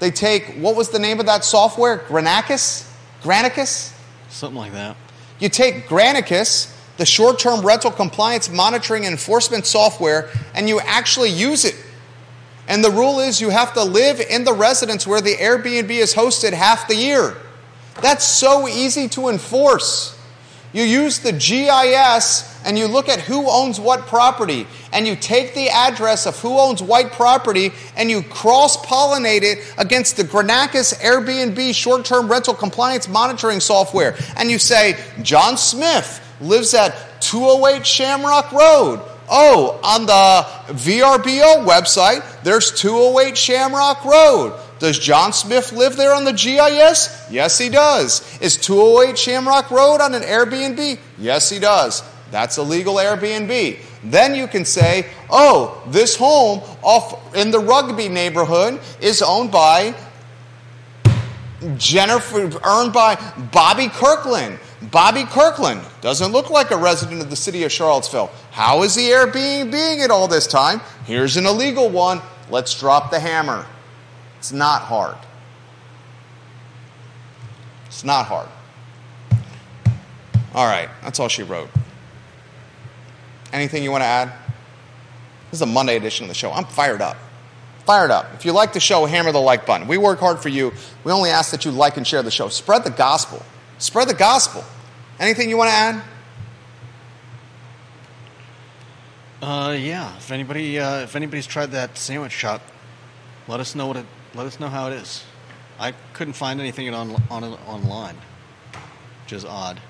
They 0.00 0.10
take, 0.10 0.56
what 0.56 0.74
was 0.74 0.90
the 0.90 0.98
name 0.98 1.20
of 1.20 1.26
that 1.26 1.44
software? 1.44 1.98
Granicus? 1.98 2.90
Granicus? 3.22 3.96
Something 4.28 4.58
like 4.58 4.72
that. 4.72 4.96
You 5.38 5.48
take 5.48 5.86
Granicus, 5.86 6.76
the 6.96 7.06
short 7.06 7.38
term 7.38 7.64
rental 7.64 7.92
compliance 7.92 8.50
monitoring 8.50 9.06
and 9.06 9.12
enforcement 9.12 9.66
software, 9.66 10.30
and 10.52 10.68
you 10.68 10.80
actually 10.80 11.30
use 11.30 11.64
it. 11.64 11.76
And 12.70 12.84
the 12.84 12.90
rule 12.90 13.18
is 13.18 13.40
you 13.40 13.50
have 13.50 13.74
to 13.74 13.82
live 13.82 14.20
in 14.20 14.44
the 14.44 14.52
residence 14.52 15.04
where 15.04 15.20
the 15.20 15.34
Airbnb 15.34 15.90
is 15.90 16.14
hosted 16.14 16.52
half 16.52 16.86
the 16.86 16.94
year. 16.94 17.36
That's 18.00 18.24
so 18.24 18.68
easy 18.68 19.08
to 19.08 19.28
enforce. 19.28 20.16
You 20.72 20.84
use 20.84 21.18
the 21.18 21.32
GIS 21.32 22.46
and 22.64 22.78
you 22.78 22.86
look 22.86 23.08
at 23.08 23.22
who 23.22 23.50
owns 23.50 23.80
what 23.80 24.02
property, 24.02 24.68
and 24.92 25.04
you 25.04 25.16
take 25.16 25.52
the 25.54 25.68
address 25.68 26.26
of 26.26 26.38
who 26.38 26.60
owns 26.60 26.80
white 26.80 27.10
property 27.10 27.72
and 27.96 28.08
you 28.08 28.22
cross 28.22 28.76
pollinate 28.76 29.42
it 29.42 29.74
against 29.76 30.16
the 30.16 30.22
Granicus 30.22 30.94
Airbnb 31.00 31.74
short 31.74 32.04
term 32.04 32.28
rental 32.28 32.54
compliance 32.54 33.08
monitoring 33.08 33.58
software. 33.58 34.16
And 34.36 34.48
you 34.48 34.60
say, 34.60 34.96
John 35.22 35.56
Smith 35.58 36.24
lives 36.40 36.72
at 36.74 37.20
208 37.20 37.84
Shamrock 37.84 38.52
Road. 38.52 39.00
Oh, 39.30 39.78
on 39.84 40.06
the 40.06 40.74
VRBO 40.74 41.64
website, 41.64 42.42
there's 42.42 42.72
208 42.72 43.38
Shamrock 43.38 44.04
Road. 44.04 44.58
Does 44.80 44.98
John 44.98 45.32
Smith 45.32 45.72
live 45.72 45.96
there 45.96 46.12
on 46.12 46.24
the 46.24 46.32
GIS? 46.32 47.26
Yes, 47.30 47.58
he 47.58 47.68
does. 47.68 48.40
Is 48.40 48.56
208 48.56 49.16
Shamrock 49.16 49.70
Road 49.70 50.00
on 50.00 50.14
an 50.14 50.22
Airbnb? 50.22 50.98
Yes, 51.18 51.48
he 51.48 51.58
does. 51.58 52.02
That's 52.30 52.56
a 52.56 52.62
legal 52.62 52.96
Airbnb. 52.96 53.78
Then 54.02 54.34
you 54.34 54.46
can 54.46 54.64
say, 54.64 55.06
oh, 55.28 55.82
this 55.88 56.16
home 56.16 56.60
off 56.82 57.36
in 57.36 57.50
the 57.50 57.58
Rugby 57.58 58.08
neighborhood 58.08 58.80
is 59.00 59.20
owned 59.22 59.52
by 59.52 59.94
Jennifer, 61.76 62.50
earned 62.64 62.92
by 62.92 63.16
Bobby 63.52 63.88
Kirkland. 63.88 64.58
Bobby 64.82 65.24
Kirkland 65.24 65.82
doesn't 66.00 66.32
look 66.32 66.48
like 66.48 66.70
a 66.70 66.76
resident 66.76 67.20
of 67.20 67.28
the 67.28 67.36
city 67.36 67.64
of 67.64 67.72
Charlottesville. 67.72 68.30
How 68.50 68.82
is 68.82 68.94
the 68.94 69.10
Airbnb 69.10 69.70
being 69.70 70.00
it 70.00 70.10
all 70.10 70.26
this 70.26 70.46
time? 70.46 70.80
Here's 71.04 71.36
an 71.36 71.44
illegal 71.44 71.90
one. 71.90 72.22
Let's 72.48 72.78
drop 72.78 73.10
the 73.10 73.20
hammer. 73.20 73.66
It's 74.38 74.52
not 74.52 74.82
hard. 74.82 75.16
It's 77.86 78.04
not 78.04 78.26
hard. 78.26 78.48
All 80.54 80.66
right, 80.66 80.88
that's 81.02 81.20
all 81.20 81.28
she 81.28 81.42
wrote. 81.42 81.68
Anything 83.52 83.82
you 83.82 83.90
want 83.90 84.02
to 84.02 84.06
add? 84.06 84.32
This 85.50 85.58
is 85.58 85.62
a 85.62 85.66
Monday 85.66 85.96
edition 85.96 86.24
of 86.24 86.28
the 86.28 86.34
show. 86.34 86.52
I'm 86.52 86.64
fired 86.64 87.02
up. 87.02 87.16
Fired 87.84 88.10
up. 88.10 88.26
If 88.34 88.44
you 88.44 88.52
like 88.52 88.72
the 88.72 88.80
show, 88.80 89.04
hammer 89.04 89.32
the 89.32 89.40
like 89.40 89.66
button. 89.66 89.86
We 89.86 89.98
work 89.98 90.20
hard 90.20 90.40
for 90.40 90.48
you. 90.48 90.72
We 91.04 91.12
only 91.12 91.30
ask 91.30 91.50
that 91.50 91.64
you 91.64 91.70
like 91.70 91.96
and 91.96 92.06
share 92.06 92.22
the 92.22 92.30
show. 92.30 92.48
Spread 92.48 92.84
the 92.84 92.90
gospel. 92.90 93.44
Spread 93.80 94.08
the 94.08 94.14
gospel. 94.14 94.62
Anything 95.18 95.48
you 95.48 95.56
want 95.56 95.70
to 95.70 95.74
add? 95.74 96.02
Uh, 99.42 99.72
yeah. 99.72 100.14
If 100.18 100.30
anybody, 100.30 100.78
uh, 100.78 101.00
if 101.00 101.16
anybody's 101.16 101.46
tried 101.46 101.70
that 101.70 101.96
sandwich 101.96 102.32
shop, 102.32 102.60
let 103.48 103.58
us 103.58 103.74
know 103.74 103.86
what 103.86 103.96
it. 103.96 104.04
Let 104.34 104.46
us 104.46 104.60
know 104.60 104.68
how 104.68 104.88
it 104.88 104.92
is. 104.92 105.24
I 105.78 105.94
couldn't 106.12 106.34
find 106.34 106.60
anything 106.60 106.92
on 106.92 107.22
on 107.30 107.42
online, 107.42 108.16
which 109.24 109.32
is 109.32 109.46
odd. 109.46 109.80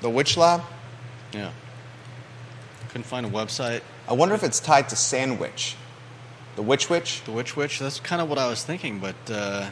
The 0.00 0.08
Wich 0.08 0.38
Lab? 0.38 0.62
Yeah. 1.34 1.52
Couldn't 2.88 3.04
find 3.04 3.26
a 3.26 3.28
website. 3.28 3.82
I 4.08 4.14
wonder 4.14 4.34
if 4.34 4.42
it's 4.42 4.58
tied 4.58 4.88
to 4.88 4.96
Sandwich. 4.96 5.76
The 6.56 6.62
Which 6.62 6.88
Wich? 6.88 7.24
The 7.24 7.32
Which 7.32 7.56
Wich. 7.56 7.78
That's 7.78 8.00
kind 8.00 8.22
of 8.22 8.30
what 8.30 8.38
I 8.38 8.48
was 8.48 8.64
thinking, 8.64 9.00
but 9.00 9.16
uh, 9.30 9.68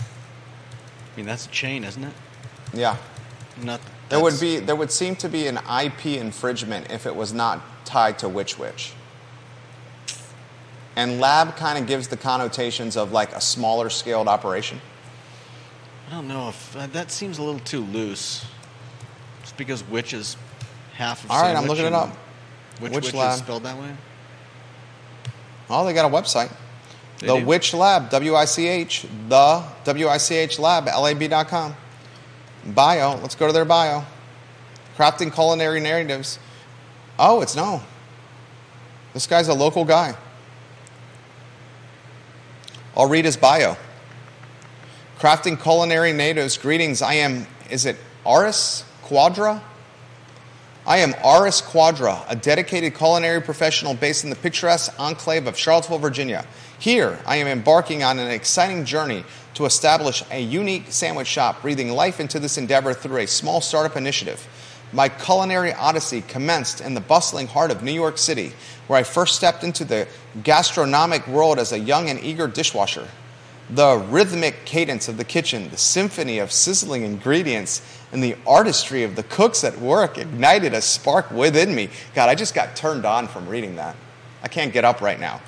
I 0.00 1.16
mean 1.16 1.26
that's 1.26 1.46
a 1.46 1.50
chain, 1.50 1.82
isn't 1.82 2.04
it? 2.04 2.14
Yeah. 2.72 2.96
Not. 3.62 3.80
There 4.08 4.20
would 4.20 4.40
be 4.40 4.58
there 4.58 4.76
would 4.76 4.90
seem 4.90 5.16
to 5.16 5.28
be 5.28 5.46
an 5.46 5.58
IP 5.58 6.06
infringement 6.06 6.90
if 6.90 7.06
it 7.06 7.14
was 7.14 7.32
not 7.32 7.84
tied 7.84 8.18
to 8.20 8.28
Which 8.28 8.58
Wich. 8.58 8.92
And 10.96 11.20
lab 11.20 11.56
kind 11.56 11.78
of 11.78 11.86
gives 11.86 12.08
the 12.08 12.16
connotations 12.16 12.96
of 12.96 13.12
like 13.12 13.32
a 13.32 13.40
smaller 13.40 13.88
scaled 13.88 14.26
operation. 14.28 14.80
I 16.08 16.14
don't 16.14 16.28
know 16.28 16.48
if 16.48 16.76
uh, 16.76 16.88
that 16.88 17.12
seems 17.12 17.38
a 17.38 17.42
little 17.42 17.60
too 17.60 17.82
loose. 17.82 18.44
Just 19.42 19.56
because 19.56 19.84
witch 19.88 20.12
is 20.12 20.36
half 20.94 21.24
of 21.24 21.30
All 21.30 21.40
right, 21.40 21.56
I'm 21.56 21.66
looking 21.66 21.86
it 21.86 21.92
up. 21.92 22.10
Witch, 22.80 22.92
Witch 22.92 23.04
witch 23.06 23.14
lab. 23.14 23.34
is 23.34 23.38
spelled 23.38 23.62
that 23.62 23.78
way. 23.78 23.94
Oh, 25.68 25.84
they 25.86 25.92
got 25.92 26.10
a 26.10 26.14
website. 26.14 26.52
They 27.20 27.28
the 27.28 27.38
do. 27.38 27.46
Wich 27.46 27.74
Lab, 27.74 28.10
W 28.10 28.34
I 28.34 28.44
C 28.44 28.66
H, 28.66 29.06
the 29.28 29.62
W 29.84 30.08
I 30.08 30.16
C 30.16 30.34
H 30.34 30.58
Lab, 30.58 30.86
lab.com. 30.86 31.76
Bio, 32.64 33.16
let's 33.16 33.34
go 33.34 33.46
to 33.46 33.52
their 33.52 33.64
bio. 33.64 34.04
Crafting 34.96 35.32
culinary 35.32 35.80
narratives. 35.80 36.38
Oh, 37.18 37.40
it's 37.40 37.56
no. 37.56 37.82
This 39.14 39.26
guy's 39.26 39.48
a 39.48 39.54
local 39.54 39.84
guy. 39.84 40.14
I'll 42.96 43.08
read 43.08 43.24
his 43.24 43.36
bio. 43.36 43.76
Crafting 45.18 45.60
culinary 45.60 46.12
natives, 46.12 46.58
greetings. 46.58 47.02
I 47.02 47.14
am, 47.14 47.46
is 47.70 47.86
it 47.86 47.96
Aris 48.26 48.84
Quadra? 49.02 49.62
I 50.86 50.98
am 50.98 51.14
Aris 51.24 51.60
Quadra, 51.60 52.24
a 52.28 52.34
dedicated 52.34 52.94
culinary 52.94 53.40
professional 53.40 53.94
based 53.94 54.24
in 54.24 54.30
the 54.30 54.36
picturesque 54.36 54.92
enclave 54.98 55.46
of 55.46 55.56
Charlottesville, 55.56 55.98
Virginia. 55.98 56.46
Here, 56.78 57.18
I 57.26 57.36
am 57.36 57.46
embarking 57.46 58.02
on 58.02 58.18
an 58.18 58.30
exciting 58.30 58.84
journey 58.86 59.24
to 59.60 59.66
establish 59.66 60.24
a 60.30 60.40
unique 60.40 60.86
sandwich 60.88 61.26
shop, 61.26 61.60
breathing 61.60 61.90
life 61.90 62.18
into 62.18 62.40
this 62.40 62.56
endeavor 62.56 62.94
through 62.94 63.18
a 63.18 63.26
small 63.26 63.60
startup 63.60 63.94
initiative. 63.94 64.48
My 64.90 65.10
culinary 65.10 65.74
odyssey 65.74 66.22
commenced 66.22 66.80
in 66.80 66.94
the 66.94 67.00
bustling 67.02 67.46
heart 67.46 67.70
of 67.70 67.82
New 67.82 67.92
York 67.92 68.16
City, 68.16 68.52
where 68.86 68.98
I 68.98 69.02
first 69.02 69.36
stepped 69.36 69.62
into 69.62 69.84
the 69.84 70.08
gastronomic 70.42 71.26
world 71.28 71.58
as 71.58 71.72
a 71.72 71.78
young 71.78 72.08
and 72.08 72.18
eager 72.20 72.48
dishwasher. 72.48 73.06
The 73.68 73.98
rhythmic 74.08 74.64
cadence 74.64 75.08
of 75.08 75.18
the 75.18 75.24
kitchen, 75.24 75.68
the 75.68 75.76
symphony 75.76 76.38
of 76.38 76.52
sizzling 76.52 77.04
ingredients, 77.04 77.82
and 78.12 78.24
the 78.24 78.36
artistry 78.46 79.02
of 79.02 79.14
the 79.14 79.24
cooks 79.24 79.62
at 79.62 79.78
work 79.78 80.16
ignited 80.16 80.72
a 80.72 80.80
spark 80.80 81.30
within 81.30 81.74
me. 81.74 81.90
God, 82.14 82.30
I 82.30 82.34
just 82.34 82.54
got 82.54 82.76
turned 82.76 83.04
on 83.04 83.28
from 83.28 83.46
reading 83.46 83.76
that. 83.76 83.94
I 84.42 84.48
can't 84.48 84.72
get 84.72 84.86
up 84.86 85.02
right 85.02 85.20
now. 85.20 85.42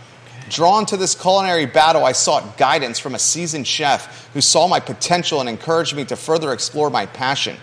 Drawn 0.48 0.86
to 0.86 0.96
this 0.96 1.14
culinary 1.14 1.66
battle, 1.66 2.04
I 2.04 2.12
sought 2.12 2.58
guidance 2.58 2.98
from 2.98 3.14
a 3.14 3.18
seasoned 3.18 3.66
chef 3.66 4.30
who 4.32 4.40
saw 4.40 4.66
my 4.66 4.80
potential 4.80 5.40
and 5.40 5.48
encouraged 5.48 5.94
me 5.94 6.04
to 6.06 6.16
further 6.16 6.52
explore 6.52 6.90
my 6.90 7.06
passion. 7.06 7.56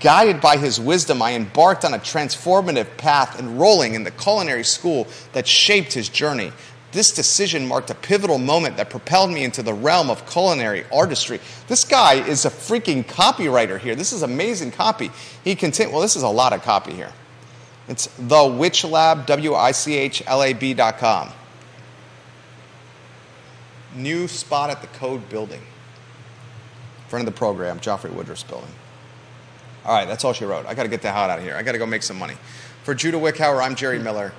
Guided 0.00 0.40
by 0.40 0.56
his 0.56 0.80
wisdom, 0.80 1.22
I 1.22 1.34
embarked 1.34 1.84
on 1.84 1.94
a 1.94 1.98
transformative 1.98 2.96
path, 2.96 3.38
enrolling 3.38 3.94
in 3.94 4.04
the 4.04 4.10
culinary 4.12 4.64
school 4.64 5.08
that 5.32 5.46
shaped 5.46 5.92
his 5.92 6.08
journey. 6.08 6.52
This 6.92 7.10
decision 7.10 7.66
marked 7.66 7.90
a 7.90 7.94
pivotal 7.94 8.38
moment 8.38 8.76
that 8.76 8.90
propelled 8.90 9.30
me 9.30 9.44
into 9.44 9.62
the 9.62 9.74
realm 9.74 10.10
of 10.10 10.28
culinary 10.30 10.84
artistry. 10.92 11.40
This 11.66 11.84
guy 11.84 12.14
is 12.14 12.44
a 12.44 12.50
freaking 12.50 13.04
copywriter 13.04 13.78
here. 13.78 13.94
This 13.94 14.12
is 14.12 14.22
amazing 14.22 14.72
copy. 14.72 15.10
He 15.42 15.54
contain 15.54 15.90
well, 15.90 16.02
this 16.02 16.16
is 16.16 16.22
a 16.22 16.28
lot 16.28 16.52
of 16.52 16.62
copy 16.62 16.92
here. 16.92 17.12
It's 17.88 18.06
the 18.18 18.44
Wich 18.44 18.84
Lab, 18.84 19.26
W 19.26 19.54
I 19.54 19.72
C 19.72 19.96
H 19.96 20.22
L 20.26 20.42
A 20.42 20.52
B 20.52 20.74
dot 20.74 20.98
com. 20.98 21.30
New 23.94 24.28
spot 24.28 24.70
at 24.70 24.80
the 24.80 24.86
Code 24.88 25.28
Building. 25.28 25.60
Front 27.08 27.26
of 27.26 27.34
the 27.34 27.38
program, 27.38 27.78
Jaffray 27.78 28.12
Woodriff's 28.12 28.42
building. 28.42 28.70
All 29.84 29.94
right, 29.94 30.06
that's 30.06 30.24
all 30.24 30.32
she 30.32 30.44
wrote. 30.44 30.64
I 30.66 30.74
got 30.74 30.84
to 30.84 30.88
get 30.88 31.02
the 31.02 31.10
hell 31.10 31.30
out 31.30 31.38
of 31.38 31.44
here. 31.44 31.56
I 31.56 31.62
got 31.62 31.72
to 31.72 31.78
go 31.78 31.86
make 31.86 32.02
some 32.02 32.18
money. 32.18 32.34
For 32.84 32.94
Judah 32.94 33.18
Wickhauer, 33.18 33.62
I'm 33.62 33.74
Jerry 33.74 33.98
hmm. 33.98 34.04
Miller. 34.04 34.32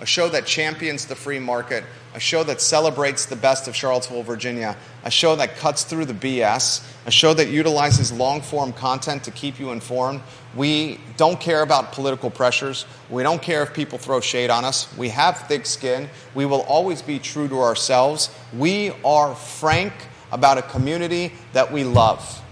A 0.00 0.06
show 0.06 0.28
that 0.30 0.44
champions 0.44 1.06
the 1.06 1.14
free 1.14 1.38
market, 1.38 1.84
a 2.14 2.20
show 2.20 2.42
that 2.44 2.60
celebrates 2.60 3.26
the 3.26 3.36
best 3.36 3.68
of 3.68 3.76
Charlottesville, 3.76 4.24
Virginia, 4.24 4.76
a 5.04 5.10
show 5.10 5.36
that 5.36 5.56
cuts 5.56 5.84
through 5.84 6.06
the 6.06 6.14
BS, 6.14 6.84
a 7.06 7.10
show 7.10 7.32
that 7.32 7.48
utilizes 7.48 8.10
long 8.10 8.40
form 8.40 8.72
content 8.72 9.22
to 9.24 9.30
keep 9.30 9.60
you 9.60 9.70
informed. 9.70 10.20
We 10.56 11.00
don't 11.16 11.40
care 11.40 11.62
about 11.62 11.92
political 11.92 12.30
pressures. 12.30 12.86
We 13.10 13.22
don't 13.22 13.42
care 13.42 13.62
if 13.62 13.74
people 13.74 13.98
throw 13.98 14.20
shade 14.20 14.50
on 14.50 14.64
us. 14.64 14.94
We 14.96 15.08
have 15.08 15.38
thick 15.48 15.66
skin. 15.66 16.08
We 16.34 16.46
will 16.46 16.62
always 16.62 17.02
be 17.02 17.18
true 17.18 17.48
to 17.48 17.60
ourselves. 17.60 18.30
We 18.52 18.92
are 19.04 19.34
frank 19.34 19.92
about 20.30 20.58
a 20.58 20.62
community 20.62 21.32
that 21.52 21.72
we 21.72 21.84
love. 21.84 22.42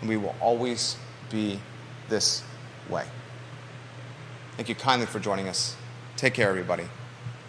And 0.00 0.08
we 0.08 0.16
will 0.16 0.34
always 0.40 0.96
be 1.30 1.60
this 2.08 2.42
way. 2.88 3.04
Thank 4.56 4.68
you 4.68 4.74
kindly 4.74 5.06
for 5.06 5.20
joining 5.20 5.48
us. 5.48 5.76
Take 6.16 6.34
care, 6.34 6.48
everybody. 6.48 6.84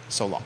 So 0.08 0.26
long. 0.26 0.44